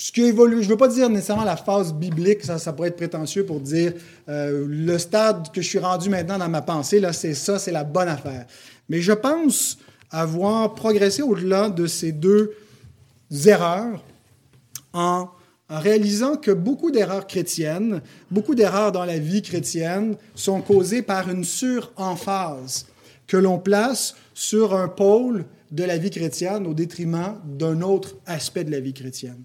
ce 0.00 0.12
qui 0.12 0.22
évolue, 0.22 0.62
je 0.62 0.68
ne 0.68 0.70
veux 0.70 0.76
pas 0.76 0.86
dire 0.86 1.10
nécessairement 1.10 1.44
la 1.44 1.56
phase 1.56 1.92
biblique, 1.92 2.44
ça, 2.44 2.58
ça 2.58 2.72
pourrait 2.72 2.90
être 2.90 2.96
prétentieux 2.96 3.44
pour 3.44 3.58
dire 3.58 3.92
euh, 4.28 4.64
le 4.68 4.96
stade 4.96 5.50
que 5.52 5.60
je 5.60 5.66
suis 5.66 5.80
rendu 5.80 6.08
maintenant 6.08 6.38
dans 6.38 6.48
ma 6.48 6.62
pensée, 6.62 7.00
là, 7.00 7.12
c'est 7.12 7.34
ça, 7.34 7.58
c'est 7.58 7.72
la 7.72 7.82
bonne 7.82 8.06
affaire. 8.06 8.46
Mais 8.88 9.00
je 9.00 9.12
pense 9.12 9.76
avoir 10.12 10.74
progressé 10.76 11.22
au-delà 11.22 11.68
de 11.68 11.88
ces 11.88 12.12
deux 12.12 12.52
erreurs 13.44 14.04
en, 14.92 15.28
en 15.68 15.80
réalisant 15.80 16.36
que 16.36 16.52
beaucoup 16.52 16.92
d'erreurs 16.92 17.26
chrétiennes, 17.26 18.00
beaucoup 18.30 18.54
d'erreurs 18.54 18.92
dans 18.92 19.04
la 19.04 19.18
vie 19.18 19.42
chrétienne 19.42 20.14
sont 20.36 20.60
causées 20.60 21.02
par 21.02 21.28
une 21.28 21.42
suremphase 21.42 22.86
que 23.26 23.36
l'on 23.36 23.58
place 23.58 24.14
sur 24.32 24.76
un 24.76 24.86
pôle 24.86 25.44
de 25.72 25.82
la 25.82 25.98
vie 25.98 26.10
chrétienne 26.10 26.68
au 26.68 26.72
détriment 26.72 27.34
d'un 27.44 27.82
autre 27.82 28.14
aspect 28.26 28.62
de 28.62 28.70
la 28.70 28.78
vie 28.78 28.94
chrétienne 28.94 29.42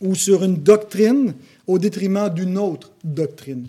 ou 0.00 0.14
sur 0.14 0.44
une 0.44 0.56
doctrine 0.56 1.34
au 1.66 1.78
détriment 1.78 2.28
d'une 2.28 2.58
autre 2.58 2.92
doctrine. 3.04 3.66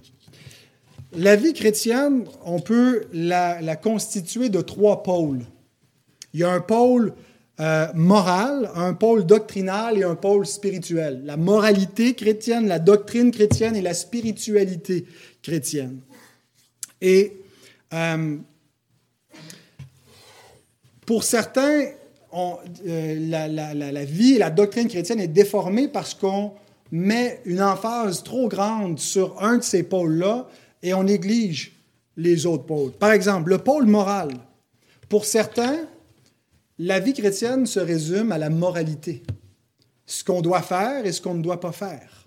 La 1.13 1.35
vie 1.35 1.53
chrétienne, 1.53 2.25
on 2.45 2.59
peut 2.59 3.05
la, 3.13 3.75
constituer 3.75 4.49
de 4.49 4.61
trois 4.61 5.01
pôles. 5.01 5.41
Il 6.33 6.41
y 6.41 6.43
a 6.43 6.51
un 6.51 6.61
pôle 6.61 7.13
euh, 7.59 7.87
moral, 7.95 8.69
un 8.75 8.93
pôle 8.93 9.25
doctrinal 9.25 9.97
et 9.97 10.03
un 10.03 10.15
pôle 10.15 10.45
spirituel. 10.45 11.21
La 11.25 11.35
moralité 11.35 12.13
chrétienne, 12.13 12.67
la 12.67 12.79
doctrine 12.79 13.31
chrétienne 13.31 13.75
et 13.75 13.81
la 13.81 13.95
spiritualité 13.95 15.05
chrétienne. 15.41 15.99
Et 17.01 17.33
euh, 17.93 18.37
pour 21.07 21.23
certains, 21.23 21.85
la, 22.33 23.47
la, 23.47 24.05
vie 24.05 24.35
et 24.35 24.37
la 24.39 24.49
doctrine 24.49 24.87
chrétienne 24.87 25.19
est 25.19 25.27
déformée 25.27 25.87
parce 25.87 26.13
qu'on 26.13 26.53
met 26.91 27.41
une 27.45 27.61
emphase 27.61 28.23
trop 28.23 28.47
grande 28.47 28.99
sur 28.99 29.41
un 29.41 29.57
de 29.57 29.63
ces 29.63 29.83
pôles-là 29.83 30.47
et 30.81 30.93
on 30.93 31.03
néglige 31.03 31.73
les 32.17 32.45
autres 32.45 32.65
pôles. 32.65 32.91
Par 32.91 33.11
exemple, 33.11 33.49
le 33.49 33.57
pôle 33.57 33.85
moral. 33.85 34.29
Pour 35.07 35.25
certains, 35.25 35.79
la 36.77 36.99
vie 36.99 37.13
chrétienne 37.13 37.65
se 37.65 37.79
résume 37.79 38.31
à 38.31 38.37
la 38.37 38.49
moralité, 38.49 39.23
ce 40.05 40.23
qu'on 40.23 40.41
doit 40.41 40.61
faire 40.61 41.05
et 41.05 41.11
ce 41.11 41.21
qu'on 41.21 41.33
ne 41.33 41.41
doit 41.41 41.59
pas 41.59 41.71
faire, 41.71 42.25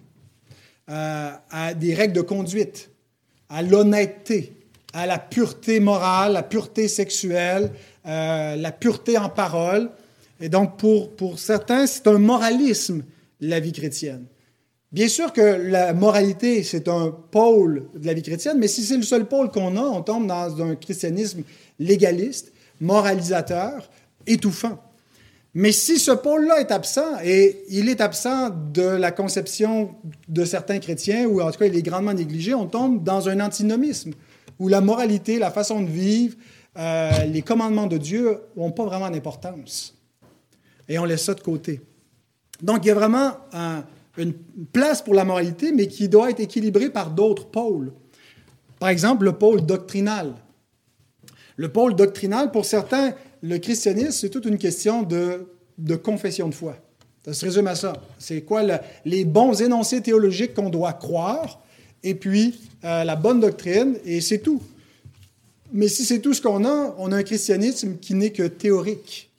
euh, 0.90 1.30
à 1.50 1.74
des 1.74 1.94
règles 1.94 2.14
de 2.14 2.20
conduite, 2.22 2.90
à 3.48 3.62
l'honnêteté, 3.62 4.52
à 4.92 5.06
la 5.06 5.18
pureté 5.18 5.80
morale, 5.80 6.32
la 6.32 6.42
pureté 6.42 6.88
sexuelle, 6.88 7.70
euh, 8.06 8.56
la 8.56 8.72
pureté 8.72 9.18
en 9.18 9.28
parole. 9.28 9.90
Et 10.40 10.48
donc, 10.48 10.76
pour, 10.76 11.10
pour 11.10 11.38
certains, 11.38 11.86
c'est 11.86 12.06
un 12.06 12.18
moralisme, 12.18 13.04
la 13.40 13.60
vie 13.60 13.72
chrétienne. 13.72 14.24
Bien 14.90 15.08
sûr 15.08 15.32
que 15.32 15.40
la 15.40 15.94
moralité, 15.94 16.62
c'est 16.62 16.86
un 16.86 17.10
pôle 17.30 17.88
de 17.94 18.06
la 18.06 18.12
vie 18.12 18.22
chrétienne, 18.22 18.58
mais 18.58 18.68
si 18.68 18.82
c'est 18.82 18.96
le 18.96 19.02
seul 19.02 19.26
pôle 19.26 19.50
qu'on 19.50 19.76
a, 19.76 19.80
on 19.80 20.02
tombe 20.02 20.26
dans 20.26 20.62
un 20.62 20.74
christianisme 20.74 21.42
légaliste, 21.78 22.52
moralisateur, 22.80 23.88
étouffant. 24.26 24.78
Mais 25.54 25.72
si 25.72 25.98
ce 25.98 26.12
pôle-là 26.12 26.60
est 26.60 26.70
absent, 26.70 27.20
et 27.24 27.64
il 27.68 27.88
est 27.88 28.00
absent 28.00 28.50
de 28.72 28.82
la 28.82 29.12
conception 29.12 29.94
de 30.28 30.44
certains 30.44 30.78
chrétiens, 30.78 31.26
ou 31.26 31.40
en 31.40 31.50
tout 31.50 31.58
cas 31.58 31.66
il 31.66 31.76
est 31.76 31.82
grandement 31.82 32.14
négligé, 32.14 32.54
on 32.54 32.66
tombe 32.66 33.02
dans 33.02 33.28
un 33.28 33.40
antinomisme, 33.40 34.12
où 34.58 34.68
la 34.68 34.80
moralité, 34.80 35.38
la 35.38 35.50
façon 35.50 35.82
de 35.82 35.90
vivre, 35.90 36.36
euh, 36.78 37.24
les 37.24 37.42
commandements 37.42 37.86
de 37.86 37.98
Dieu 37.98 38.40
n'ont 38.56 38.72
pas 38.72 38.84
vraiment 38.84 39.10
d'importance. 39.10 39.94
Et 40.88 40.98
on 40.98 41.04
laisse 41.04 41.24
ça 41.24 41.34
de 41.34 41.40
côté. 41.40 41.80
Donc 42.62 42.84
il 42.84 42.88
y 42.88 42.90
a 42.90 42.94
vraiment 42.94 43.32
un 43.52 43.84
une 44.18 44.34
place 44.72 45.02
pour 45.02 45.14
la 45.14 45.24
moralité, 45.24 45.72
mais 45.72 45.86
qui 45.86 46.08
doit 46.08 46.30
être 46.30 46.40
équilibrée 46.40 46.90
par 46.90 47.10
d'autres 47.10 47.46
pôles. 47.46 47.92
Par 48.78 48.88
exemple, 48.88 49.24
le 49.24 49.32
pôle 49.32 49.64
doctrinal. 49.64 50.34
Le 51.56 51.70
pôle 51.70 51.94
doctrinal, 51.94 52.50
pour 52.50 52.64
certains, 52.64 53.14
le 53.42 53.58
christianisme, 53.58 54.12
c'est 54.12 54.30
toute 54.30 54.44
une 54.44 54.58
question 54.58 55.02
de, 55.02 55.46
de, 55.78 55.96
confession 55.96 56.48
de 56.48 56.54
foi. 56.54 56.76
Ça 57.24 57.32
se 57.32 57.44
résume 57.44 57.68
à 57.68 57.74
ça. 57.74 57.94
C'est 58.18 58.42
quoi 58.42 58.62
les 59.04 59.24
bons 59.24 59.60
énoncés 59.62 60.00
théologiques 60.00 60.54
qu'on 60.54 60.70
doit 60.70 60.92
croire, 60.92 61.60
et 62.02 62.14
puis 62.14 62.60
euh, 62.84 63.04
la 63.04 63.16
bonne 63.16 63.40
doctrine, 63.40 63.96
et 64.04 64.20
c'est 64.20 64.38
tout. 64.38 64.60
Mais 65.72 65.88
si 65.88 66.04
c'est 66.04 66.20
tout 66.20 66.34
ce 66.34 66.42
qu'on 66.42 66.64
a, 66.66 66.94
on 66.98 67.12
a 67.12 67.16
un 67.16 67.22
christianisme 67.22 67.96
qui 67.96 68.14
n'est 68.14 68.32
que 68.32 68.42
théorique. 68.42 69.30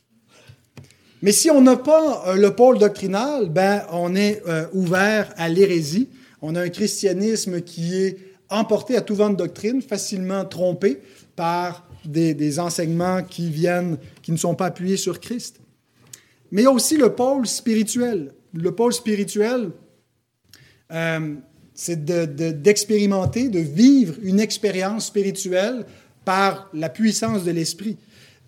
Mais 1.21 1.31
si 1.31 1.49
on 1.51 1.61
n'a 1.61 1.77
pas 1.77 2.23
euh, 2.27 2.35
le 2.35 2.53
pôle 2.53 2.79
doctrinal, 2.79 3.49
ben, 3.49 3.83
on 3.91 4.15
est 4.15 4.41
euh, 4.47 4.65
ouvert 4.73 5.33
à 5.37 5.47
l'hérésie. 5.47 6.09
On 6.41 6.55
a 6.55 6.61
un 6.61 6.69
christianisme 6.69 7.61
qui 7.61 7.95
est 7.95 8.17
emporté 8.49 8.97
à 8.97 9.01
tout 9.01 9.15
vent 9.15 9.29
de 9.29 9.37
doctrine, 9.37 9.81
facilement 9.81 10.43
trompé 10.43 11.01
par 11.35 11.87
des, 12.03 12.59
enseignements 12.59 13.23
qui 13.23 13.49
viennent, 13.49 13.97
qui 14.21 14.31
ne 14.31 14.37
sont 14.37 14.55
pas 14.55 14.65
appuyés 14.65 14.97
sur 14.97 15.21
Christ. 15.21 15.61
Mais 16.51 16.63
il 16.63 16.65
y 16.65 16.67
a 16.67 16.71
aussi 16.71 16.97
le 16.97 17.13
pôle 17.13 17.47
spirituel. 17.47 18.33
Le 18.53 18.73
pôle 18.73 18.91
spirituel, 18.91 19.69
euh, 20.91 21.35
c'est 21.73 22.03
d'expérimenter, 22.03 23.47
de, 23.47 23.59
de 23.59 23.63
vivre 23.63 24.15
une 24.21 24.41
expérience 24.41 25.07
spirituelle 25.07 25.85
par 26.25 26.69
la 26.73 26.89
puissance 26.89 27.43
de 27.43 27.51
l'esprit. 27.51 27.97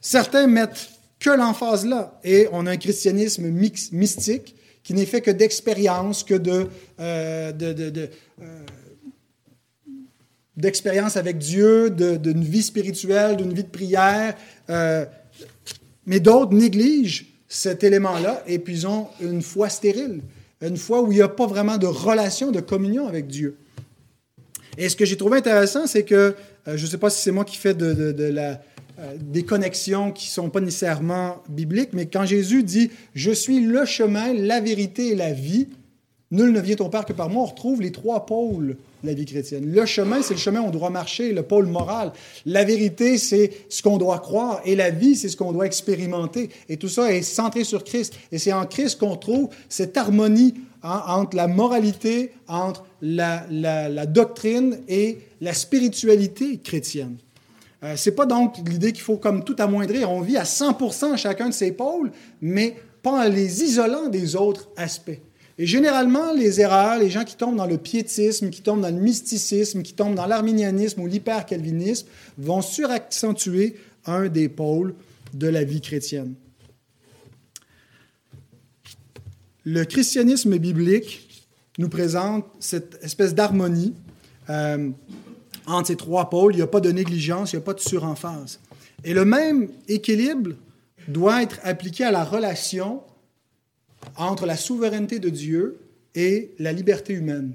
Certains 0.02 0.48
mettent 0.48 0.90
que 1.20 1.30
l'emphase 1.30 1.86
là. 1.86 2.20
Et 2.24 2.48
on 2.52 2.66
a 2.66 2.72
un 2.72 2.78
christianisme 2.78 3.48
mix, 3.50 3.92
mystique 3.92 4.56
qui 4.84 4.94
n'est 4.94 5.06
fait 5.08 5.22
que 5.22 5.32
d'expérience, 5.32 6.24
que 6.24 6.36
de, 6.36 6.68
euh, 7.00 7.52
euh, 7.62 8.08
avec 11.16 11.38
Dieu, 11.40 11.90
d'une 11.90 12.44
vie 12.44 12.62
spirituelle, 12.62 13.38
d'une 13.38 13.54
vie 13.54 13.64
de 13.64 13.70
prière. 13.70 14.36
Euh, 14.70 15.06
mais 16.06 16.20
d'autres 16.20 16.54
négligent 16.54 17.26
cet 17.48 17.84
élément-là 17.84 18.44
et 18.46 18.60
puis 18.60 18.86
ont 18.86 19.08
une 19.22 19.42
foi 19.42 19.70
stérile, 19.70 20.22
une 20.62 20.78
foi 20.78 21.02
où 21.02 21.12
il 21.12 21.16
n'y 21.16 21.22
a 21.24 21.30
pas 21.30 21.48
vraiment 21.48 21.78
de 21.78 21.88
relation, 21.88 22.52
de 22.52 22.60
communion 22.60 23.08
avec 23.08 23.26
Dieu. 23.26 23.58
Et 24.78 24.90
ce 24.90 24.96
que 24.96 25.06
j'ai 25.06 25.18
trouvé 25.18 25.38
intéressant, 25.38 25.88
c'est 25.88 26.04
que, 26.04 26.36
je 26.66 26.82
ne 26.82 26.88
sais 26.88 26.98
pas 26.98 27.10
si 27.10 27.22
c'est 27.22 27.32
moi 27.32 27.46
qui 27.46 27.58
fais 27.58 27.76
euh, 28.98 29.16
des 29.20 29.44
connexions 29.44 30.12
qui 30.12 30.28
ne 30.28 30.32
sont 30.32 30.50
pas 30.50 30.62
nécessairement 30.62 31.44
bibliques, 31.50 31.90
mais 31.94 32.06
quand 32.06 32.26
Jésus 32.26 32.64
dit 32.64 32.92
Je 33.14 33.32
suis 33.32 33.60
le 33.60 33.86
chemin, 33.86 34.34
la 34.34 34.62
vérité 34.62 35.10
et 35.10 35.16
la 35.16 35.34
vie, 35.34 35.68
nul 36.32 36.52
ne 36.52 36.60
vient 36.62 36.78
au 36.80 36.90
Père 36.90 37.06
que 37.06 37.14
par 37.14 37.30
moi, 37.30 37.44
on 37.44 37.48
retrouve 37.48 37.82
les 37.82 37.92
trois 37.92 38.26
pôles 38.26 38.78
de 39.04 39.08
la 39.08 39.14
vie 39.14 39.26
chrétienne. 39.26 39.70
Le 39.70 39.86
chemin, 39.86 40.22
c'est 40.22 40.34
le 40.34 40.40
chemin 40.40 40.62
où 40.62 40.68
on 40.68 40.72
doit 40.72 40.90
marcher, 40.90 41.34
le 41.34 41.44
pôle 41.44 41.66
moral. 41.66 42.14
La 42.46 42.64
vérité, 42.64 43.18
c'est 43.18 43.52
ce 43.70 43.82
qu'on 43.84 43.98
doit 43.98 44.20
croire, 44.20 44.62
et 44.66 44.76
la 44.76 44.92
vie, 44.92 45.16
c'est 45.16 45.30
ce 45.30 45.38
qu'on 45.38 45.52
doit 45.52 45.66
expérimenter. 45.66 46.50
Et 46.70 46.78
tout 46.78 46.90
ça 46.90 47.14
est 47.14 47.22
centré 47.22 47.64
sur 47.64 47.84
Christ. 47.84 48.14
Et 48.32 48.38
c'est 48.38 48.54
en 48.54 48.66
Christ 48.66 49.00
qu'on 49.00 49.18
trouve 49.18 49.50
cette 49.68 49.98
harmonie 49.98 50.56
hein, 50.86 51.04
entre 51.08 51.36
la 51.36 51.48
moralité, 51.48 52.32
entre 52.48 52.86
la, 53.02 54.06
doctrine 54.06 54.80
et 54.88 55.18
la 55.42 55.54
spiritualité 55.54 56.58
chrétienne. 56.60 57.18
Euh, 57.84 57.96
Ce 57.96 58.10
n'est 58.10 58.16
pas 58.16 58.26
donc 58.26 58.58
l'idée 58.68 58.92
qu'il 58.92 59.02
faut 59.02 59.18
comme 59.18 59.44
tout 59.44 59.56
amoindrir. 59.60 60.12
On 60.12 60.22
vit 60.22 60.38
à 60.38 60.44
100% 60.44 61.18
chacun 61.18 61.50
de 61.50 61.54
ses 61.54 61.72
pôles, 61.72 62.12
mais 62.42 62.76
pas 63.02 63.26
en 63.26 63.30
les 63.30 63.64
isolant 63.64 64.08
des 64.08 64.36
autres 64.36 64.70
aspects. 64.78 65.20
Et 65.58 65.66
généralement, 65.66 66.34
les 66.34 66.60
erreurs, 66.60 67.00
les 67.00 67.10
gens 67.10 67.24
qui 67.24 67.36
tombent 67.36 67.56
dans 67.56 67.66
le 67.66 67.78
piétisme, 67.78 68.50
qui 68.50 68.62
tombent 68.62 68.82
dans 68.82 68.94
le 68.94 69.02
mysticisme, 69.02 69.82
qui 69.82 69.94
tombent 69.94 70.16
dans 70.16 70.26
l'arminianisme 70.26 71.02
ou 71.02 71.08
l'hyper-calvinisme, 71.08 72.08
vont 72.38 72.62
suraccentuer 72.62 73.76
un 74.06 74.28
des 74.28 74.50
pôles 74.50 74.94
de 75.34 75.48
la 75.48 75.64
vie 75.64 75.82
chrétienne. 75.82 76.36
Le 79.66 79.84
christianisme 79.84 80.58
biblique 80.60 81.50
nous 81.80 81.90
présente 81.90 82.46
cette 82.60 83.00
espèce 83.04 83.34
d'harmonie 83.34 83.96
euh, 84.50 84.92
entre 85.66 85.88
ces 85.88 85.96
trois 85.96 86.30
pôles. 86.30 86.54
Il 86.54 86.58
n'y 86.58 86.62
a 86.62 86.68
pas 86.68 86.80
de 86.80 86.92
négligence, 86.92 87.52
il 87.52 87.56
n'y 87.56 87.64
a 87.64 87.66
pas 87.66 87.74
de 87.74 87.80
suremphase. 87.80 88.60
Et 89.04 89.16
le 89.16 89.26
même 89.26 89.70
équilibre 89.88 90.52
doit 91.08 91.42
être 91.42 91.60
appliqué 91.64 92.04
à 92.04 92.12
la 92.12 92.24
relation 92.24 93.02
entre 94.18 94.46
la 94.46 94.56
souveraineté 94.56 95.18
de 95.18 95.30
Dieu 95.30 95.80
et 96.14 96.54
la 96.60 96.72
liberté 96.72 97.14
humaine. 97.14 97.54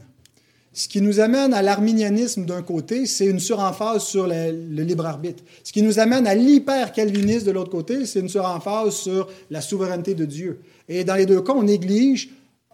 Ce 0.81 0.89
qui 0.89 1.03
nous 1.03 1.21
amène 1.21 1.53
à 1.53 1.61
l'arminianisme 1.61 2.47
d'un 2.47 2.63
côté, 2.63 3.05
c'est 3.05 3.27
une 3.27 3.39
suremphase 3.39 4.03
sur 4.03 4.27
le, 4.27 4.83
libre 4.83 5.05
arbitre. 5.05 5.45
Ce 5.63 5.73
qui 5.75 5.83
nous 5.83 5.99
amène 5.99 6.27
à 6.27 6.35
l'hyper-calvinisme 6.35 7.45
de 7.45 7.51
l'autre 7.51 7.69
côté, 7.71 8.07
c'est 8.07 8.21
une 8.21 8.31
suremphase 8.31 8.95
sur 8.95 9.29
la 9.51 9.61
souveraineté 9.61 10.15
de 10.15 10.25
Dieu. 10.25 10.63
Et 10.89 11.05
dans 11.05 11.17
les 11.17 11.27
deux 11.27 11.43
cas, 11.43 11.53
on 11.53 11.65
néglige 11.65 12.31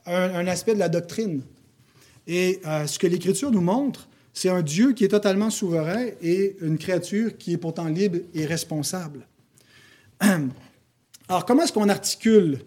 un, 0.07 0.47
aspect 0.47 0.75
de 0.75 0.79
la 0.79 0.89
doctrine. 0.89 1.43
Et 2.29 2.61
euh, 2.65 2.87
ce 2.87 2.97
que 2.97 3.09
l'Écriture 3.09 3.51
nous 3.51 3.61
montre, 3.61 4.07
c'est 4.33 4.51
un 4.51 4.63
Dieu 4.63 4.93
qui 4.93 5.05
est 5.05 5.09
totalement 5.09 5.51
souverain 5.51 6.07
et 6.23 6.55
une 6.61 6.79
créature 6.79 7.37
qui 7.37 7.55
est 7.55 7.59
pourtant 7.59 7.89
libre 7.89 8.19
et 8.35 8.47
responsable. 8.47 9.27
Alors, 10.21 11.45
comment 11.45 11.65
est-ce 11.65 11.73
qu'on 11.73 11.89
articule 11.89 12.61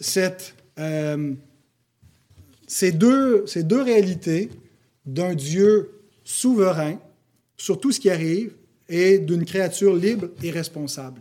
cette, 0.00 0.56
euh, 0.80 1.32
ces, 2.72 2.90
deux, 2.90 3.46
ces 3.46 3.62
deux 3.64 3.82
réalités 3.82 4.48
d'un 5.04 5.34
Dieu 5.34 5.90
souverain 6.24 6.98
sur 7.58 7.78
tout 7.78 7.92
ce 7.92 8.00
qui 8.00 8.08
arrive 8.08 8.54
et 8.88 9.18
d'une 9.18 9.44
créature 9.44 9.94
libre 9.94 10.30
et 10.42 10.50
responsable? 10.50 11.20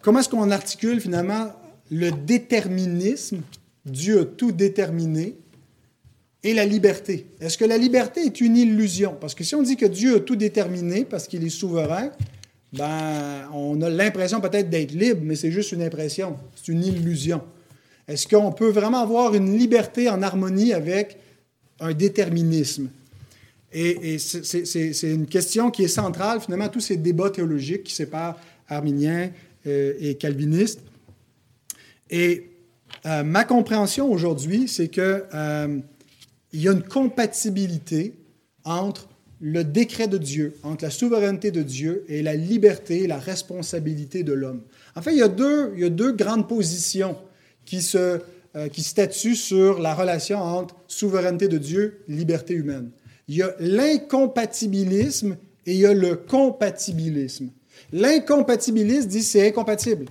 Comment 0.00 0.20
est-ce 0.20 0.28
qu'on 0.28 0.52
articule 0.52 1.00
finalement 1.00 1.52
le 1.90 2.12
déterminisme 2.12 3.40
Dieu 3.84 4.20
a 4.20 4.24
tout 4.24 4.52
déterminé, 4.52 5.36
et 6.44 6.54
la 6.54 6.66
liberté? 6.66 7.26
Est-ce 7.40 7.58
que 7.58 7.64
la 7.64 7.78
liberté 7.78 8.20
est 8.20 8.40
une 8.40 8.56
illusion? 8.56 9.16
Parce 9.20 9.34
que 9.34 9.42
si 9.42 9.56
on 9.56 9.62
dit 9.62 9.76
que 9.76 9.86
Dieu 9.86 10.16
a 10.16 10.20
tout 10.20 10.36
déterminé 10.36 11.04
parce 11.04 11.26
qu'il 11.26 11.42
est 11.44 11.48
souverain, 11.48 12.10
ben, 12.76 13.48
on 13.52 13.80
a 13.82 13.88
l'impression 13.88 14.40
peut-être 14.40 14.68
d'être 14.68 14.92
libre, 14.92 15.20
mais 15.22 15.36
c'est 15.36 15.50
juste 15.50 15.72
une 15.72 15.82
impression, 15.82 16.36
c'est 16.56 16.72
une 16.72 16.84
illusion. 16.84 17.40
Est-ce 18.08 18.26
qu'on 18.26 18.52
peut 18.52 18.70
vraiment 18.70 19.00
avoir 19.00 19.34
une 19.34 19.56
liberté 19.56 20.08
en 20.08 20.22
harmonie 20.22 20.72
avec 20.72 21.16
un 21.80 21.92
déterminisme? 21.92 22.88
Et, 23.72 24.18
c'est 24.18 25.10
une 25.10 25.26
question 25.26 25.70
qui 25.70 25.84
est 25.84 25.88
centrale, 25.88 26.40
finalement, 26.40 26.66
à 26.66 26.68
tous 26.68 26.80
ces 26.80 26.96
débats 26.96 27.30
théologiques 27.30 27.84
qui 27.84 27.94
séparent 27.94 28.38
arminiens 28.68 29.30
euh, 29.66 29.94
et 29.98 30.14
calvinistes. 30.14 30.80
Et 32.10 32.50
euh, 33.06 33.22
ma 33.24 33.44
compréhension 33.44 34.10
aujourd'hui, 34.10 34.68
c'est 34.68 34.88
qu'il 34.88 35.02
euh, 35.02 35.78
y 36.52 36.68
a 36.68 36.72
une 36.72 36.84
compatibilité 36.84 38.14
entre 38.64 39.08
le 39.46 39.62
décret 39.62 40.08
de 40.08 40.16
Dieu, 40.16 40.54
entre 40.62 40.84
la 40.84 40.90
souveraineté 40.90 41.50
de 41.50 41.62
Dieu 41.62 42.06
et 42.08 42.22
la 42.22 42.34
liberté, 42.34 43.06
la 43.06 43.18
responsabilité 43.18 44.22
de 44.22 44.32
l'homme. 44.32 44.62
En 44.96 45.02
fait, 45.02 45.12
il 45.12 45.18
y 45.18 45.22
a 45.22 45.28
deux, 45.28 45.70
il 45.74 45.82
y 45.82 45.84
a 45.84 45.90
deux 45.90 46.12
grandes 46.12 46.48
positions 46.48 47.14
qui, 47.66 47.82
se, 47.82 48.20
euh, 48.56 48.68
qui 48.68 48.82
statuent 48.82 49.36
sur 49.36 49.80
la 49.80 49.94
relation 49.94 50.38
entre 50.38 50.74
souveraineté 50.88 51.48
de 51.48 51.58
Dieu, 51.58 52.00
liberté 52.08 52.54
humaine. 52.54 52.88
Il 53.28 53.36
y 53.36 53.42
a 53.42 53.54
l'incompatibilisme 53.60 55.36
et 55.66 55.74
il 55.74 55.80
y 55.80 55.86
a 55.86 55.92
le 55.92 56.16
compatibilisme. 56.16 57.50
L'incompatibilisme 57.92 59.08
dit 59.08 59.22
c'est 59.22 59.46
incompatible. 59.46 60.06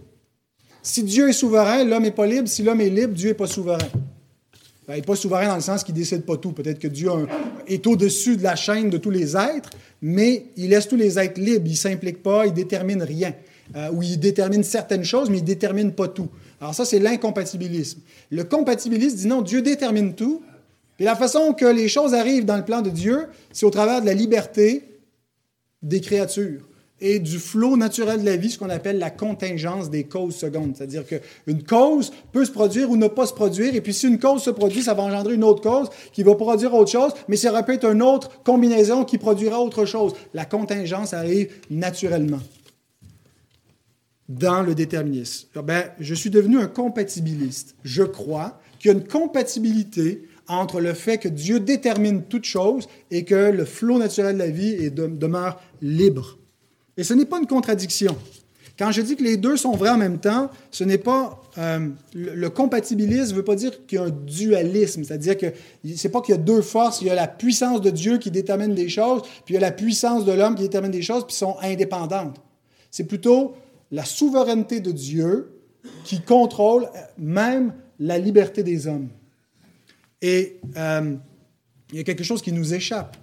Si 0.83 1.01
Dieu 1.01 1.29
est 1.29 1.33
souverain, 1.33 1.83
l'homme 1.83 2.03
n'est 2.03 2.11
pas 2.11 2.27
libre. 2.27 2.47
Si 2.47 2.61
l'homme 2.61 2.81
est 2.81 2.89
libre, 2.89 3.15
Dieu 3.15 3.29
n'est 3.29 3.33
pas 3.33 3.47
souverain. 3.47 3.79
Ben, 4.87 4.95
il 4.95 4.97
n'est 4.97 5.01
pas 5.03 5.15
souverain 5.15 5.47
dans 5.47 5.55
le 5.55 5.61
sens 5.61 5.83
qu'il 5.83 5.95
décide 5.95 6.23
pas 6.23 6.37
tout. 6.37 6.51
Peut-être 6.51 6.79
que 6.79 6.87
Dieu 6.87 7.09
est 7.67 7.87
au-dessus 7.87 8.35
de 8.35 8.43
la 8.43 8.55
chaîne 8.55 8.89
de 8.89 8.97
tous 8.97 9.09
les 9.09 9.37
êtres, 9.37 9.69
mais 10.01 10.45
il 10.57 10.69
laisse 10.69 10.87
tous 10.87 10.97
les 10.97 11.17
êtres 11.17 11.39
libres. 11.39 11.65
Il 11.65 11.71
ne 11.71 11.77
s'implique 11.77 12.21
pas, 12.21 12.45
il 12.45 12.49
ne 12.49 12.55
détermine 12.55 13.01
rien. 13.01 13.33
Euh, 13.75 13.91
ou 13.91 14.03
il 14.03 14.19
détermine 14.19 14.63
certaines 14.63 15.05
choses, 15.05 15.29
mais 15.29 15.37
il 15.37 15.41
ne 15.41 15.47
détermine 15.47 15.93
pas 15.93 16.09
tout. 16.09 16.27
Alors 16.59 16.75
ça, 16.75 16.83
c'est 16.83 16.99
l'incompatibilisme. 16.99 17.99
Le 18.29 18.43
compatibilisme 18.43 19.15
dit 19.15 19.27
non, 19.27 19.41
Dieu 19.41 19.61
détermine 19.61 20.13
tout. 20.15 20.41
Et 20.99 21.05
la 21.05 21.15
façon 21.15 21.53
que 21.53 21.65
les 21.65 21.87
choses 21.87 22.13
arrivent 22.13 22.45
dans 22.45 22.57
le 22.57 22.65
plan 22.65 22.81
de 22.81 22.89
Dieu, 22.89 23.27
c'est 23.51 23.65
au 23.65 23.69
travers 23.69 24.01
de 24.01 24.05
la 24.05 24.13
liberté 24.13 24.83
des 25.81 26.01
créatures 26.01 26.61
et 27.01 27.19
du 27.19 27.37
flot 27.37 27.75
naturel 27.75 28.21
de 28.21 28.25
la 28.25 28.37
vie, 28.37 28.49
ce 28.49 28.57
qu'on 28.57 28.69
appelle 28.69 28.97
la 28.97 29.09
contingence 29.09 29.89
des 29.89 30.05
causes 30.05 30.35
secondes. 30.35 30.73
C'est-à-dire 30.75 31.03
qu'une 31.05 31.63
cause 31.63 32.11
peut 32.31 32.45
se 32.45 32.51
produire 32.51 32.89
ou 32.89 32.95
ne 32.95 33.07
pas 33.07 33.25
se 33.25 33.33
produire, 33.33 33.75
et 33.75 33.81
puis 33.81 33.93
si 33.93 34.07
une 34.07 34.19
cause 34.19 34.43
se 34.43 34.49
produit, 34.49 34.83
ça 34.83 34.93
va 34.93 35.03
engendrer 35.03 35.33
une 35.33 35.43
autre 35.43 35.61
cause 35.61 35.89
qui 36.13 36.23
va 36.23 36.35
produire 36.35 36.73
autre 36.73 36.91
chose, 36.91 37.11
mais 37.27 37.35
ça 37.35 37.51
répète 37.51 37.83
une 37.83 38.01
autre 38.01 38.43
combinaison 38.43 39.03
qui 39.03 39.17
produira 39.17 39.59
autre 39.59 39.85
chose. 39.85 40.13
La 40.33 40.45
contingence 40.45 41.13
arrive 41.13 41.51
naturellement 41.69 42.39
dans 44.29 44.61
le 44.61 44.73
déterminisme. 44.73 45.47
Ben, 45.61 45.83
je 45.99 46.15
suis 46.15 46.29
devenu 46.29 46.57
un 46.57 46.67
compatibiliste. 46.67 47.75
Je 47.83 48.03
crois 48.03 48.59
qu'il 48.79 48.91
y 48.91 48.93
a 48.93 48.97
une 48.97 49.07
compatibilité 49.07 50.23
entre 50.47 50.79
le 50.79 50.93
fait 50.93 51.17
que 51.17 51.27
Dieu 51.27 51.59
détermine 51.59 52.23
toute 52.23 52.45
chose 52.45 52.87
et 53.11 53.23
que 53.23 53.51
le 53.51 53.65
flot 53.65 53.97
naturel 53.97 54.35
de 54.35 54.39
la 54.39 54.49
vie 54.49 54.91
demeure 54.91 55.61
libre. 55.81 56.37
Et 56.97 57.03
ce 57.03 57.13
n'est 57.13 57.25
pas 57.25 57.39
une 57.39 57.47
contradiction. 57.47 58.15
Quand 58.77 58.91
je 58.91 59.01
dis 59.01 59.15
que 59.15 59.23
les 59.23 59.37
deux 59.37 59.55
sont 59.55 59.75
vrais 59.75 59.89
en 59.89 59.97
même 59.97 60.19
temps, 60.19 60.49
ce 60.71 60.83
n'est 60.83 60.97
pas 60.97 61.39
euh, 61.59 61.89
le, 62.15 62.49
compatibilisme 62.49 63.31
ne 63.31 63.35
veut 63.37 63.43
pas 63.43 63.55
dire 63.55 63.85
qu'il 63.85 63.99
y 63.99 64.01
a 64.01 64.05
un 64.05 64.09
dualisme, 64.09 65.03
c'est-à-dire 65.03 65.37
que 65.37 65.47
c'est 65.95 66.09
pas 66.09 66.21
qu'il 66.21 66.33
y 66.33 66.37
a 66.37 66.41
deux 66.41 66.63
forces, 66.63 67.01
il 67.01 67.07
y 67.07 67.11
a 67.11 67.15
la 67.15 67.27
puissance 67.27 67.81
de 67.81 67.91
Dieu 67.91 68.17
qui 68.17 68.31
détermine 68.31 68.73
des 68.73 68.89
choses, 68.89 69.21
puis 69.45 69.53
il 69.53 69.55
y 69.55 69.57
a 69.57 69.61
la 69.61 69.71
puissance 69.71 70.25
de 70.25 70.31
l'homme 70.31 70.55
qui 70.55 70.63
détermine 70.63 70.91
des 70.91 71.03
choses, 71.03 71.25
puis 71.27 71.35
sont 71.35 71.57
indépendantes. 71.61 72.41
C'est 72.89 73.03
plutôt 73.03 73.53
la 73.91 74.05
souveraineté 74.05 74.79
de 74.79 74.91
Dieu 74.91 75.51
qui 76.03 76.21
contrôle 76.21 76.89
même 77.17 77.73
la 77.99 78.17
liberté 78.17 78.63
des 78.63 78.87
hommes. 78.87 79.09
Et 80.21 80.59
euh, 80.77 81.15
il 81.91 81.97
y 81.97 81.99
a 81.99 82.03
quelque 82.03 82.23
chose 82.23 82.41
qui 82.41 82.51
nous 82.51 82.73
échappe, 82.73 83.17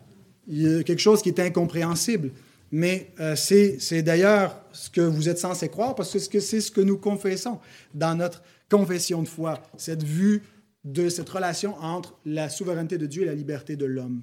il 0.47 0.63
y 0.63 0.75
a 0.77 0.83
quelque 0.85 1.01
chose 1.01 1.23
qui 1.23 1.31
est 1.31 1.41
incompréhensible. 1.41 2.31
Mais 2.73 3.13
euh, 3.19 3.35
c'est 3.35 4.03
d'ailleurs 4.03 4.61
ce 4.73 4.91
que 4.91 5.01
vous 5.01 5.29
êtes 5.29 5.39
censé 5.39 5.69
croire 5.69 5.95
parce 5.95 6.29
que 6.29 6.41
c'est 6.41 6.61
ce 6.61 6.71
que 6.71 6.81
nous 6.81 6.99
confessons 6.99 7.59
dans 7.95 8.15
notre 8.15 8.43
confession 8.69 9.23
de 9.23 9.29
foi, 9.29 9.61
cette 9.77 10.05
vue 10.05 10.43
de 10.85 11.09
cette 11.09 11.29
relation 11.29 11.77
entre 11.81 12.17
la 12.25 12.49
souveraineté 12.49 12.97
de 12.97 13.07
Dieu 13.07 13.23
et 13.23 13.27
la 13.27 13.35
liberté 13.35 13.77
de 13.77 13.85
l'homme. 13.85 14.23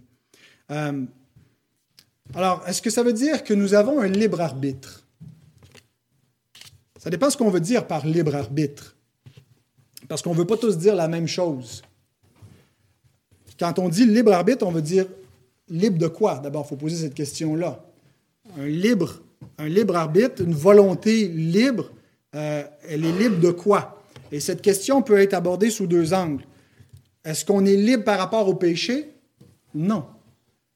Euh, 0.71 1.03
alors, 2.33 2.63
est-ce 2.67 2.81
que 2.81 2.89
ça 2.89 3.03
veut 3.03 3.13
dire 3.13 3.43
que 3.43 3.53
nous 3.53 3.73
avons 3.73 3.99
un 3.99 4.07
libre 4.07 4.41
arbitre? 4.41 5.05
Ça 6.97 7.09
dépend 7.09 7.29
ce 7.29 7.37
qu'on 7.37 7.49
veut 7.49 7.59
dire 7.59 7.85
par 7.85 8.05
libre 8.05 8.35
arbitre. 8.35 8.95
Parce 10.07 10.21
qu'on 10.21 10.33
ne 10.33 10.37
veut 10.37 10.47
pas 10.47 10.57
tous 10.57 10.77
dire 10.77 10.95
la 10.95 11.07
même 11.07 11.27
chose. 11.27 11.83
Quand 13.59 13.77
on 13.79 13.89
dit 13.89 14.05
libre 14.05 14.33
arbitre, 14.33 14.65
on 14.65 14.71
veut 14.71 14.81
dire 14.81 15.05
libre 15.69 15.97
de 15.97 16.07
quoi? 16.07 16.39
D'abord, 16.39 16.65
il 16.65 16.69
faut 16.69 16.75
poser 16.75 16.95
cette 16.97 17.13
question-là 17.13 17.86
un 18.57 18.65
libre, 18.65 19.21
un 19.57 19.67
libre 19.67 19.95
arbitre, 19.95 20.41
une 20.41 20.53
volonté 20.53 21.27
libre, 21.27 21.91
euh, 22.35 22.63
elle 22.87 23.05
est 23.05 23.17
libre 23.17 23.39
de 23.39 23.51
quoi? 23.51 24.03
Et 24.31 24.39
cette 24.39 24.61
question 24.61 25.01
peut 25.01 25.19
être 25.19 25.33
abordée 25.33 25.69
sous 25.69 25.87
deux 25.87 26.13
angles. 26.13 26.45
Est-ce 27.23 27.45
qu'on 27.45 27.65
est 27.65 27.75
libre 27.75 28.03
par 28.03 28.19
rapport 28.19 28.47
au 28.47 28.55
péché? 28.55 29.13
Non. 29.73 30.05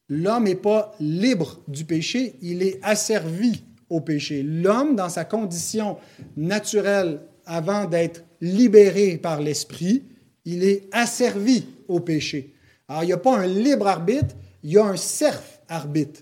L'homme 0.09 0.43
n'est 0.43 0.55
pas 0.55 0.93
libre 0.99 1.61
du 1.67 1.85
péché, 1.85 2.35
il 2.41 2.61
est 2.63 2.79
asservi 2.83 3.63
au 3.89 4.01
péché. 4.01 4.43
L'homme, 4.43 4.95
dans 4.95 5.09
sa 5.09 5.23
condition 5.23 5.97
naturelle, 6.35 7.21
avant 7.45 7.85
d'être 7.85 8.23
libéré 8.41 9.17
par 9.17 9.41
l'Esprit, 9.41 10.03
il 10.45 10.63
est 10.63 10.87
asservi 10.91 11.65
au 11.87 11.99
péché. 11.99 12.53
Alors, 12.87 13.03
il 13.03 13.07
n'y 13.07 13.13
a 13.13 13.17
pas 13.17 13.37
un 13.37 13.47
libre 13.47 13.87
arbitre, 13.87 14.35
il 14.63 14.71
y 14.71 14.77
a 14.77 14.85
un 14.85 14.97
serf 14.97 15.61
arbitre. 15.67 16.21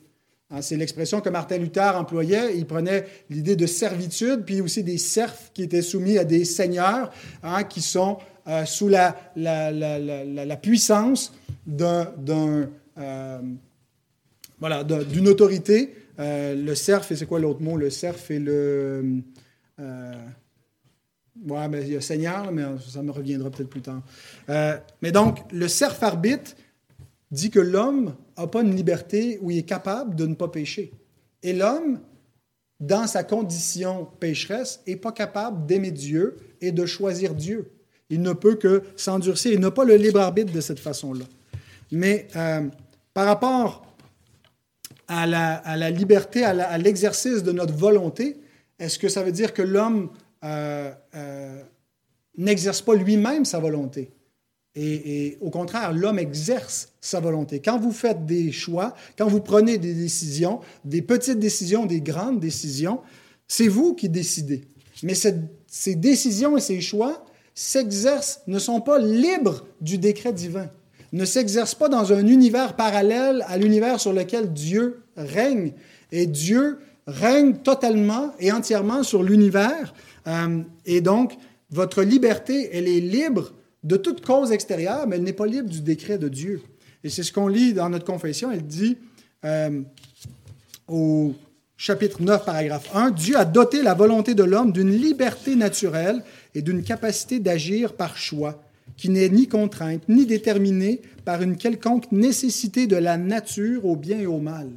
Hein, 0.51 0.63
c'est 0.63 0.77
l'expression 0.77 1.21
que 1.21 1.29
Martin 1.29 1.57
Luther 1.57 1.95
employait. 1.95 2.57
Il 2.57 2.65
prenait 2.65 3.05
l'idée 3.29 3.55
de 3.55 3.67
servitude, 3.67 4.43
puis 4.45 4.61
aussi 4.61 4.83
des 4.83 4.97
serfs 4.97 5.51
qui 5.53 5.61
étaient 5.61 5.83
soumis 5.83 6.17
à 6.17 6.23
des 6.23 6.43
seigneurs, 6.43 7.11
hein, 7.43 7.63
qui 7.63 7.81
sont 7.81 8.17
euh, 8.47 8.65
sous 8.65 8.87
la, 8.87 9.15
puissance 10.59 11.33
euh, 11.79 12.63
d'une 15.03 15.27
autorité. 15.27 15.93
Euh, 16.19 16.55
le 16.55 16.73
serf, 16.73 17.11
et 17.11 17.15
c'est 17.15 17.27
quoi 17.27 17.39
l'autre 17.39 17.61
mot? 17.61 17.77
Le 17.77 17.91
serf 17.91 18.31
et 18.31 18.39
le... 18.39 19.21
Ben, 21.35 21.73
il 21.73 21.93
y 21.93 21.95
a 21.95 22.01
Seigneur, 22.01 22.51
mais 22.51 22.63
ça 22.85 23.01
me 23.01 23.11
reviendra 23.11 23.49
peut-être 23.49 23.69
plus 23.69 23.81
tard. 23.81 24.01
mais 25.01 25.11
donc, 25.11 25.39
le 25.53 25.67
serf 25.69 26.01
arbitre 26.03 26.55
dit 27.31 27.49
que 27.49 27.59
l'homme 27.59 28.15
n'a 28.41 28.47
pas 28.47 28.61
une 28.61 28.75
liberté 28.75 29.39
où 29.41 29.51
il 29.51 29.59
est 29.59 29.63
capable 29.63 30.15
de 30.15 30.25
ne 30.25 30.35
pas 30.35 30.47
pécher. 30.47 30.91
Et 31.43 31.53
l'homme, 31.53 31.99
dans 32.79 33.07
sa 33.07 33.23
condition 33.23 34.07
pécheresse, 34.19 34.81
n'est 34.87 34.95
pas 34.95 35.11
capable 35.11 35.65
d'aimer 35.65 35.91
Dieu 35.91 36.37
et 36.61 36.71
de 36.71 36.85
choisir 36.85 37.33
Dieu. 37.35 37.71
Il 38.09 38.21
ne 38.21 38.33
peut 38.33 38.55
que 38.55 38.83
s'endurcir. 38.95 39.53
Il 39.53 39.59
n'a 39.59 39.71
pas 39.71 39.83
le 39.83 39.95
libre 39.95 40.19
arbitre 40.19 40.51
de 40.51 40.61
cette 40.61 40.79
façon-là. 40.79 41.25
Mais 41.91 42.27
euh, 42.35 42.67
par 43.13 43.25
rapport 43.25 43.85
à 45.07 45.25
la, 45.25 45.89
liberté, 45.89 46.43
à 46.43 46.77
l'exercice 46.77 47.41
de 47.41 47.51
notre 47.51 47.73
volonté, 47.73 48.37
est-ce 48.77 48.97
que 48.97 49.09
ça 49.09 49.23
veut 49.23 49.31
dire 49.31 49.53
que 49.53 49.61
l'homme 49.61 50.09
euh, 50.43 50.91
euh, 51.15 51.61
n'exerce 52.37 52.81
pas 52.81 52.95
lui-même 52.95 53.43
sa 53.43 53.59
volonté? 53.59 54.11
Et, 54.75 55.37
au 55.41 55.49
contraire, 55.49 55.93
l'homme 55.93 56.19
exerce 56.19 56.89
sa 57.01 57.19
volonté. 57.19 57.59
Quand 57.59 57.79
vous 57.79 57.91
faites 57.91 58.25
des 58.25 58.51
choix, 58.51 58.95
quand 59.17 59.27
vous 59.27 59.41
prenez 59.41 59.77
des 59.77 59.93
décisions, 59.93 60.59
des 60.85 61.01
petites 61.01 61.39
décisions, 61.39 61.85
des 61.85 62.01
grandes 62.01 62.39
décisions, 62.39 63.01
c'est 63.47 63.67
vous 63.67 63.93
qui 63.95 64.09
décidez. 64.09 64.63
Mais 65.03 65.15
ces 65.15 65.95
décisions 65.95 66.57
et 66.57 66.61
ces 66.61 66.81
choix 66.81 67.25
s'exercent, 67.55 68.41
ne 68.47 68.59
sont 68.59 68.79
pas 68.79 68.99
libres 68.99 69.65
du 69.81 69.97
décret 69.97 70.31
divin, 70.31 70.69
ne 71.11 71.25
s'exercent 71.25 71.75
pas 71.75 71.89
dans 71.89 72.13
un 72.13 72.25
univers 72.27 72.75
parallèle 72.75 73.43
à 73.47 73.57
l'univers 73.57 73.99
sur 73.99 74.13
lequel 74.13 74.53
Dieu 74.53 75.01
règne. 75.17 75.73
Et 76.11 76.25
Dieu 76.25 76.79
règne 77.07 77.55
totalement 77.55 78.31
et 78.39 78.51
entièrement 78.51 79.03
sur 79.03 79.23
l'univers. 79.23 79.93
Euh, 80.27 80.61
et 80.85 81.01
donc, 81.01 81.33
votre 81.71 82.03
liberté, 82.03 82.69
elle 82.73 82.87
est 82.87 82.99
libre 82.99 83.51
de 83.83 83.97
toute 83.97 84.25
cause 84.25 84.51
extérieure, 84.51 85.07
mais 85.07 85.15
elle 85.15 85.23
n'est 85.23 85.33
pas 85.33 85.45
libre 85.45 85.69
du 85.69 85.81
décret 85.81 86.17
de 86.17 86.27
Dieu. 86.27 86.61
Et 87.03 87.09
c'est 87.09 87.23
ce 87.23 87.31
qu'on 87.31 87.47
lit 87.47 87.73
dans 87.73 87.89
notre 87.89 88.05
confession. 88.05 88.51
Elle 88.51 88.65
dit 88.65 88.97
euh, 89.45 89.81
au 90.87 91.33
chapitre 91.77 92.21
9, 92.21 92.43
paragraphe 92.43 92.89
1, 92.93 93.11
Dieu 93.11 93.37
a 93.37 93.45
doté 93.45 93.81
la 93.81 93.93
volonté 93.93 94.35
de 94.35 94.43
l'homme 94.43 94.71
d'une 94.71 94.91
liberté 94.91 95.55
naturelle 95.55 96.23
et 96.53 96.61
d'une 96.61 96.83
capacité 96.83 97.39
d'agir 97.39 97.93
par 97.93 98.17
choix, 98.17 98.61
qui 98.97 99.09
n'est 99.09 99.29
ni 99.29 99.47
contrainte, 99.47 100.03
ni 100.09 100.25
déterminée 100.25 101.01
par 101.23 101.41
une 101.41 101.55
quelconque 101.55 102.11
nécessité 102.11 102.85
de 102.85 102.97
la 102.97 103.17
nature 103.17 103.85
au 103.85 103.95
bien 103.95 104.19
et 104.19 104.25
au 104.25 104.39
mal. 104.39 104.69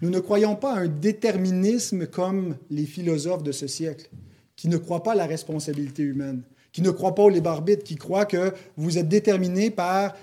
Nous 0.00 0.10
ne 0.10 0.20
croyons 0.20 0.54
pas 0.54 0.74
à 0.74 0.78
un 0.78 0.88
déterminisme 0.88 2.06
comme 2.06 2.56
les 2.70 2.86
philosophes 2.86 3.42
de 3.42 3.52
ce 3.52 3.66
siècle, 3.66 4.08
qui 4.56 4.68
ne 4.68 4.76
croient 4.76 5.02
pas 5.02 5.12
à 5.12 5.16
la 5.16 5.26
responsabilité 5.26 6.02
humaine 6.02 6.42
qui 6.78 6.84
ne 6.84 6.92
croient 6.92 7.16
pas 7.16 7.24
au 7.24 7.28
libre 7.28 7.50
arbitre, 7.50 7.82
qui 7.82 7.96
croient 7.96 8.24
que 8.24 8.52
vous 8.76 8.98
êtes 8.98 9.08
déterminé 9.08 9.68
par 9.68 10.14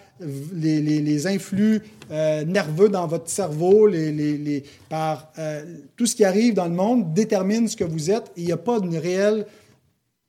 les, 0.53 1.27
influx 1.27 1.81
euh, 2.11 2.45
nerveux 2.45 2.87
dans 2.87 3.07
votre 3.07 3.29
cerveau, 3.29 3.87
les, 3.87 4.63
par 4.87 5.33
euh, 5.37 5.65
tout 5.97 6.05
ce 6.05 6.15
qui 6.15 6.23
arrive 6.23 6.53
dans 6.53 6.67
le 6.67 6.73
monde 6.73 7.13
détermine 7.13 7.67
ce 7.67 7.75
que 7.75 7.83
vous 7.83 8.09
êtes. 8.09 8.31
il 8.37 8.45
n'y 8.45 8.53
a 8.53 8.57
pas 8.57 8.77
une 8.77 8.97
réelle 8.97 9.45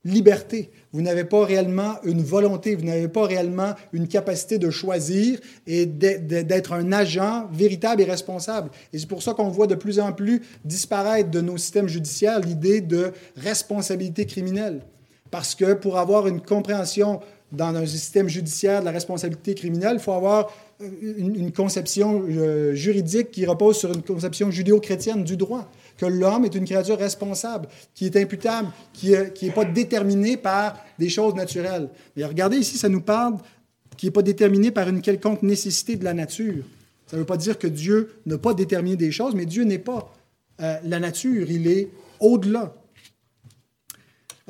liberté. 0.05 0.72
Vous 0.93 1.01
n'avez 1.01 1.22
pas 1.22 1.45
réellement 1.45 1.95
une 2.03 2.22
volonté, 2.22 2.74
vous 2.74 2.85
n'avez 2.85 3.07
pas 3.07 3.24
réellement 3.24 3.74
une 3.93 4.09
capacité 4.09 4.59
de 4.59 4.70
choisir 4.70 5.39
et 5.68 5.87
d'être 5.87 6.72
un 6.72 6.91
agent 6.91 7.49
véritable 7.53 8.03
et 8.03 8.05
responsable. 8.05 8.70
Et 8.93 8.99
c'est 8.99 9.07
pour 9.07 9.22
ça 9.22 9.33
qu'on 9.33 9.49
voit 9.49 9.68
de 9.68 9.77
plus 9.77 10.01
en 10.01 10.12
plus 10.12 10.43
disparaître 10.64 11.31
de 11.31 11.41
nos 11.41 11.57
systèmes 11.57 11.89
judiciaires 11.89 12.41
l'idée 12.41 12.81
de 12.81 13.12
responsabilité 13.37 14.27
criminelle. 14.27 14.81
Parce 15.31 15.55
que 15.55 15.74
pour 15.74 15.99
avoir 15.99 16.27
une 16.27 16.41
compréhension 16.41 17.20
dans 17.53 17.74
un 17.74 17.87
système 17.87 18.29
judiciaire 18.29 18.81
de 18.81 18.87
la 18.87 18.91
responsabilité 18.91 19.55
criminelle, 19.55 19.95
il 19.95 20.01
faut 20.01 20.12
avoir 20.12 20.51
une, 20.81 21.53
conception 21.53 22.24
euh, 22.29 22.74
juridique 22.74 23.31
qui 23.31 23.47
repose 23.47 23.79
sur 23.79 23.93
une 23.93 24.03
conception 24.03 24.51
judéo-chrétienne 24.51 25.24
du 25.24 25.37
droit, 25.37 25.70
que 25.97 26.07
l'homme 26.07 26.45
est 26.45 26.55
une 26.55 26.64
créature 26.64 26.99
responsable, 26.99 27.68
qui 27.95 28.05
est 28.07 28.16
imputable, 28.16 28.68
qui 28.93 29.12
n'est 29.12 29.51
pas 29.53 29.64
déterminé 29.64 30.37
par 30.37 30.77
des 30.99 31.09
choses 31.09 31.35
naturelles. 31.35 31.89
Mais 32.16 32.24
regardez 32.24 32.59
ici, 32.59 32.77
ça 32.77 32.89
nous 32.89 33.01
parle 33.01 33.37
qui 33.97 34.07
n'est 34.07 34.12
pas 34.12 34.22
déterminé 34.22 34.70
par 34.70 34.89
une 34.89 35.01
quelconque 35.01 35.43
nécessité 35.43 35.97
de 35.97 36.05
la 36.05 36.12
nature. 36.12 36.64
Ça 37.07 37.16
ne 37.16 37.22
veut 37.22 37.27
pas 37.27 37.37
dire 37.37 37.59
que 37.59 37.66
Dieu 37.66 38.11
n'a 38.27 38.39
pas 38.39 38.53
déterminé 38.55 38.97
des 38.97 39.12
choses, 39.12 39.35
mais 39.35 39.47
Dieu 39.47 39.64
n'est 39.64 39.79
pas 39.79 40.12
euh, 40.61 40.77
la 40.85 41.01
nature, 41.01 41.51
il 41.51 41.66
est 41.66 41.89
au-delà. 42.20 42.74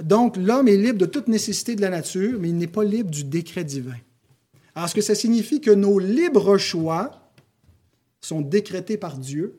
Donc, 0.03 0.37
l'homme 0.37 0.69
est 0.69 0.77
libre 0.77 0.99
de 0.99 1.07
toute 1.07 1.29
nécessité 1.29 1.75
de 1.75 1.81
la 1.81 1.89
nature, 1.89 2.39
mais 2.41 2.51
il 2.51 2.57
n'est 2.57 2.67
pas 2.67 2.85
libre 2.85 3.11
du 3.11 3.25
décret 3.25 3.65
divin. 3.65 3.97
Alors, 4.75 4.87
est-ce 4.87 4.95
que 4.95 5.01
ça 5.01 5.15
signifie 5.15 5.61
que 5.61 5.71
nos 5.71 5.99
libres 5.99 6.59
choix 6.59 7.33
sont 8.21 8.43
décrétés 8.43 8.99
par 8.99 9.17
Dieu? 9.17 9.59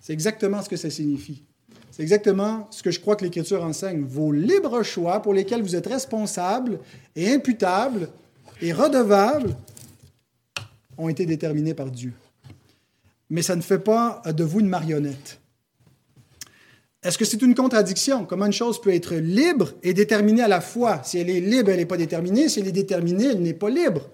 C'est 0.00 0.12
exactement 0.12 0.62
ce 0.62 0.68
que 0.68 0.76
ça 0.76 0.88
signifie. 0.88 1.42
C'est 1.90 2.02
exactement 2.02 2.68
ce 2.70 2.82
que 2.82 2.90
je 2.90 3.00
crois 3.00 3.16
que 3.16 3.24
l'Écriture 3.24 3.64
enseigne. 3.64 4.04
Vos 4.04 4.30
libres 4.30 4.82
choix 4.82 5.20
pour 5.20 5.34
lesquels 5.34 5.62
vous 5.62 5.74
êtes 5.74 5.86
responsables 5.86 6.78
et 7.16 7.32
imputables 7.32 8.08
et 8.60 8.72
redevables 8.72 9.56
ont 10.98 11.08
été 11.08 11.26
déterminés 11.26 11.74
par 11.74 11.90
Dieu. 11.90 12.12
Mais 13.30 13.42
ça 13.42 13.56
ne 13.56 13.62
fait 13.62 13.78
pas 13.78 14.22
de 14.26 14.44
vous 14.44 14.60
une 14.60 14.68
marionnette. 14.68 15.40
Est-ce 17.06 17.18
que 17.18 17.24
c'est 17.24 17.40
une 17.40 17.54
contradiction? 17.54 18.24
Comment 18.24 18.46
une 18.46 18.52
chose 18.52 18.80
peut 18.80 18.92
être 18.92 19.14
libre 19.14 19.74
et 19.84 19.94
déterminée 19.94 20.42
à 20.42 20.48
la 20.48 20.60
fois? 20.60 21.02
Si 21.04 21.18
elle 21.18 21.30
est 21.30 21.38
libre, 21.38 21.70
elle 21.70 21.76
n'est 21.76 21.86
pas 21.86 21.96
déterminée. 21.96 22.48
Si 22.48 22.58
elle 22.58 22.66
est 22.66 22.72
déterminée, 22.72 23.26
elle 23.26 23.42
n'est 23.42 23.54
pas 23.54 23.70
libre. 23.70 24.10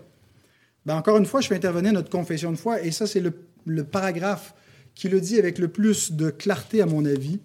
Ben, 0.84 0.96
encore 0.96 1.16
une 1.16 1.24
fois, 1.24 1.40
je 1.40 1.48
fais 1.48 1.54
intervenir 1.54 1.94
notre 1.94 2.10
confession 2.10 2.52
de 2.52 2.56
foi, 2.56 2.82
et 2.82 2.90
ça, 2.90 3.06
c'est 3.06 3.20
le, 3.20 3.32
le, 3.64 3.84
paragraphe 3.84 4.54
qui 4.94 5.08
le 5.08 5.22
dit 5.22 5.38
avec 5.38 5.58
le 5.58 5.68
plus 5.68 6.12
de 6.12 6.28
clarté, 6.28 6.82
à 6.82 6.86
mon 6.86 7.06
avis. 7.06 7.40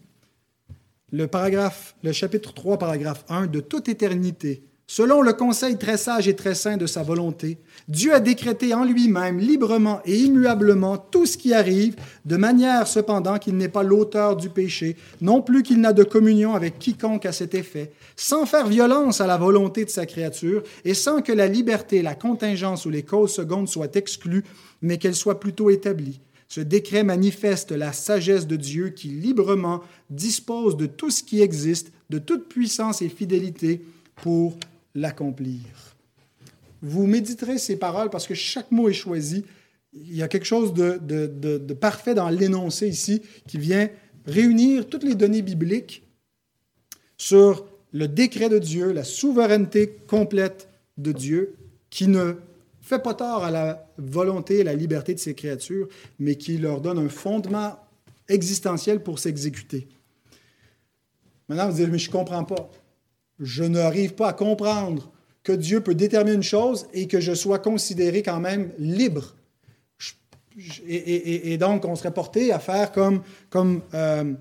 Le 1.13 1.27
paragraphe, 1.27 1.95
le 2.03 2.11
chapitre 2.11 2.53
3, 2.53 2.77
paragraphe 2.77 3.23
1, 3.29 3.47
de 3.47 3.61
toute 3.61 3.87
éternité, 3.87 4.66
Selon 4.89 5.21
le 5.21 5.33
conseil 5.33 5.77
très 5.77 5.97
sage 5.97 6.29
et 6.29 6.35
très 6.38 6.55
saint 6.55 6.77
de 6.77 6.85
sa 6.85 7.03
volonté, 7.03 7.57
Dieu 7.89 8.13
a 8.13 8.21
décrété 8.21 8.73
en 8.73 8.85
lui-même, 8.85 9.38
librement 9.38 9.99
et 10.05 10.17
immuablement, 10.17 10.97
tout 10.97 11.25
ce 11.25 11.38
qui 11.38 11.53
arrive, 11.53 11.97
de 12.23 12.38
manière 12.38 12.88
cependant 12.88 13.38
qu'il 13.38 13.57
n'est 13.57 13.67
pas 13.67 13.83
l'auteur 13.83 14.38
du 14.38 14.49
péché, 14.49 14.95
non 15.19 15.41
plus 15.41 15.61
qu'il 15.61 15.81
n'a 15.81 15.91
de 15.91 16.05
communion 16.05 16.55
avec 16.55 16.79
quiconque 16.79 17.25
à 17.25 17.33
cet 17.33 17.53
effet, 17.53 17.91
sans 18.15 18.45
faire 18.45 18.67
violence 18.67 19.19
à 19.19 19.27
la 19.27 19.35
volonté 19.35 19.83
de 19.83 19.89
sa 19.89 20.05
créature, 20.05 20.63
et 20.85 20.93
sans 20.93 21.21
que 21.21 21.33
la 21.33 21.47
liberté, 21.47 22.01
la 22.01 22.15
contingence 22.15 22.85
ou 22.85 22.89
les 22.89 23.03
causes 23.03 23.33
secondes 23.33 23.67
soient 23.67 23.93
exclues, 23.93 24.45
mais 24.81 24.97
qu'elles 24.97 25.15
soient 25.15 25.41
plutôt 25.41 25.69
établies. 25.69 26.21
Ce 26.47 26.61
décret 26.61 27.03
manifeste 27.03 27.73
la 27.73 27.91
sagesse 27.91 28.47
de 28.47 28.55
Dieu 28.55 28.91
qui 28.91 29.09
librement 29.09 29.81
dispose 30.09 30.77
de 30.77 30.85
tout 30.85 31.11
ce 31.11 31.23
qui 31.23 31.41
existe, 31.41 31.91
de 32.09 32.19
toute 32.19 32.47
puissance 32.47 33.01
et 33.01 33.09
fidélité, 33.09 33.81
pour 34.15 34.57
l'accomplir. 34.97 35.61
Vous 36.81 37.07
méditerez 37.07 37.57
ces 37.57 37.77
paroles 37.77 38.09
parce 38.09 38.27
que 38.27 38.33
chaque 38.33 38.71
mot 38.71 38.89
est 38.89 38.93
choisi. 38.93 39.45
Il 39.93 40.15
y 40.15 40.23
a 40.23 40.27
quelque 40.27 40.45
chose 40.45 40.73
de, 40.73 40.97
de 40.97 41.73
parfait 41.73 42.13
dans 42.13 42.29
l'énoncé 42.29 42.87
ici 42.87 43.21
qui 43.47 43.57
vient 43.57 43.89
réunir 44.25 44.87
toutes 44.87 45.03
les 45.03 45.15
données 45.15 45.41
bibliques 45.41 46.03
sur 47.17 47.65
le 47.93 48.07
décret 48.07 48.49
de 48.49 48.59
Dieu, 48.59 48.91
la 48.91 49.03
souveraineté 49.03 49.97
complète 50.07 50.67
de 50.97 51.11
Dieu, 51.11 51.55
qui 51.89 52.07
ne 52.07 52.35
fait 52.81 52.99
pas 52.99 53.13
tort 53.13 53.43
à 53.43 53.51
la 53.51 53.87
volonté 53.97 54.59
et 54.59 54.63
la 54.63 54.73
liberté 54.73 55.13
de 55.13 55.19
ses 55.19 55.35
créatures, 55.35 55.87
mais 56.19 56.35
qui 56.35 56.57
leur 56.57 56.81
donne 56.81 56.99
un 56.99 57.09
fondement 57.09 57.79
existentiel 58.27 59.01
pour 59.01 59.19
s'exécuter. 59.19 59.87
Maintenant, 61.47 61.69
vous 61.69 61.77
dites, 61.77 61.89
mais 61.89 61.97
je 61.97 62.07
ne 62.07 62.11
comprends 62.11 62.43
pas 62.43 62.69
je 63.39 63.63
n'arrive 63.63 64.13
pas 64.13 64.29
à 64.29 64.33
comprendre 64.33 65.11
que 65.43 65.51
Dieu 65.51 65.81
peut 65.81 65.95
déterminer 65.95 66.35
une 66.35 66.43
chose 66.43 66.88
et 66.93 67.07
que 67.07 67.19
je 67.19 67.33
sois 67.33 67.59
considéré 67.59 68.21
quand 68.21 68.39
même 68.39 68.71
libre. 68.77 69.35
Et, 70.88 71.57
donc, 71.57 71.85
on 71.85 71.95
serait 71.95 72.13
porté 72.13 72.51
à 72.51 72.59
faire 72.59 72.91
comme, 72.91 73.21
euh, 73.93 74.33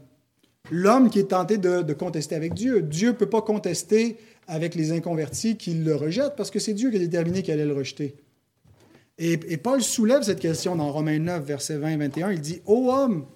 l'homme 0.70 1.10
qui 1.10 1.18
est 1.18 1.30
tenté 1.30 1.58
de, 1.58 1.92
contester 1.92 2.34
avec 2.34 2.54
Dieu. 2.54 2.82
Dieu 2.82 3.08
ne 3.08 3.14
peut 3.14 3.28
pas 3.28 3.42
contester 3.42 4.16
avec 4.48 4.74
les 4.74 4.92
inconvertis 4.92 5.56
qui 5.56 5.74
le 5.74 5.94
rejettent 5.94 6.34
parce 6.36 6.50
que 6.50 6.58
c'est 6.58 6.72
Dieu 6.72 6.90
qui 6.90 6.96
a 6.96 7.00
déterminé 7.00 7.42
qu'il 7.42 7.52
allait 7.52 7.66
le 7.66 7.74
rejeter. 7.74 8.16
Et, 9.18 9.56
Paul 9.56 9.82
soulève 9.82 10.22
cette 10.22 10.40
question 10.40 10.76
dans 10.76 10.90
Romains 10.90 11.18
9, 11.18 11.44
verset 11.44 11.76
20 11.78 11.90
et 11.90 11.96
21. 11.96 12.32
Il 12.32 12.40
dit 12.40 12.60
Ô 12.66 12.90
homme, 12.90 13.26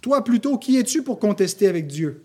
toi 0.00 0.24
plutôt, 0.24 0.58
qui 0.58 0.78
es-tu 0.78 1.02
pour 1.02 1.18
contester 1.18 1.68
avec 1.68 1.86
Dieu 1.86 2.22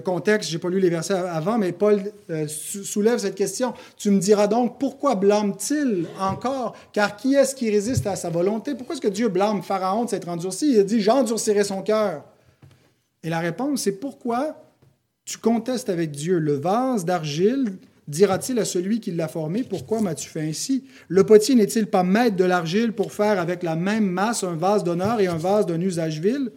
contexte, 0.00 0.50
je 0.50 0.56
n'ai 0.56 0.60
pas 0.60 0.68
lu 0.68 0.80
les 0.80 0.90
versets 0.90 1.14
avant, 1.14 1.58
mais 1.58 1.72
Paul 1.72 2.02
euh, 2.30 2.46
soulève 2.48 3.18
cette 3.18 3.34
question. 3.34 3.74
Tu 3.96 4.10
me 4.10 4.18
diras 4.18 4.46
donc, 4.46 4.78
pourquoi 4.78 5.14
blâme-t-il 5.14 6.06
encore? 6.20 6.76
Car 6.92 7.16
qui 7.16 7.34
est-ce 7.34 7.54
qui 7.54 7.70
résiste 7.70 8.06
à 8.06 8.16
sa 8.16 8.30
volonté? 8.30 8.74
Pourquoi 8.74 8.94
est-ce 8.94 9.02
que 9.02 9.08
Dieu 9.08 9.28
blâme 9.28 9.62
Pharaon 9.62 10.04
de 10.04 10.10
s'être 10.10 10.28
endurci? 10.28 10.74
Il 10.76 10.84
dit, 10.84 11.00
j'endurcirai 11.00 11.64
son 11.64 11.82
cœur. 11.82 12.24
Et 13.22 13.30
la 13.30 13.38
réponse, 13.38 13.82
c'est 13.82 13.92
pourquoi 13.92 14.56
tu 15.24 15.38
contestes 15.38 15.88
avec 15.88 16.10
Dieu? 16.10 16.38
Le 16.38 16.54
vase 16.54 17.04
d'argile 17.04 17.78
dira-t-il 18.08 18.58
à 18.58 18.64
celui 18.64 19.00
qui 19.00 19.10
l'a 19.12 19.28
formé, 19.28 19.62
pourquoi 19.62 20.00
m'as-tu 20.00 20.28
fait 20.28 20.40
ainsi? 20.40 20.84
Le 21.08 21.24
potier 21.24 21.54
n'est-il 21.54 21.86
pas 21.86 22.02
maître 22.02 22.36
de 22.36 22.44
l'argile 22.44 22.92
pour 22.92 23.12
faire 23.12 23.38
avec 23.38 23.62
la 23.62 23.76
même 23.76 24.06
masse 24.06 24.42
un 24.42 24.56
vase 24.56 24.82
d'honneur 24.82 25.20
et 25.20 25.26
un 25.26 25.36
vase 25.36 25.66
d'un 25.66 25.80
usage 25.80 26.20
vil? 26.20 26.50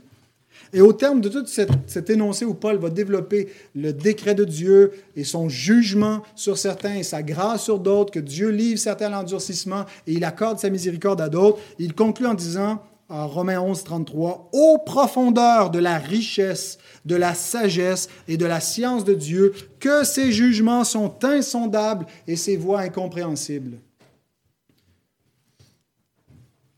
Et 0.74 0.82
au 0.82 0.94
terme 0.94 1.20
de 1.20 1.28
tout 1.28 1.46
cet, 1.46 2.10
énoncé 2.10 2.46
où 2.46 2.54
Paul 2.54 2.78
va 2.78 2.90
développer 2.90 3.50
le 3.76 3.92
décret 3.92 4.36
de 4.36 4.46
Dieu 4.46 4.92
et 5.16 5.26
son 5.26 5.50
jugement 5.50 6.22
sur 6.36 6.58
certains 6.58 6.96
et 6.96 7.04
sa 7.04 7.24
grâce 7.24 7.66
sur 7.66 7.80
d'autres, 7.80 8.12
que 8.12 8.20
Dieu 8.20 8.50
livre 8.50 8.80
certains 8.80 9.08
à 9.08 9.10
l'endurcissement 9.10 9.86
et 10.08 10.14
il 10.14 10.24
accorde 10.24 10.60
sa 10.60 10.70
miséricorde 10.70 11.20
à 11.20 11.28
d'autres, 11.28 11.60
il 11.78 11.94
conclut 11.94 12.28
en 12.28 12.34
disant, 12.34 12.82
en 13.10 13.28
Romains 13.28 13.60
11, 13.60 13.84
33, 13.84 14.50
Ô 14.54 14.78
profondeur 14.86 15.70
de 15.70 15.80
la 15.80 15.98
richesse, 15.98 16.78
de 17.06 17.16
la 17.16 17.34
sagesse 17.34 18.08
et 18.30 18.38
de 18.38 18.46
la 18.46 18.62
science 18.62 19.04
de 19.04 19.14
Dieu, 19.14 19.54
que 19.82 20.06
ses 20.06 20.32
jugements 20.32 20.86
sont 20.86 21.14
insondables 21.26 22.06
et 22.28 22.38
ses 22.38 22.56
voies 22.56 22.80
incompréhensibles. 22.80 23.78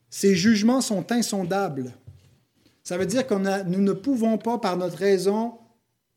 Ses 0.09 0.35
jugements 0.35 0.81
sont 0.81 1.11
insondables. 1.11 1.93
Ça 2.83 2.97
veut 2.97 3.05
dire 3.05 3.25
que 3.25 3.33
nous 3.33 3.81
ne 3.81 3.93
pouvons 3.93 4.37
pas, 4.37 4.57
par 4.57 4.77
notre 4.77 4.97
raison 4.97 5.53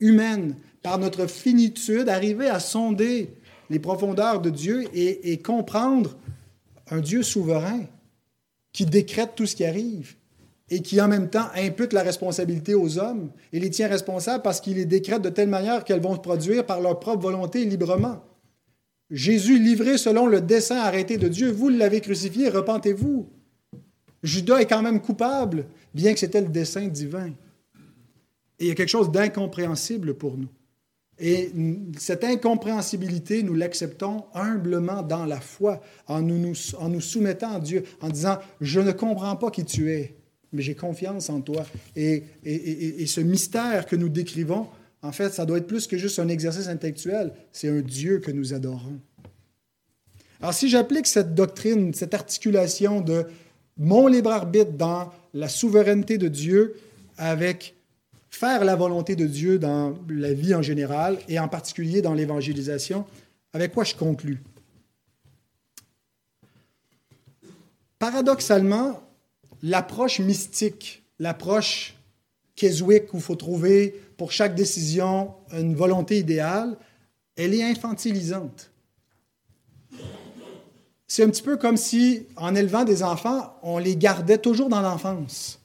humaine, 0.00 0.56
par 0.82 0.98
notre 0.98 1.26
finitude, 1.26 2.08
arriver 2.08 2.48
à 2.48 2.60
sonder 2.60 3.30
les 3.70 3.78
profondeurs 3.78 4.40
de 4.40 4.50
Dieu 4.50 4.84
et, 4.92 5.38
comprendre 5.38 6.16
un 6.90 7.00
Dieu 7.00 7.22
souverain 7.22 7.80
qui 8.72 8.84
décrète 8.84 9.32
tout 9.34 9.46
ce 9.46 9.56
qui 9.56 9.64
arrive 9.64 10.14
et 10.68 10.82
qui 10.82 11.00
en 11.00 11.08
même 11.08 11.30
temps 11.30 11.46
impute 11.54 11.92
la 11.92 12.02
responsabilité 12.02 12.74
aux 12.74 12.98
hommes 12.98 13.30
et 13.52 13.60
les 13.60 13.70
tient 13.70 13.88
responsables 13.88 14.42
parce 14.42 14.60
qu'il 14.60 14.76
les 14.76 14.84
décrète 14.84 15.22
de 15.22 15.28
telle 15.28 15.48
manière 15.48 15.84
qu'elles 15.84 16.02
vont 16.02 16.16
se 16.16 16.20
produire 16.20 16.66
par 16.66 16.80
leur 16.80 16.98
propre 16.98 17.22
volonté 17.22 17.64
librement. 17.64 18.22
Jésus 19.10 19.60
livré 19.60 19.98
selon 19.98 20.26
le 20.26 20.40
dessein 20.40 20.78
arrêté 20.78 21.16
de 21.16 21.28
Dieu, 21.28 21.50
vous 21.50 21.68
l'avez 21.68 22.00
crucifié, 22.00 22.48
repentez-vous. 22.48 23.28
Judas 24.24 24.58
est 24.58 24.66
quand 24.66 24.82
même 24.82 25.00
coupable, 25.00 25.66
bien 25.96 26.12
que 26.12 26.20
c'était 26.20 26.42
le 26.42 26.48
dessein 26.48 26.88
divin. 26.88 27.28
Et 28.58 28.64
il 28.64 28.66
y 28.68 28.70
a 28.70 28.74
quelque 28.74 28.90
chose 28.90 29.10
d'incompréhensible 29.10 30.14
pour 30.14 30.36
nous. 30.36 30.48
Et 31.18 31.50
cette 31.98 32.24
incompréhensibilité, 32.24 33.42
nous 33.42 33.54
l'acceptons 33.54 34.24
humblement 34.34 35.02
dans 35.02 35.24
la 35.24 35.40
foi, 35.40 35.80
en 36.06 36.20
nous, 36.20 36.52
en 36.78 36.90
nous 36.90 37.00
soumettant 37.00 37.54
à 37.54 37.60
Dieu, 37.60 37.84
en 38.02 38.10
disant, 38.10 38.38
je 38.60 38.80
ne 38.80 38.92
comprends 38.92 39.34
pas 39.36 39.50
qui 39.50 39.64
tu 39.64 39.90
es, 39.90 40.14
mais 40.52 40.60
j'ai 40.60 40.74
confiance 40.74 41.30
en 41.30 41.40
toi. 41.40 41.64
Et, 41.96 42.22
et, 42.44 43.02
et, 43.02 43.06
ce 43.06 43.22
mystère 43.22 43.86
que 43.86 43.96
nous 43.96 44.10
décrivons, 44.10 44.66
en 45.00 45.12
fait, 45.12 45.32
ça 45.32 45.46
doit 45.46 45.56
être 45.56 45.66
plus 45.66 45.86
que 45.86 45.96
juste 45.96 46.18
un 46.18 46.28
exercice 46.28 46.68
intellectuel, 46.68 47.32
c'est 47.50 47.70
un 47.70 47.80
Dieu 47.80 48.18
que 48.18 48.30
nous 48.30 48.52
adorons. 48.52 49.00
Alors 50.40 50.52
si 50.52 50.68
j'applique 50.68 51.06
cette 51.06 51.34
doctrine, 51.34 51.94
cette 51.94 52.12
articulation 52.12 53.00
de 53.00 53.24
mon 53.76 54.06
libre 54.06 54.30
arbitre 54.30 54.72
dans 54.72 55.12
la 55.34 55.48
souveraineté 55.48 56.18
de 56.18 56.28
Dieu 56.28 56.76
avec 57.18 57.74
faire 58.30 58.64
la 58.64 58.76
volonté 58.76 59.16
de 59.16 59.26
Dieu 59.26 59.58
dans 59.58 59.94
la 60.08 60.32
vie 60.32 60.54
en 60.54 60.62
général 60.62 61.18
et 61.28 61.38
en 61.38 61.48
particulier 61.48 62.02
dans 62.02 62.14
l'évangélisation, 62.14 63.06
avec 63.52 63.72
quoi 63.72 63.84
je 63.84 63.94
conclus. 63.94 64.42
Paradoxalement, 67.98 69.02
l'approche 69.62 70.18
mystique, 70.18 71.02
l'approche 71.18 71.94
Keswick 72.56 73.12
où 73.14 73.16
il 73.16 73.22
faut 73.22 73.36
trouver 73.36 73.94
pour 74.16 74.32
chaque 74.32 74.54
décision 74.54 75.34
une 75.52 75.74
volonté 75.74 76.18
idéale, 76.18 76.76
elle 77.36 77.54
est 77.54 77.62
infantilisante. 77.62 78.70
C'est 81.08 81.22
un 81.22 81.28
petit 81.28 81.42
peu 81.42 81.56
comme 81.56 81.76
si, 81.76 82.26
en 82.36 82.54
élevant 82.54 82.84
des 82.84 83.02
enfants, 83.02 83.56
on 83.62 83.78
les 83.78 83.96
gardait 83.96 84.38
toujours 84.38 84.68
dans 84.68 84.80
l'enfance. 84.80 85.60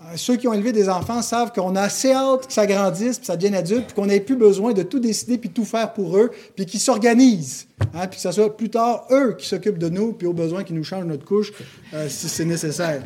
Euh, 0.00 0.16
ceux 0.16 0.36
qui 0.36 0.46
ont 0.48 0.52
élevé 0.52 0.72
des 0.72 0.88
enfants 0.88 1.22
savent 1.22 1.52
qu'on 1.52 1.76
a 1.76 1.82
assez 1.82 2.12
hâte 2.12 2.46
que 2.48 2.52
ça 2.52 2.66
grandisse, 2.66 3.18
puis 3.18 3.26
ça 3.26 3.36
devienne 3.36 3.54
adulte, 3.54 3.86
puis 3.86 3.94
qu'on 3.94 4.06
n'ait 4.06 4.20
plus 4.20 4.36
besoin 4.36 4.72
de 4.72 4.82
tout 4.82 4.98
décider, 5.00 5.38
puis 5.38 5.50
tout 5.50 5.64
faire 5.64 5.92
pour 5.92 6.16
eux, 6.16 6.30
puis 6.54 6.66
qu'ils 6.66 6.80
s'organisent, 6.80 7.66
hein, 7.94 8.06
puis 8.06 8.16
que 8.16 8.22
ce 8.22 8.32
soit 8.32 8.56
plus 8.56 8.70
tard 8.70 9.06
eux 9.10 9.36
qui 9.38 9.46
s'occupent 9.46 9.78
de 9.78 9.88
nous, 9.88 10.12
puis 10.12 10.26
au 10.26 10.32
besoin 10.32 10.64
qu'ils 10.64 10.76
nous 10.76 10.84
changent 10.84 11.06
notre 11.06 11.24
couche 11.24 11.52
euh, 11.92 12.08
si 12.08 12.28
c'est 12.28 12.44
nécessaire. 12.44 13.02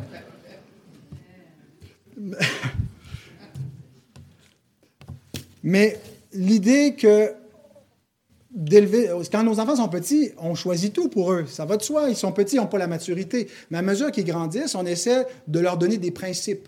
Mais 5.63 5.99
l'idée 6.33 6.95
que 6.95 7.33
Quand 9.31 9.43
nos 9.43 9.59
enfants 9.59 9.75
sont 9.75 9.89
petits, 9.89 10.31
on 10.37 10.55
choisit 10.55 10.91
tout 10.91 11.07
pour 11.07 11.31
eux. 11.31 11.45
Ça 11.47 11.65
va 11.65 11.77
de 11.77 11.83
soi. 11.83 12.09
Ils 12.09 12.15
sont 12.15 12.31
petits, 12.31 12.55
ils 12.55 12.59
n'ont 12.59 12.67
pas 12.67 12.79
la 12.79 12.87
maturité. 12.87 13.47
Mais 13.69 13.77
à 13.77 13.81
mesure 13.81 14.11
qu'ils 14.11 14.25
grandissent, 14.25 14.75
on 14.75 14.85
essaie 14.85 15.25
de 15.47 15.59
leur 15.59 15.77
donner 15.77 15.97
des 15.97 16.11
principes, 16.11 16.67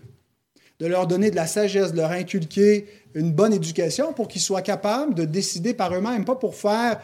de 0.79 0.85
leur 0.85 1.07
donner 1.07 1.31
de 1.31 1.35
la 1.35 1.47
sagesse, 1.47 1.91
de 1.91 1.97
leur 1.97 2.11
inculquer 2.11 2.85
une 3.15 3.31
bonne 3.31 3.53
éducation 3.53 4.13
pour 4.13 4.27
qu'ils 4.27 4.41
soient 4.41 4.61
capables 4.61 5.15
de 5.15 5.25
décider 5.25 5.73
par 5.73 5.93
eux-mêmes, 5.93 6.23
pas 6.23 6.35
pour 6.35 6.55
faire 6.55 7.01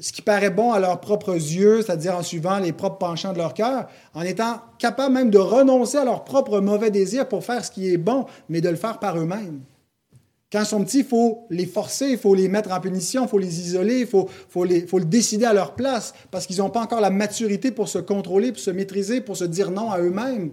ce 0.00 0.10
qui 0.10 0.22
paraît 0.22 0.50
bon 0.50 0.72
à 0.72 0.80
leurs 0.80 1.00
propres 1.00 1.34
yeux, 1.34 1.82
c'est-à-dire 1.82 2.16
en 2.16 2.22
suivant 2.22 2.58
les 2.58 2.72
propres 2.72 2.96
penchants 2.96 3.34
de 3.34 3.38
leur 3.38 3.52
cœur, 3.52 3.88
en 4.14 4.22
étant 4.22 4.62
capables 4.78 5.12
même 5.12 5.30
de 5.30 5.38
renoncer 5.38 5.98
à 5.98 6.04
leurs 6.04 6.24
propres 6.24 6.60
mauvais 6.60 6.90
désirs 6.90 7.28
pour 7.28 7.44
faire 7.44 7.62
ce 7.62 7.70
qui 7.70 7.92
est 7.92 7.98
bon, 7.98 8.24
mais 8.48 8.62
de 8.62 8.70
le 8.70 8.76
faire 8.76 8.98
par 8.98 9.18
eux-mêmes. 9.18 9.60
Quand 10.52 10.60
ils 10.60 10.66
sont 10.66 10.84
petits, 10.84 10.98
il 10.98 11.06
faut 11.06 11.46
les 11.48 11.64
forcer, 11.64 12.08
il 12.10 12.18
faut 12.18 12.34
les 12.34 12.46
mettre 12.46 12.70
en 12.72 12.78
punition, 12.78 13.24
il 13.24 13.28
faut 13.28 13.38
les 13.38 13.60
isoler, 13.60 14.00
il 14.00 14.06
faut, 14.06 14.28
le 14.64 15.04
décider 15.04 15.46
à 15.46 15.54
leur 15.54 15.74
place 15.74 16.12
parce 16.30 16.46
qu'ils 16.46 16.58
n'ont 16.58 16.68
pas 16.68 16.82
encore 16.82 17.00
la 17.00 17.08
maturité 17.08 17.70
pour 17.70 17.88
se 17.88 17.98
contrôler, 17.98 18.52
pour 18.52 18.60
se 18.60 18.70
maîtriser, 18.70 19.22
pour 19.22 19.34
se 19.34 19.44
dire 19.44 19.70
non 19.70 19.90
à 19.90 19.98
eux-mêmes. 19.98 20.52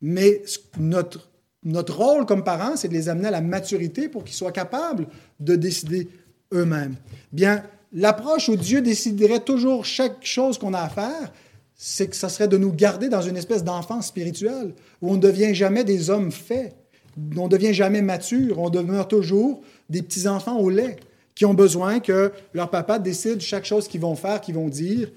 Mais 0.00 0.42
notre, 0.78 1.28
notre 1.64 1.94
rôle 1.98 2.24
comme 2.24 2.44
parents, 2.44 2.76
c'est 2.76 2.88
de 2.88 2.94
les 2.94 3.10
amener 3.10 3.28
à 3.28 3.32
la 3.32 3.42
maturité 3.42 4.08
pour 4.08 4.24
qu'ils 4.24 4.36
soient 4.36 4.52
capables 4.52 5.06
de 5.38 5.54
décider 5.54 6.08
eux-mêmes. 6.54 6.94
Bien, 7.30 7.62
l'approche 7.92 8.48
où 8.48 8.56
Dieu 8.56 8.80
déciderait 8.80 9.40
toujours 9.40 9.84
chaque 9.84 10.24
chose 10.24 10.56
qu'on 10.56 10.72
a 10.72 10.80
à 10.80 10.88
faire, 10.88 11.30
c'est 11.74 12.08
que 12.08 12.16
ça 12.16 12.30
serait 12.30 12.48
de 12.48 12.56
nous 12.56 12.72
garder 12.72 13.10
dans 13.10 13.20
une 13.20 13.36
espèce 13.36 13.64
d'enfance 13.64 14.06
spirituelle 14.06 14.72
où 15.02 15.10
on 15.10 15.16
ne 15.16 15.20
devient 15.20 15.54
jamais 15.54 15.84
des 15.84 16.08
hommes 16.08 16.32
faits 16.32 16.74
on 17.36 17.44
ne 17.44 17.48
devient 17.48 17.74
jamais 17.74 18.02
mature, 18.02 18.58
on 18.58 18.70
demeure 18.70 19.08
toujours 19.08 19.62
des 19.88 20.02
petits-enfants 20.02 20.58
au 20.58 20.70
lait 20.70 20.96
qui 21.34 21.44
ont 21.44 21.54
besoin 21.54 22.00
que 22.00 22.32
leur 22.52 22.70
papa 22.70 22.98
décide 22.98 23.40
chaque 23.40 23.64
chose 23.64 23.88
qu'ils 23.88 24.00
vont 24.00 24.14
faire, 24.14 24.40
qu'ils 24.40 24.54
vont 24.54 24.68
dire. 24.68 25.08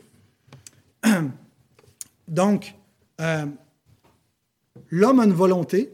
Donc, 2.27 2.73
euh, 3.21 3.45
l'homme 4.89 5.19
a 5.19 5.25
une 5.25 5.33
volonté, 5.33 5.91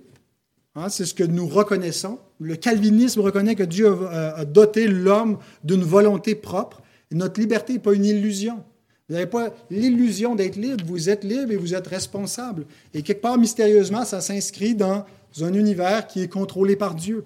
hein, 0.76 0.90
c'est 0.90 1.06
ce 1.06 1.14
que 1.14 1.24
nous 1.24 1.48
reconnaissons. 1.48 2.20
Le 2.40 2.56
calvinisme 2.56 3.22
reconnaît 3.22 3.56
que 3.56 3.64
Dieu 3.64 4.08
a, 4.08 4.46
doté 4.46 4.88
l'homme 4.88 5.38
d'une 5.64 5.84
volonté 5.84 6.36
propre. 6.36 6.82
notre 7.12 7.40
liberté 7.40 7.74
n'est 7.74 7.80
pas 7.80 7.94
une 7.94 8.06
illusion. 8.06 8.64
Vous 9.08 9.16
n'avez 9.16 9.28
pas 9.28 9.54
l'illusion 9.70 10.34
d'être 10.34 10.56
libre, 10.56 10.84
vous 10.88 11.10
êtes 11.10 11.24
libre 11.24 11.52
et 11.52 11.58
vous 11.58 11.76
êtes 11.76 11.88
responsable. 11.88 12.66
Et 12.94 13.02
quelque 13.02 13.22
part, 13.22 13.38
mystérieusement, 13.38 14.06
ça 14.06 14.22
s'inscrit 14.22 14.76
dans 14.76 15.06
un 15.42 15.54
univers 15.54 16.06
qui 16.08 16.22
est 16.22 16.28
contrôlé 16.28 16.76
par 16.76 16.96
Dieu. 16.96 17.26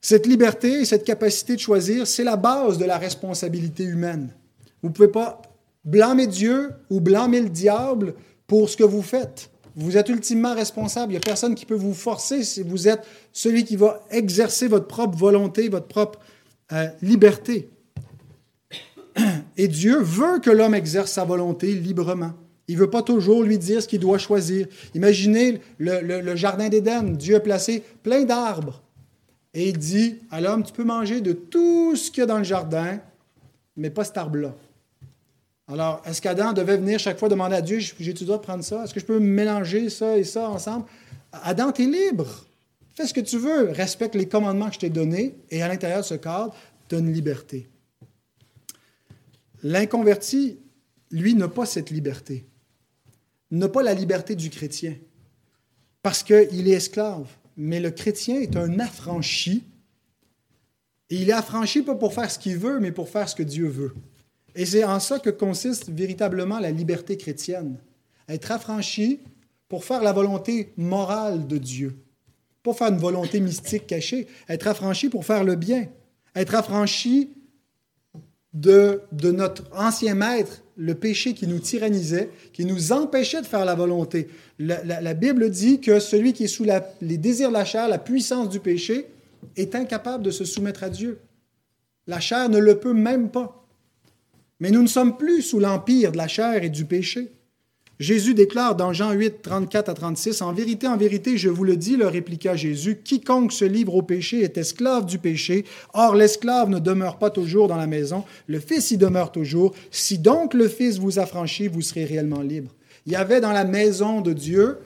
Cette 0.00 0.26
liberté 0.26 0.80
et 0.80 0.84
cette 0.84 1.04
capacité 1.04 1.54
de 1.54 1.60
choisir, 1.60 2.06
c'est 2.06 2.24
la 2.24 2.36
base 2.36 2.78
de 2.78 2.84
la 2.84 2.96
responsabilité 2.96 3.84
humaine. 3.84 4.34
Vous 4.82 4.88
ne 4.88 4.94
pouvez 4.94 5.08
pas 5.08 5.42
blâmer 5.84 6.26
Dieu 6.26 6.70
ou 6.88 7.00
blâmer 7.00 7.40
le 7.40 7.50
diable 7.50 8.14
pour 8.46 8.70
ce 8.70 8.76
que 8.76 8.84
vous 8.84 9.02
faites. 9.02 9.50
Vous 9.76 9.96
êtes 9.96 10.08
ultimement 10.08 10.54
responsable. 10.54 11.12
Il 11.12 11.14
n'y 11.16 11.18
a 11.18 11.20
personne 11.20 11.54
qui 11.54 11.66
peut 11.66 11.74
vous 11.74 11.94
forcer 11.94 12.42
si 12.42 12.62
vous 12.62 12.88
êtes 12.88 13.06
celui 13.32 13.64
qui 13.64 13.76
va 13.76 14.04
exercer 14.10 14.66
votre 14.66 14.86
propre 14.86 15.16
volonté, 15.16 15.68
votre 15.68 15.86
propre 15.86 16.18
euh, 16.72 16.88
liberté. 17.02 17.68
Et 19.56 19.68
Dieu 19.68 20.00
veut 20.00 20.38
que 20.38 20.50
l'homme 20.50 20.74
exerce 20.74 21.12
sa 21.12 21.24
volonté 21.24 21.74
librement. 21.74 22.32
Il 22.68 22.74
ne 22.74 22.80
veut 22.80 22.90
pas 22.90 23.02
toujours 23.02 23.42
lui 23.42 23.56
dire 23.56 23.82
ce 23.82 23.88
qu'il 23.88 24.00
doit 24.00 24.18
choisir. 24.18 24.66
Imaginez 24.94 25.60
le, 25.78 26.36
jardin 26.36 26.68
d'Éden. 26.68 27.16
Dieu 27.16 27.36
a 27.36 27.40
placé 27.40 27.82
plein 28.02 28.24
d'arbres. 28.24 28.82
Et 29.54 29.70
il 29.70 29.78
dit 29.78 30.16
à 30.30 30.42
l'homme, 30.42 30.62
tu 30.62 30.72
peux 30.72 30.84
manger 30.84 31.22
de 31.22 31.32
tout 31.32 31.96
ce 31.96 32.10
qu'il 32.10 32.20
y 32.20 32.22
a 32.24 32.26
dans 32.26 32.38
le 32.38 32.44
jardin, 32.44 33.00
mais 33.76 33.88
pas 33.88 34.04
cet 34.04 34.18
arbre-là. 34.18 34.54
Alors, 35.66 36.02
est-ce 36.04 36.20
qu'Adam 36.20 36.52
devait 36.52 36.76
venir 36.76 36.98
chaque 36.98 37.18
fois 37.18 37.28
demander 37.28 37.56
à 37.56 37.62
Dieu, 37.62 37.78
j'ai-tu 37.78 38.24
droit 38.24 38.36
de 38.36 38.42
prendre 38.42 38.62
ça? 38.62 38.84
Est-ce 38.84 38.92
que 38.92 39.00
je 39.00 39.06
peux 39.06 39.18
mélanger 39.18 39.88
ça 39.88 40.16
et 40.16 40.24
ça 40.24 40.48
ensemble? 40.48 40.84
Adam, 41.32 41.72
tu 41.72 41.82
es 41.82 41.86
libre. 41.86 42.46
Fais 42.94 43.06
ce 43.06 43.14
que 43.14 43.20
tu 43.20 43.38
veux. 43.38 43.70
Respecte 43.70 44.14
les 44.14 44.28
commandements 44.28 44.68
que 44.68 44.74
je 44.74 44.80
t'ai 44.80 44.90
donnés. 44.90 45.36
Et 45.50 45.62
à 45.62 45.68
l'intérieur 45.68 46.00
de 46.00 46.06
ce 46.06 46.14
cadre, 46.14 46.54
une 46.92 47.12
liberté. 47.12 47.68
L'inconverti, 49.62 50.58
lui, 51.10 51.34
n'a 51.34 51.48
pas 51.48 51.66
cette 51.66 51.90
liberté 51.90 52.46
n'a 53.50 53.68
pas 53.68 53.82
la 53.82 53.94
liberté 53.94 54.34
du 54.34 54.50
chrétien, 54.50 54.94
parce 56.02 56.22
qu'il 56.22 56.68
est 56.68 56.76
esclave. 56.76 57.26
Mais 57.56 57.80
le 57.80 57.90
chrétien 57.90 58.40
est 58.40 58.56
un 58.56 58.78
affranchi, 58.78 59.64
et 61.10 61.16
il 61.16 61.30
est 61.30 61.32
affranchi 61.32 61.82
pas 61.82 61.94
pour 61.94 62.12
faire 62.12 62.30
ce 62.30 62.38
qu'il 62.38 62.58
veut, 62.58 62.78
mais 62.80 62.92
pour 62.92 63.08
faire 63.08 63.28
ce 63.28 63.34
que 63.34 63.42
Dieu 63.42 63.66
veut. 63.66 63.94
Et 64.54 64.66
c'est 64.66 64.84
en 64.84 65.00
ça 65.00 65.18
que 65.18 65.30
consiste 65.30 65.88
véritablement 65.88 66.58
la 66.58 66.70
liberté 66.70 67.16
chrétienne. 67.16 67.78
Être 68.28 68.52
affranchi 68.52 69.20
pour 69.68 69.84
faire 69.84 70.02
la 70.02 70.12
volonté 70.12 70.72
morale 70.76 71.46
de 71.46 71.58
Dieu. 71.58 71.96
Pas 72.62 72.74
faire 72.74 72.88
une 72.88 72.98
volonté 72.98 73.40
mystique 73.40 73.86
cachée. 73.86 74.26
Être 74.48 74.66
affranchi 74.66 75.08
pour 75.08 75.24
faire 75.24 75.44
le 75.44 75.54
bien. 75.54 75.88
Être 76.34 76.54
affranchi 76.54 77.30
de, 78.52 79.02
de 79.12 79.30
notre 79.30 79.64
ancien 79.72 80.14
maître 80.14 80.62
le 80.78 80.94
péché 80.94 81.34
qui 81.34 81.48
nous 81.48 81.58
tyrannisait, 81.58 82.30
qui 82.52 82.64
nous 82.64 82.92
empêchait 82.92 83.42
de 83.42 83.46
faire 83.46 83.64
la 83.64 83.74
volonté. 83.74 84.28
La, 84.60 85.12
Bible 85.14 85.50
dit 85.50 85.80
que 85.80 85.98
celui 85.98 86.32
qui 86.32 86.44
est 86.44 86.48
sous 86.48 86.64
les 87.00 87.18
désirs 87.18 87.48
de 87.48 87.54
la 87.54 87.64
chair, 87.64 87.88
la 87.88 87.98
puissance 87.98 88.48
du 88.48 88.60
péché, 88.60 89.06
est 89.56 89.74
incapable 89.74 90.22
de 90.22 90.30
se 90.30 90.44
soumettre 90.44 90.84
à 90.84 90.88
Dieu. 90.88 91.18
La 92.06 92.20
chair 92.20 92.48
ne 92.48 92.58
le 92.58 92.78
peut 92.78 92.94
même 92.94 93.28
pas. 93.30 93.66
Mais 94.60 94.70
nous 94.70 94.82
ne 94.82 94.88
sommes 94.88 95.16
plus 95.16 95.42
sous 95.42 95.58
l'empire 95.58 96.12
de 96.12 96.16
la 96.16 96.28
chair 96.28 96.62
et 96.62 96.70
du 96.70 96.84
péché. 96.84 97.32
Jésus 97.98 98.34
déclare 98.34 98.76
dans 98.76 98.92
Jean 98.92 99.10
8, 99.10 99.42
34 99.42 99.88
à 99.88 99.94
36, 99.94 100.40
En 100.42 100.52
vérité, 100.52 100.86
en 100.86 100.96
vérité, 100.96 101.36
je 101.36 101.48
vous 101.48 101.64
le 101.64 101.76
dis, 101.76 101.96
leur 101.96 102.12
répliqua 102.12 102.54
Jésus, 102.54 103.00
quiconque 103.02 103.52
se 103.52 103.64
livre 103.64 103.96
au 103.96 104.02
péché 104.02 104.42
est 104.42 104.56
esclave 104.56 105.04
du 105.04 105.18
péché. 105.18 105.64
Or, 105.94 106.14
l'esclave 106.14 106.68
ne 106.68 106.78
demeure 106.78 107.18
pas 107.18 107.30
toujours 107.30 107.66
dans 107.66 107.76
la 107.76 107.88
maison, 107.88 108.22
le 108.46 108.60
Fils 108.60 108.92
y 108.92 108.98
demeure 108.98 109.32
toujours. 109.32 109.74
Si 109.90 110.18
donc 110.18 110.54
le 110.54 110.68
Fils 110.68 110.98
vous 110.98 111.18
affranchit, 111.18 111.66
vous 111.66 111.82
serez 111.82 112.04
réellement 112.04 112.40
libre. 112.40 112.70
Il 113.04 113.12
y 113.12 113.16
avait 113.16 113.40
dans 113.40 113.52
la 113.52 113.64
maison 113.64 114.20
de 114.20 114.32
Dieu 114.32 114.78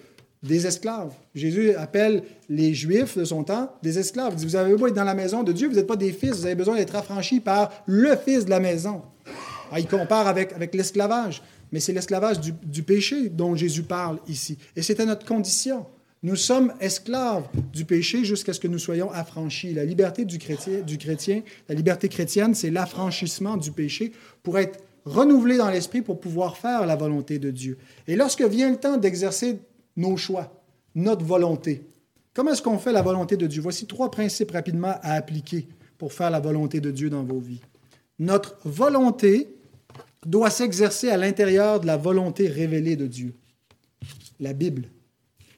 des 0.43 0.67
esclaves. 0.67 1.13
Jésus 1.35 1.75
appelle 1.75 2.23
les 2.49 2.73
Juifs 2.73 3.19
de 3.19 3.25
son 3.25 3.45
temps 3.45 3.75
des 3.83 3.99
esclaves. 3.99 4.33
Il 4.33 4.37
dit, 4.37 4.47
vous 4.47 4.57
avez 4.57 4.75
beau 4.75 4.87
être 4.87 4.95
dans 4.95 5.05
la 5.05 5.15
maison 5.15 5.43
de 5.43 5.53
Dieu, 5.53 5.69
vous 5.69 5.75
n'êtes 5.75 5.87
pas 5.87 5.97
des 5.97 6.13
fils, 6.13 6.37
vous 6.37 6.47
avez 6.47 6.55
besoin 6.55 6.77
d'être 6.77 6.97
affranchis 6.97 7.41
par 7.41 7.71
le 7.85 8.17
Fils 8.17 8.47
de 8.47 8.51
la 8.51 8.59
maison. 8.61 9.03
Ah, 9.71 9.81
il 9.81 9.87
compare 9.87 10.27
avec, 10.27 10.55
avec 10.55 10.75
l'esclavage 10.75 11.43
mais 11.73 11.81
c'est 11.81 11.95
l'esclavage 11.95 12.39
du, 12.41 12.83
péché 12.83 13.31
dont 13.31 13.57
Jésus 13.57 13.83
parle 13.83 14.19
ici. 14.29 14.59
Et 14.77 14.83
c'était 14.83 15.07
notre 15.07 15.27
condition. 15.27 15.87
Nous 16.23 16.37
sommes 16.37 16.73
esclaves 16.81 17.49
du 17.73 17.85
péché 17.85 18.25
jusqu'à 18.25 18.53
ce 18.53 18.61
que 18.61 18.69
nous 18.69 18.79
soyons 18.79 19.11
affranchis. 19.11 19.73
La 19.73 19.85
liberté 19.85 20.25
du 20.25 20.39
chrétien, 20.39 20.81
du 20.81 20.99
chrétien 20.99 21.43
la 21.69 21.75
liberté 21.75 22.09
chrétienne, 22.09 22.55
c'est 22.55 22.71
l'affranchissement 22.71 23.57
du 23.57 23.73
péché 23.73 24.13
pour 24.43 24.59
être 24.59 24.79
renouvelé 25.05 25.57
dans 25.57 25.71
l'esprit 25.71 26.03
pour 26.03 26.21
pouvoir 26.21 26.57
faire 26.57 26.87
la 26.87 26.95
volonté 26.95 27.39
de 27.39 27.51
Dieu. 27.51 27.79
Et 28.07 28.15
lorsque 28.15 28.43
vient 28.43 28.71
le 28.71 28.77
temps 28.77 28.99
d'exercer 28.99 29.59
nos 29.97 30.17
choix, 30.17 30.63
notre 30.95 31.25
volonté, 31.25 31.83
comment 32.35 32.53
est-ce 32.53 32.63
qu'on 32.63 32.79
fait 32.79 32.93
la 32.93 33.03
volonté 33.03 33.37
de 33.37 33.47
Dieu? 33.47 33.63
Voici 33.63 33.87
trois 33.87 34.11
principes 34.11 34.53
rapidement 34.53 34.95
à 35.03 35.15
appliquer 35.15 35.67
pour 35.99 36.13
faire 36.13 36.31
la 36.31 36.39
volonté 36.39 36.81
de 36.81 36.91
Dieu 36.91 37.11
dans 37.11 37.25
vos 37.25 37.41
vies. 37.41 37.63
Notre 38.19 38.57
volonté 38.65 39.49
doit 40.27 40.51
s'exercer 40.51 41.09
à 41.09 41.17
l'intérieur 41.17 41.81
de 41.81 41.87
la 41.87 41.97
volonté 41.97 42.49
révélée 42.49 42.97
de 42.97 43.07
Dieu, 43.07 43.35
la 44.41 44.53
Bible. 44.53 44.85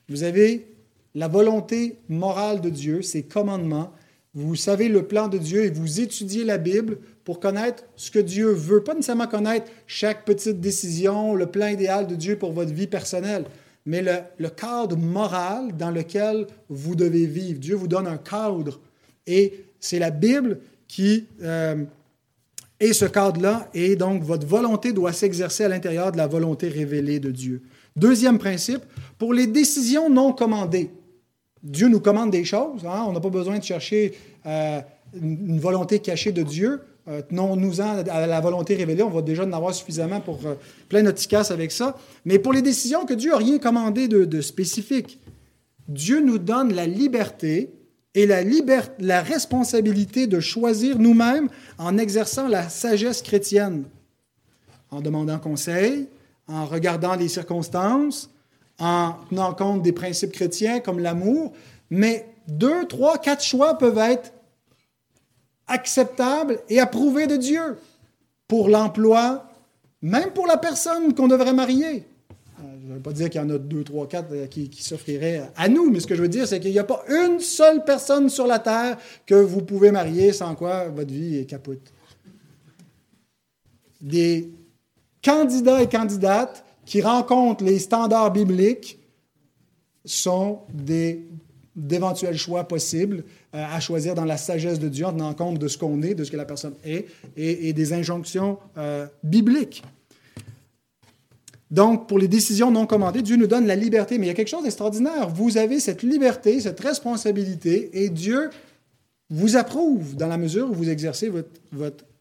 Vous 0.08 0.22
avez 0.22 0.74
la 1.14 1.28
volonté 1.28 1.98
morale 2.08 2.60
de 2.60 2.70
Dieu, 2.70 3.02
ses 3.02 3.22
commandements. 3.22 3.92
Vous 4.34 4.56
savez 4.56 4.88
le 4.88 5.06
plan 5.06 5.28
de 5.28 5.38
Dieu 5.38 5.64
et 5.64 5.70
vous 5.70 6.00
étudiez 6.00 6.44
la 6.44 6.58
Bible 6.58 6.98
pour 7.24 7.40
connaître 7.40 7.84
ce 7.96 8.10
que 8.10 8.18
Dieu 8.18 8.50
veut. 8.50 8.82
Pas 8.82 8.94
nécessairement 8.94 9.28
connaître 9.28 9.70
chaque 9.86 10.24
petite 10.24 10.60
décision, 10.60 11.34
le 11.34 11.46
plan 11.46 11.68
idéal 11.68 12.06
de 12.06 12.16
Dieu 12.16 12.36
pour 12.36 12.52
votre 12.52 12.72
vie 12.72 12.88
personnelle, 12.88 13.44
mais 13.86 14.02
le, 14.02 14.48
cadre 14.48 14.96
moral 14.96 15.76
dans 15.76 15.90
lequel 15.90 16.46
vous 16.68 16.96
devez 16.96 17.26
vivre. 17.26 17.60
Dieu 17.60 17.76
vous 17.76 17.88
donne 17.88 18.06
un 18.06 18.18
cadre. 18.18 18.80
Et 19.26 19.66
c'est 19.78 19.98
la 19.98 20.10
Bible 20.10 20.60
qui 20.88 21.26
euh, 21.42 21.84
est 22.84 22.92
ce 22.92 23.04
cadre-là, 23.04 23.68
et 23.74 23.96
donc 23.96 24.22
votre 24.22 24.46
volonté 24.46 24.92
doit 24.92 25.12
s'exercer 25.12 25.64
à 25.64 25.68
l'intérieur 25.68 26.12
de 26.12 26.16
la 26.16 26.26
volonté 26.26 26.68
révélée 26.68 27.20
de 27.20 27.30
Dieu. 27.30 27.62
Deuxième 27.96 28.38
principe, 28.38 28.82
pour 29.18 29.32
les 29.32 29.46
décisions 29.46 30.10
non 30.10 30.32
commandées. 30.32 30.90
Dieu 31.62 31.88
nous 31.88 32.00
commande 32.00 32.30
des 32.30 32.44
choses, 32.44 32.84
hein. 32.84 33.04
on 33.08 33.12
n'a 33.12 33.20
pas 33.20 33.30
besoin 33.30 33.58
de 33.58 33.64
chercher 33.64 34.12
euh, 34.46 34.80
une 35.14 35.58
volonté 35.60 35.98
cachée 35.98 36.32
de 36.32 36.42
Dieu. 36.42 36.80
Euh, 37.06 37.22
tenons-nous-en 37.28 38.04
à 38.08 38.26
la 38.26 38.40
volonté 38.40 38.74
révélée, 38.74 39.02
on 39.02 39.10
va 39.10 39.22
déjà 39.22 39.44
en 39.44 39.52
avoir 39.52 39.74
suffisamment 39.74 40.20
pour 40.20 40.38
euh, 40.46 40.54
plein 40.88 41.02
notre 41.02 41.52
avec 41.52 41.70
ça. 41.70 41.96
Mais 42.24 42.38
pour 42.38 42.52
les 42.52 42.62
décisions 42.62 43.04
que 43.04 43.14
Dieu 43.14 43.30
n'a 43.30 43.38
rien 43.38 43.58
commandé 43.58 44.08
de, 44.08 44.40
spécifique, 44.40 45.20
Dieu 45.86 46.20
nous 46.20 46.38
donne 46.38 46.74
la 46.74 46.86
liberté 46.86 47.73
et 48.14 48.26
la, 48.26 48.42
la 48.98 49.22
responsabilité 49.22 50.26
de 50.26 50.40
choisir 50.40 50.98
nous-mêmes 50.98 51.48
en 51.78 51.98
exerçant 51.98 52.48
la 52.48 52.68
sagesse 52.68 53.22
chrétienne, 53.22 53.84
en 54.90 55.00
demandant 55.00 55.38
conseil, 55.38 56.08
en 56.46 56.66
regardant 56.66 57.16
les 57.16 57.28
circonstances, 57.28 58.30
en 58.78 59.14
tenant 59.28 59.54
compte 59.54 59.82
des 59.82 59.92
principes 59.92 60.32
chrétiens 60.32 60.80
comme 60.80 60.98
l'amour, 60.98 61.52
mais 61.90 62.28
deux, 62.46 62.86
trois, 62.86 63.18
quatre 63.18 63.42
choix 63.42 63.78
peuvent 63.78 63.98
être 63.98 64.32
acceptable 65.66 66.60
et 66.68 66.80
approuvé 66.80 67.26
de 67.26 67.36
Dieu 67.36 67.78
pour 68.46 68.68
l'emploi, 68.68 69.50
même 70.02 70.30
pour 70.32 70.46
la 70.46 70.58
personne 70.58 71.14
qu'on 71.14 71.28
devrait 71.28 71.54
marier. 71.54 72.06
Je 72.84 72.90
ne 72.90 72.96
veux 72.96 73.02
pas 73.02 73.12
dire 73.12 73.30
qu'il 73.30 73.40
y 73.40 73.44
en 73.44 73.48
a 73.48 73.56
deux, 73.56 73.82
trois, 73.82 74.06
quatre 74.06 74.28
euh, 74.32 74.46
qui, 74.46 74.70
s'offriraient 74.82 75.50
à 75.56 75.68
nous, 75.68 75.90
mais 75.90 76.00
ce 76.00 76.06
que 76.06 76.14
je 76.14 76.20
veux 76.20 76.28
dire, 76.28 76.46
c'est 76.46 76.60
qu'il 76.60 76.70
n'y 76.70 76.78
a 76.78 76.84
pas 76.84 77.02
une 77.08 77.40
seule 77.40 77.82
personne 77.82 78.28
sur 78.28 78.46
la 78.46 78.58
terre 78.58 78.98
que 79.24 79.34
vous 79.34 79.62
pouvez 79.62 79.90
marier 79.90 80.34
sans 80.34 80.54
quoi 80.54 80.88
votre 80.88 81.10
vie 81.10 81.38
est 81.38 81.46
capote. 81.46 81.92
Des 84.02 84.50
candidats 85.22 85.82
et 85.82 85.88
candidates 85.88 86.62
qui 86.84 87.00
rencontrent 87.00 87.64
les 87.64 87.78
standards 87.78 88.32
bibliques 88.32 88.98
sont 90.04 90.60
des 90.70 91.26
d'éventuels 91.74 92.36
choix 92.36 92.64
possibles 92.64 93.24
euh, 93.54 93.64
à 93.64 93.80
choisir 93.80 94.14
dans 94.14 94.24
la 94.24 94.36
sagesse 94.36 94.78
de 94.78 94.88
Dieu 94.88 95.06
en 95.06 95.12
tenant 95.12 95.34
compte 95.34 95.58
de 95.58 95.66
ce 95.66 95.76
qu'on 95.76 96.02
est, 96.02 96.14
de 96.14 96.22
ce 96.22 96.30
que 96.30 96.36
la 96.36 96.44
personne 96.44 96.74
est 96.84 97.06
et, 97.36 97.72
des 97.72 97.92
injonctions 97.92 98.58
euh, 98.76 99.06
bibliques. 99.24 99.82
Donc, 101.74 102.06
pour 102.06 102.20
les 102.20 102.28
décisions 102.28 102.70
non 102.70 102.86
commandées, 102.86 103.20
Dieu 103.20 103.34
nous 103.34 103.48
donne 103.48 103.66
la 103.66 103.74
liberté, 103.74 104.16
mais 104.16 104.26
il 104.26 104.28
y 104.28 104.30
a 104.30 104.34
quelque 104.34 104.46
chose 104.46 104.62
d'extraordinaire. 104.62 105.28
Vous 105.28 105.56
avez 105.56 105.80
cette 105.80 106.04
liberté, 106.04 106.60
cette 106.60 106.78
responsabilité, 106.78 107.90
et 108.04 108.10
Dieu 108.10 108.50
vous 109.28 109.56
approuve 109.56 110.14
dans 110.14 110.28
la 110.28 110.36
mesure 110.36 110.70
où 110.70 110.74
vous 110.74 110.88
exercez 110.88 111.32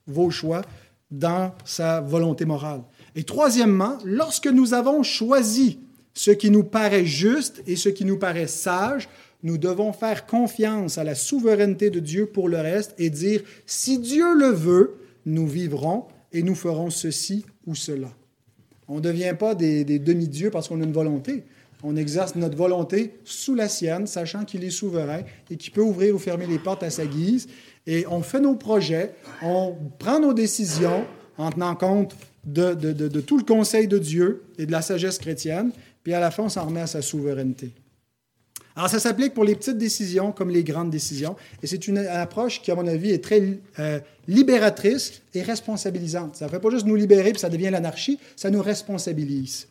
vos 0.07 0.29
choix 0.31 0.63
dans 1.11 1.53
sa 1.65 2.01
volonté 2.01 2.45
morale. 2.45 2.81
Et 3.15 3.25
troisièmement, 3.25 3.99
lorsque 4.03 4.47
nous 4.47 4.73
avons 4.73 5.03
choisi 5.03 5.77
ce 6.15 6.31
qui 6.31 6.49
nous 6.49 6.63
paraît 6.63 7.05
juste 7.05 7.61
et 7.67 7.75
ce 7.75 7.89
qui 7.89 8.05
nous 8.05 8.17
paraît 8.17 8.47
sage, 8.47 9.07
nous 9.43 9.59
devons 9.59 9.93
faire 9.93 10.25
confiance 10.25 10.97
à 10.97 11.03
la 11.03 11.13
souveraineté 11.13 11.91
de 11.91 11.99
Dieu 11.99 12.25
pour 12.25 12.49
le 12.49 12.57
reste 12.57 12.95
et 12.97 13.11
dire, 13.11 13.43
si 13.67 13.99
Dieu 13.99 14.33
le 14.33 14.47
veut, 14.47 14.95
nous 15.27 15.45
vivrons 15.45 16.05
et 16.31 16.41
nous 16.41 16.55
ferons 16.55 16.89
ceci 16.89 17.45
ou 17.67 17.75
cela. 17.75 18.09
On 18.87 18.95
ne 18.95 19.01
devient 19.01 19.35
pas 19.37 19.55
des, 19.55 19.83
demi-dieux 19.99 20.49
parce 20.49 20.67
qu'on 20.67 20.81
a 20.81 20.83
une 20.83 20.93
volonté. 20.93 21.43
On 21.83 21.95
exerce 21.97 22.35
notre 22.35 22.55
volonté 22.55 23.15
sous 23.25 23.55
la 23.55 23.67
sienne, 23.67 24.07
sachant 24.07 24.45
qu'il 24.45 24.63
est 24.63 24.69
souverain 24.69 25.21
et 25.49 25.57
qu'il 25.57 25.73
peut 25.73 25.81
ouvrir 25.81 26.15
ou 26.15 26.19
fermer 26.19 26.47
les 26.47 26.59
portes 26.59 26.83
à 26.83 26.89
sa 26.89 27.05
guise. 27.05 27.47
Et 27.87 28.05
on 28.09 28.21
fait 28.21 28.39
nos 28.39 28.55
projets, 28.55 29.13
on 29.41 29.75
prend 29.99 30.19
nos 30.19 30.33
décisions 30.33 31.05
en 31.37 31.51
tenant 31.51 31.75
compte 31.75 32.15
de, 32.45 32.73
de 32.73 33.21
tout 33.21 33.37
le 33.37 33.43
conseil 33.43 33.87
de 33.87 33.97
Dieu 33.97 34.43
et 34.57 34.65
de 34.65 34.71
la 34.71 34.81
sagesse 34.81 35.17
chrétienne, 35.17 35.71
puis 36.03 36.13
à 36.13 36.19
la 36.19 36.31
fin, 36.31 36.43
on 36.43 36.49
s'en 36.49 36.65
remet 36.65 36.81
à 36.81 36.87
sa 36.87 37.01
souveraineté. 37.01 37.71
Alors, 38.75 38.89
ça 38.89 38.99
s'applique 38.99 39.33
pour 39.33 39.43
les 39.43 39.55
petites 39.55 39.77
décisions 39.77 40.31
comme 40.31 40.49
les 40.49 40.63
grandes 40.63 40.89
décisions. 40.89 41.35
Et 41.61 41.67
c'est 41.67 41.87
une 41.87 41.99
approche 41.99 42.61
qui, 42.61 42.71
à 42.71 42.75
mon 42.75 42.87
avis, 42.87 43.11
est 43.11 43.23
très 43.23 43.59
euh, 43.79 43.99
libératrice 44.27 45.21
et 45.33 45.43
responsabilisante. 45.43 46.35
Ça 46.35 46.45
ne 46.45 46.49
fait 46.49 46.59
pas 46.59 46.69
juste 46.69 46.85
nous 46.85 46.95
libérer 46.95 47.31
puis 47.31 47.39
ça 47.39 47.49
devient 47.49 47.69
l'anarchie, 47.69 48.19
ça 48.35 48.49
nous 48.49 48.61
responsabilise. 48.61 49.67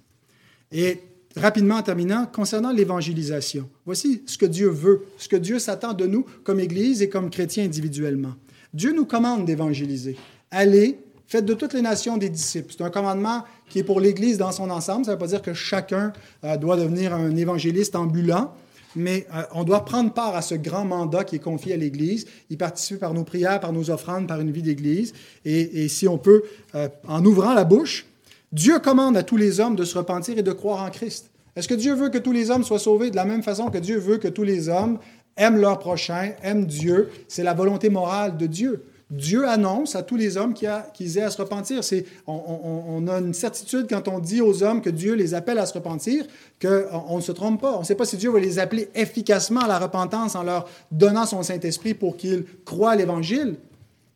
Et 0.70 1.00
rapidement 1.36 1.76
en 1.76 1.82
terminant, 1.82 2.26
concernant 2.26 2.72
l'évangélisation, 2.72 3.68
voici 3.84 4.22
ce 4.26 4.38
que 4.38 4.46
Dieu 4.46 4.68
veut, 4.68 5.02
ce 5.18 5.28
que 5.28 5.36
Dieu 5.36 5.58
s'attend 5.58 5.94
de 5.94 6.06
nous 6.06 6.24
comme 6.44 6.60
Église 6.60 7.02
et 7.02 7.08
comme 7.08 7.30
chrétiens 7.30 7.64
individuellement. 7.64 8.34
Dieu 8.72 8.92
nous 8.94 9.04
commande 9.04 9.44
d'évangéliser. 9.44 10.16
Allez, 10.50 10.98
faites 11.26 11.44
de 11.44 11.54
toutes 11.54 11.74
les 11.74 11.82
nations 11.82 12.16
des 12.16 12.28
disciples. 12.28 12.74
C'est 12.76 12.84
un 12.84 12.90
commandement 12.90 13.44
qui 13.68 13.78
est 13.78 13.84
pour 13.84 14.00
l'Église 14.00 14.38
dans 14.38 14.52
son 14.52 14.70
ensemble. 14.70 15.04
Ça 15.04 15.12
ne 15.12 15.16
veut 15.16 15.20
pas 15.20 15.26
dire 15.26 15.42
que 15.42 15.54
chacun 15.54 16.12
euh, 16.44 16.56
doit 16.56 16.76
devenir 16.76 17.14
un 17.14 17.34
évangéliste 17.36 17.96
ambulant, 17.96 18.54
mais 18.96 19.26
euh, 19.34 19.42
on 19.52 19.64
doit 19.64 19.84
prendre 19.84 20.12
part 20.12 20.34
à 20.34 20.42
ce 20.42 20.54
grand 20.54 20.84
mandat 20.84 21.24
qui 21.24 21.36
est 21.36 21.40
confié 21.40 21.74
à 21.74 21.76
l'Église, 21.76 22.26
y 22.50 22.56
participer 22.56 22.98
par 22.98 23.14
nos 23.14 23.24
prières, 23.24 23.60
par 23.60 23.72
nos 23.72 23.90
offrandes, 23.90 24.26
par 24.26 24.40
une 24.40 24.50
vie 24.50 24.62
d'Église. 24.62 25.12
Et, 25.44 25.88
si 25.88 26.08
on 26.08 26.18
peut, 26.18 26.42
euh, 26.74 26.88
en 27.06 27.24
ouvrant 27.24 27.54
la 27.54 27.64
bouche, 27.64 28.06
Dieu 28.52 28.78
commande 28.78 29.16
à 29.16 29.22
tous 29.22 29.36
les 29.36 29.60
hommes 29.60 29.76
de 29.76 29.84
se 29.84 29.96
repentir 29.96 30.38
et 30.38 30.42
de 30.42 30.52
croire 30.52 30.82
en 30.82 30.90
Christ. 30.90 31.30
Est-ce 31.56 31.68
que 31.68 31.74
Dieu 31.74 31.94
veut 31.94 32.08
que 32.08 32.18
tous 32.18 32.32
les 32.32 32.50
hommes 32.50 32.64
soient 32.64 32.78
sauvés 32.78 33.10
de 33.10 33.16
la 33.16 33.24
même 33.24 33.42
façon 33.42 33.70
que 33.70 33.78
Dieu 33.78 33.98
veut 33.98 34.18
que 34.18 34.28
tous 34.28 34.42
les 34.42 34.68
hommes 34.68 34.98
aiment 35.36 35.60
leur 35.60 35.78
prochain, 35.78 36.32
aiment 36.42 36.66
Dieu? 36.66 37.10
C'est 37.28 37.42
la 37.42 37.54
volonté 37.54 37.90
morale 37.90 38.36
de 38.36 38.46
Dieu. 38.46 38.84
Dieu 39.12 39.46
annonce 39.46 39.94
à 39.94 40.02
tous 40.02 40.16
les 40.16 40.38
hommes 40.38 40.54
qu'ils 40.54 41.18
aient 41.18 41.22
à 41.22 41.30
se 41.30 41.36
repentir. 41.36 41.84
C'est, 41.84 42.06
on, 42.26 43.06
a 43.06 43.18
une 43.18 43.34
certitude 43.34 43.86
quand 43.86 44.08
on 44.08 44.20
dit 44.20 44.40
aux 44.40 44.62
hommes 44.62 44.80
que 44.80 44.88
Dieu 44.88 45.12
les 45.12 45.34
appelle 45.34 45.58
à 45.58 45.66
se 45.66 45.74
repentir, 45.74 46.24
qu'on 46.60 47.16
ne 47.16 47.20
se 47.20 47.30
trompe 47.30 47.60
pas. 47.60 47.76
On 47.76 47.80
ne 47.80 47.84
sait 47.84 47.94
pas 47.94 48.06
si 48.06 48.16
Dieu 48.16 48.30
va 48.30 48.40
les 48.40 48.58
appeler 48.58 48.88
efficacement 48.94 49.60
à 49.60 49.68
la 49.68 49.78
repentance 49.78 50.34
en 50.34 50.42
leur 50.42 50.66
donnant 50.90 51.26
son 51.26 51.42
Saint-Esprit 51.42 51.92
pour 51.92 52.16
qu'ils 52.16 52.46
croient 52.64 52.92
à 52.92 52.96
l'Évangile. 52.96 53.56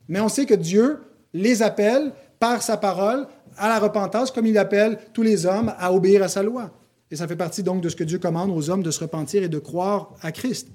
Mais 0.09 0.21
on 0.21 0.31
sait 0.31 0.47
que 0.47 0.55
Dieu 0.55 0.97
les 1.35 1.63
appelle 1.63 2.13
par 2.41 2.63
sa 2.63 2.79
parole 2.79 3.27
à 3.59 3.69
la 3.69 3.79
repentance, 3.79 4.31
comme 4.31 4.47
il 4.47 4.57
appelle 4.57 4.99
tous 5.13 5.23
les 5.23 5.45
hommes 5.45 5.75
à 5.79 5.93
obéir 5.93 6.23
à 6.23 6.29
sa 6.29 6.43
loi. 6.43 6.71
Et 7.11 7.17
ça 7.17 7.29
fait 7.29 7.37
partie 7.37 7.63
donc 7.63 7.83
de 7.83 7.91
ce 7.91 7.97
que 7.97 8.05
Dieu 8.05 8.19
commande 8.19 8.51
aux 8.51 8.71
hommes 8.71 8.83
de 8.83 8.91
se 8.91 9.01
repentir 9.01 9.43
et 9.43 9.49
de 9.49 9.59
croire 9.59 10.15
à 10.23 10.33
Christ. 10.33 10.69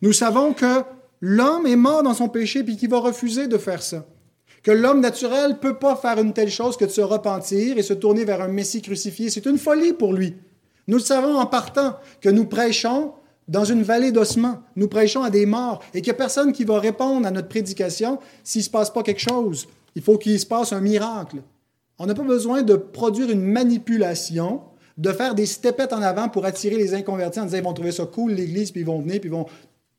Nous 0.00 0.14
savons 0.14 0.54
que 0.54 0.82
l'homme 1.20 1.66
est 1.66 1.76
mort 1.76 2.02
dans 2.02 2.14
son 2.14 2.28
péché 2.28 2.62
puis 2.64 2.76
qu'il 2.76 2.90
va 2.90 2.98
refuser 2.98 3.46
de 3.46 3.58
faire 3.58 3.82
ça. 3.82 4.06
Que 4.62 4.72
l'homme 4.72 5.00
naturel 5.00 5.50
ne 5.50 5.56
peut 5.56 5.78
pas 5.78 5.94
faire 5.96 6.18
une 6.18 6.32
telle 6.32 6.50
chose 6.50 6.76
que 6.76 6.84
de 6.84 6.90
se 6.90 7.00
repentir 7.00 7.78
et 7.78 7.82
se 7.82 7.94
tourner 7.94 8.24
vers 8.24 8.42
un 8.42 8.48
Messie 8.48 8.82
crucifié. 8.82 9.30
C'est 9.30 9.46
une 9.46 9.58
folie 9.58 9.92
pour 9.92 10.12
lui. 10.12 10.34
Nous 10.88 10.98
savons 10.98 11.38
en 11.38 11.46
partant 11.46 11.96
que 12.20 12.28
nous 12.28 12.46
prêchons 12.46 13.12
dans 13.48 13.64
une 13.64 13.82
vallée 13.82 14.12
d'ossements. 14.12 14.62
Nous 14.74 14.88
prêchons 14.88 15.22
à 15.22 15.30
des 15.30 15.46
morts 15.46 15.82
et 15.94 16.00
qu'il 16.00 16.10
n'y 16.10 16.16
a 16.16 16.18
personne 16.18 16.52
qui 16.52 16.64
va 16.64 16.80
répondre 16.80 17.26
à 17.26 17.30
notre 17.30 17.48
prédication 17.48 18.18
s'il 18.42 18.60
ne 18.60 18.64
se 18.64 18.70
passe 18.70 18.90
pas 18.90 19.02
quelque 19.02 19.20
chose. 19.20 19.68
Il 19.94 20.02
faut 20.02 20.18
qu'il 20.18 20.38
se 20.38 20.46
passe 20.46 20.72
un 20.72 20.80
miracle. 20.80 21.38
On 21.98 22.06
n'a 22.06 22.14
pas 22.14 22.22
besoin 22.22 22.62
de 22.62 22.74
produire 22.74 23.30
une 23.30 23.42
manipulation, 23.42 24.62
de 24.98 25.12
faire 25.12 25.34
des 25.34 25.46
stepettes 25.46 25.92
en 25.92 26.02
avant 26.02 26.28
pour 26.28 26.44
attirer 26.44 26.76
les 26.76 26.94
inconvertis 26.94 27.40
en 27.40 27.44
disant 27.44 27.58
ils 27.58 27.64
vont 27.64 27.72
trouver 27.72 27.92
ça 27.92 28.04
cool, 28.04 28.32
l'Église, 28.32 28.70
puis 28.70 28.82
ils 28.82 28.86
vont 28.86 29.00
venir, 29.00 29.20
puis 29.20 29.28
ils 29.28 29.32
vont 29.32 29.46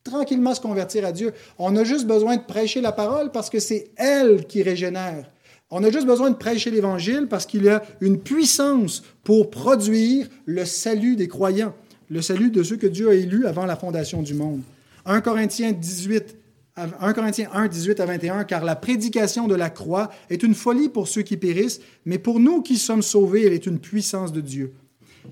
tranquillement 0.10 0.56
se 0.56 0.62
convertir 0.62 1.06
à 1.06 1.12
Dieu. 1.12 1.34
On 1.58 1.76
a 1.76 1.84
juste 1.84 2.08
besoin 2.08 2.38
de 2.38 2.42
prêcher 2.42 2.82
la 2.82 2.92
parole 2.92 3.32
parce 3.32 3.50
que 3.50 3.60
c'est 3.60 3.92
elle 3.96 4.46
qui 4.46 4.64
régénère. 4.64 5.30
On 5.70 5.84
a 5.84 5.92
juste 5.92 6.08
besoin 6.08 6.30
de 6.30 6.36
prêcher 6.36 6.72
l'Évangile 6.72 7.28
parce 7.30 7.46
qu'il 7.46 7.64
y 7.64 7.70
a 7.70 7.84
une 8.00 8.20
puissance 8.20 9.04
pour 9.24 9.50
produire 9.50 10.28
le 10.46 10.66
salut 10.66 11.16
des 11.16 11.28
croyants, 11.28 11.74
le 12.10 12.22
salut 12.22 12.52
de 12.52 12.64
ceux 12.64 12.78
que 12.78 12.88
Dieu 12.88 13.10
a 13.10 13.14
élus 13.14 13.46
avant 13.46 13.66
la 13.66 13.76
fondation 13.76 14.22
du 14.22 14.34
monde. 14.34 14.62
1 15.06 15.22
Corinthiens 15.22 15.74
18 15.74 16.36
1 16.78 17.14
Corinthiens 17.14 17.50
1, 17.54 17.68
18 17.68 18.00
à 18.02 18.06
21, 18.06 18.44
car 18.44 18.64
la 18.64 18.76
prédication 18.76 19.48
de 19.48 19.56
la 19.56 19.72
croix 19.72 20.12
est 20.30 20.44
une 20.44 20.54
folie 20.54 20.90
pour 20.90 21.08
ceux 21.08 21.24
qui 21.24 21.36
périssent, 21.36 21.82
mais 22.06 22.20
pour 22.20 22.40
nous 22.40 22.62
qui 22.62 22.78
sommes 22.78 23.02
sauvés, 23.02 23.48
elle 23.48 23.54
est 23.54 23.66
une 23.66 23.80
puissance 23.80 24.32
de 24.32 24.42
Dieu. 24.42 24.74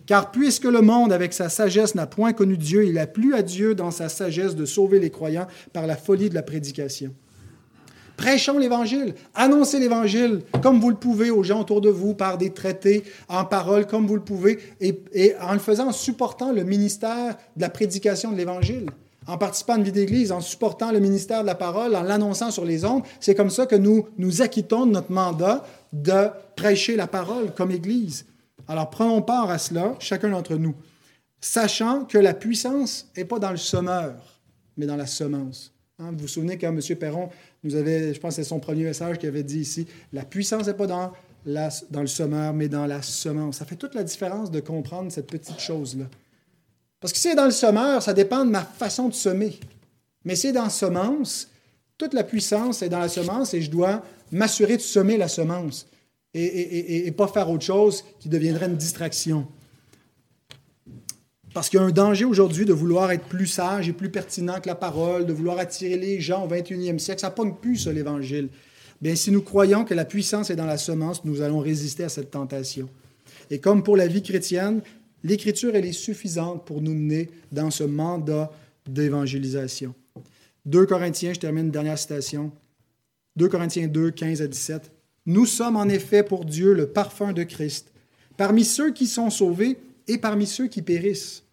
Car 0.06 0.32
puisque 0.32 0.66
le 0.66 0.82
monde, 0.82 1.12
avec 1.12 1.34
sa 1.34 1.50
sagesse, 1.50 1.96
n'a 1.96 2.08
point 2.08 2.34
connu 2.34 2.58
Dieu, 2.58 2.86
il 2.86 2.98
a 2.98 3.08
plu 3.08 3.34
à 3.34 3.42
Dieu 3.42 3.76
dans 3.76 3.92
sa 3.92 4.10
sagesse 4.10 4.56
de 4.56 4.66
sauver 4.66 5.00
les 5.00 5.10
croyants 5.10 5.48
par 5.74 5.88
la 5.88 5.96
folie 5.96 6.30
de 6.30 6.36
la 6.36 6.44
prédication. 6.44 7.14
Prêchons 8.18 8.58
l'Évangile, 8.58 9.14
annoncez 9.34 9.78
l'Évangile 9.78 10.42
comme 10.62 10.80
vous 10.80 10.90
le 10.90 10.96
pouvez 10.96 11.32
aux 11.32 11.44
gens 11.44 11.62
autour 11.62 11.82
de 11.82 11.90
vous, 11.90 12.14
par 12.14 12.38
des 12.38 12.52
traités, 12.52 13.04
en 13.28 13.44
parole, 13.44 13.86
comme 13.88 14.08
vous 14.08 14.16
le 14.16 14.22
pouvez, 14.22 14.60
et, 14.80 15.02
et 15.12 15.34
en 15.42 15.54
le 15.54 15.60
faisant, 15.60 15.88
en 15.88 15.92
supportant 15.92 16.54
le 16.54 16.64
ministère 16.64 17.36
de 17.58 17.62
la 17.62 17.70
prédication 17.70 18.32
de 18.32 18.38
l'Évangile 18.38 18.86
en 19.28 19.38
participant 19.38 19.74
à 19.74 19.78
une 19.78 19.84
vie 19.84 19.92
d'église, 19.92 20.32
en 20.32 20.42
supportant 20.42 20.92
le 20.92 21.00
ministère 21.00 21.42
de 21.42 21.48
la 21.48 21.56
parole, 21.56 21.96
en 21.96 22.04
l'annonçant 22.04 22.52
sur 22.52 22.66
les 22.66 22.86
ondes. 22.86 23.04
C'est 23.20 23.36
comme 23.36 23.50
ça 23.50 23.66
que 23.66 23.76
nous 23.76 24.08
nous 24.18 24.42
acquittons 24.42 24.86
de 24.86 24.92
notre 24.92 25.12
mandat 25.12 25.66
de 25.94 26.28
prêcher 26.56 26.96
la 26.96 27.08
parole 27.08 27.54
comme 27.56 27.72
Église. 27.72 28.26
Alors 28.68 28.90
prenons 28.90 29.22
part 29.22 29.50
à 29.50 29.58
cela, 29.58 29.96
chacun 30.00 30.30
d'entre 30.30 30.56
nous, 30.56 30.76
sachant 31.40 32.06
que 32.06 32.18
la 32.18 32.34
puissance 32.34 33.08
n'est 33.16 33.26
pas 33.26 33.40
dans 33.40 33.52
le 33.52 33.58
semeur, 33.58 34.16
mais 34.78 34.86
dans 34.86 34.96
la 34.96 35.06
semence. 35.06 35.74
Hein, 36.00 36.12
vous 36.12 36.20
vous 36.20 36.28
souvenez 36.28 36.58
quand 36.58 36.76
M. 36.76 36.82
Perron 36.98 37.30
nous 37.64 37.76
avait, 37.76 38.14
je 38.14 38.20
pense 38.20 38.36
c'est 38.36 38.44
son 38.44 38.60
premier 38.60 38.84
message 38.84 39.18
qui 39.18 39.28
avait 39.28 39.44
dit 39.44 39.60
ici, 39.60 39.88
la 40.12 40.26
puissance 40.26 40.68
n'est 40.68 40.74
pas 40.74 40.88
dans, 40.88 41.14
dans 41.46 42.02
le 42.02 42.08
semeur, 42.08 42.54
mais 42.54 42.68
dans 42.68 42.86
la 42.86 43.02
semence. 43.02 43.58
Ça 43.58 43.66
fait 43.66 43.76
toute 43.76 43.96
la 43.96 44.04
différence 44.04 44.52
de 44.52 44.60
comprendre 44.60 45.12
cette 45.12 45.28
petite 45.28 45.60
chose-là. 45.60 46.06
Parce 47.00 47.14
que 47.14 47.20
si 47.20 47.30
c'est 47.30 47.36
dans 47.36 47.46
le 47.46 47.52
semeur, 47.52 48.02
ça 48.02 48.14
dépend 48.14 48.44
de 48.46 48.50
ma 48.50 48.62
façon 48.62 49.10
de 49.10 49.14
semer. 49.14 49.60
Mais 50.24 50.36
si 50.36 50.48
c'est 50.48 50.54
dans 50.54 50.64
la 50.64 50.70
semence, 50.70 51.50
toute 51.98 52.14
la 52.14 52.24
puissance 52.24 52.82
est 52.82 52.90
dans 52.90 53.00
la 53.00 53.10
semence 53.10 53.54
et 53.54 53.62
je 53.62 53.70
dois 53.70 54.04
m'assurer 54.32 54.76
de 54.76 54.82
semer 54.82 55.18
la 55.18 55.28
semence 55.28 55.88
et, 56.36 57.12
pas 57.12 57.28
faire 57.28 57.50
autre 57.50 57.64
chose 57.64 58.04
qui 58.20 58.30
deviendrait 58.30 58.68
une 58.68 58.76
distraction. 58.76 59.48
Parce 61.54 61.70
qu'il 61.70 61.80
y 61.80 61.82
a 61.82 61.86
un 61.86 61.92
danger 61.92 62.26
aujourd'hui 62.26 62.66
de 62.66 62.74
vouloir 62.74 63.12
être 63.12 63.24
plus 63.26 63.48
sage 63.48 63.88
et 63.88 63.94
plus 63.94 64.10
pertinent 64.10 64.60
que 64.60 64.68
la 64.68 64.76
parole, 64.76 65.26
de 65.26 65.32
vouloir 65.32 65.58
attirer 65.58 65.98
les 65.98 66.20
gens 66.20 66.46
au 66.46 66.50
21e 66.50 67.00
siècle. 67.00 67.22
Ça 67.22 67.34
ne 67.38 67.52
plus, 67.52 67.78
ça, 67.78 67.94
l'Évangile. 67.94 68.50
Bien, 69.02 69.16
si 69.16 69.32
nous 69.32 69.42
croyons 69.42 69.86
que 69.86 69.94
la 69.94 70.04
puissance 70.04 70.50
est 70.50 70.58
dans 70.58 70.66
la 70.66 70.78
semence, 70.78 71.24
nous 71.24 71.42
allons 71.42 71.60
résister 71.60 72.04
à 72.04 72.10
cette 72.10 72.32
tentation. 72.32 72.90
Et 73.50 73.60
comme 73.60 73.84
pour 73.84 73.96
la 73.96 74.08
vie 74.08 74.22
chrétienne, 74.22 74.82
l'Écriture, 75.24 75.76
elle 75.76 75.86
est 75.86 75.94
suffisante 75.94 76.66
pour 76.66 76.82
nous 76.82 76.94
mener 76.94 77.30
dans 77.52 77.72
ce 77.72 77.84
mandat 77.84 78.52
d'évangélisation. 78.88 79.94
2 80.66 80.86
Corinthiens, 80.86 81.34
je 81.34 81.40
termine 81.40 81.66
une 81.66 81.72
dernière 81.72 81.98
citation. 81.98 82.52
2 83.38 83.48
Corinthiens 83.48 83.88
2, 83.88 84.12
15 84.12 84.42
à 84.42 84.48
17. 84.48 84.92
Nous 85.26 85.46
sommes 85.46 85.76
en 85.76 85.88
effet 85.90 86.24
pour 86.24 86.46
Dieu 86.46 86.74
le 86.74 86.88
parfum 86.88 87.34
de 87.34 87.44
Christ, 87.44 87.92
parmi 88.38 88.64
ceux 88.64 88.92
qui 88.92 89.08
sont 89.08 89.30
sauvés 89.30 89.80
et 90.08 90.18
parmi 90.18 90.46
ceux 90.46 90.68
qui 90.68 90.82
périssent. 90.82 91.44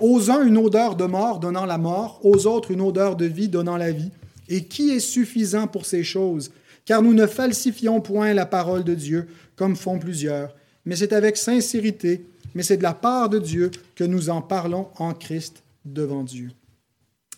Aux 0.00 0.30
uns 0.30 0.44
une 0.44 0.56
odeur 0.56 0.96
de 0.96 1.04
mort 1.04 1.38
donnant 1.38 1.66
la 1.66 1.78
mort, 1.78 2.20
aux 2.24 2.46
autres 2.46 2.70
une 2.70 2.80
odeur 2.80 3.16
de 3.16 3.26
vie 3.26 3.48
donnant 3.48 3.76
la 3.76 3.92
vie. 3.92 4.10
Et 4.48 4.64
qui 4.64 4.90
est 4.90 5.00
suffisant 5.00 5.66
pour 5.66 5.86
ces 5.86 6.04
choses? 6.04 6.52
Car 6.84 7.02
nous 7.02 7.14
ne 7.14 7.26
falsifions 7.26 8.00
point 8.00 8.32
la 8.32 8.46
parole 8.46 8.84
de 8.84 8.94
Dieu, 8.94 9.26
comme 9.56 9.74
font 9.74 9.98
plusieurs, 9.98 10.54
mais 10.84 10.96
c'est 10.96 11.12
avec 11.12 11.36
sincérité, 11.36 12.26
mais 12.54 12.62
c'est 12.62 12.76
de 12.76 12.82
la 12.82 12.94
part 12.94 13.28
de 13.28 13.38
Dieu 13.38 13.70
que 13.94 14.04
nous 14.04 14.30
en 14.30 14.40
parlons 14.40 14.88
en 14.98 15.12
Christ 15.12 15.62
devant 15.84 16.22
Dieu. 16.22 16.50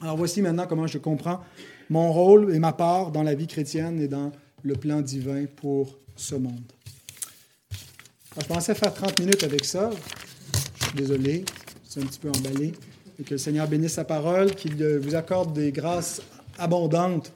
Alors 0.00 0.16
voici 0.16 0.42
maintenant 0.42 0.66
comment 0.68 0.86
je 0.86 0.98
comprends 0.98 1.40
mon 1.90 2.12
rôle 2.12 2.54
et 2.54 2.58
ma 2.58 2.72
part 2.72 3.10
dans 3.10 3.22
la 3.22 3.34
vie 3.34 3.46
chrétienne 3.46 4.00
et 4.00 4.08
dans 4.08 4.30
le 4.62 4.74
plan 4.74 5.00
divin 5.00 5.44
pour 5.56 5.98
ce 6.16 6.34
monde. 6.34 6.72
je 8.40 8.46
pensais 8.46 8.74
faire 8.74 8.92
30 8.92 9.20
minutes 9.20 9.44
avec 9.44 9.64
ça. 9.64 9.90
Je 10.80 10.84
suis 10.86 10.96
désolé, 10.96 11.44
c'est 11.84 12.02
un 12.02 12.06
petit 12.06 12.18
peu 12.18 12.30
emballé. 12.30 12.72
Que 13.24 13.34
le 13.34 13.38
Seigneur 13.38 13.66
bénisse 13.66 13.94
sa 13.94 14.04
parole, 14.04 14.54
qu'il 14.54 14.82
vous 14.98 15.14
accorde 15.14 15.52
des 15.52 15.72
grâces 15.72 16.22
abondantes 16.58 17.32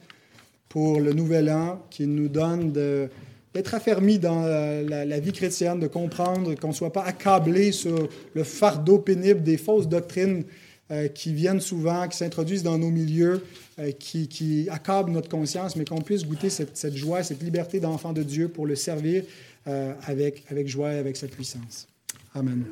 pour 0.69 0.99
le 0.99 1.13
nouvel 1.13 1.49
an, 1.49 1.85
qu'il 1.89 2.13
nous 2.13 2.29
donne 2.29 2.71
d'être 2.71 3.73
affermis 3.73 4.17
dans 4.17 4.41
la, 4.41 5.05
la, 5.05 5.19
vie 5.19 5.33
chrétienne, 5.33 5.79
de 5.79 5.87
comprendre 5.87 6.55
qu'on 6.55 6.69
ne 6.69 6.73
soit 6.73 6.93
pas 6.93 7.03
accablé 7.03 7.71
sur 7.73 8.07
le 8.33 8.43
fardeau 8.43 8.99
pénible 8.99 9.43
des 9.43 9.57
fausses 9.57 9.87
doctrines 9.87 10.45
euh, 10.93 11.07
qui 11.07 11.33
viennent 11.33 11.59
souvent, 11.59 12.07
qui 12.07 12.15
s'introduisent 12.17 12.61
dans 12.61 12.77
nos 12.77 12.91
milieux, 12.91 13.43
euh, 13.79 13.91
qui, 13.91 14.67
accablent 14.69 15.11
notre 15.11 15.27
conscience, 15.27 15.75
mais 15.75 15.85
qu'on 15.85 16.01
puisse 16.01 16.23
goûter 16.23 16.51
cette, 16.51 16.95
joie, 16.95 17.23
cette 17.23 17.41
liberté 17.41 17.79
d'enfant 17.79 18.13
de 18.13 18.21
Dieu 18.21 18.47
pour 18.47 18.67
le 18.67 18.75
servir 18.75 19.23
euh, 19.67 19.93
avec 20.05 20.67
joie 20.67 20.93
et 20.93 20.97
avec 20.97 21.17
sa 21.17 21.27
puissance. 21.27 21.87
Amen. 22.35 22.65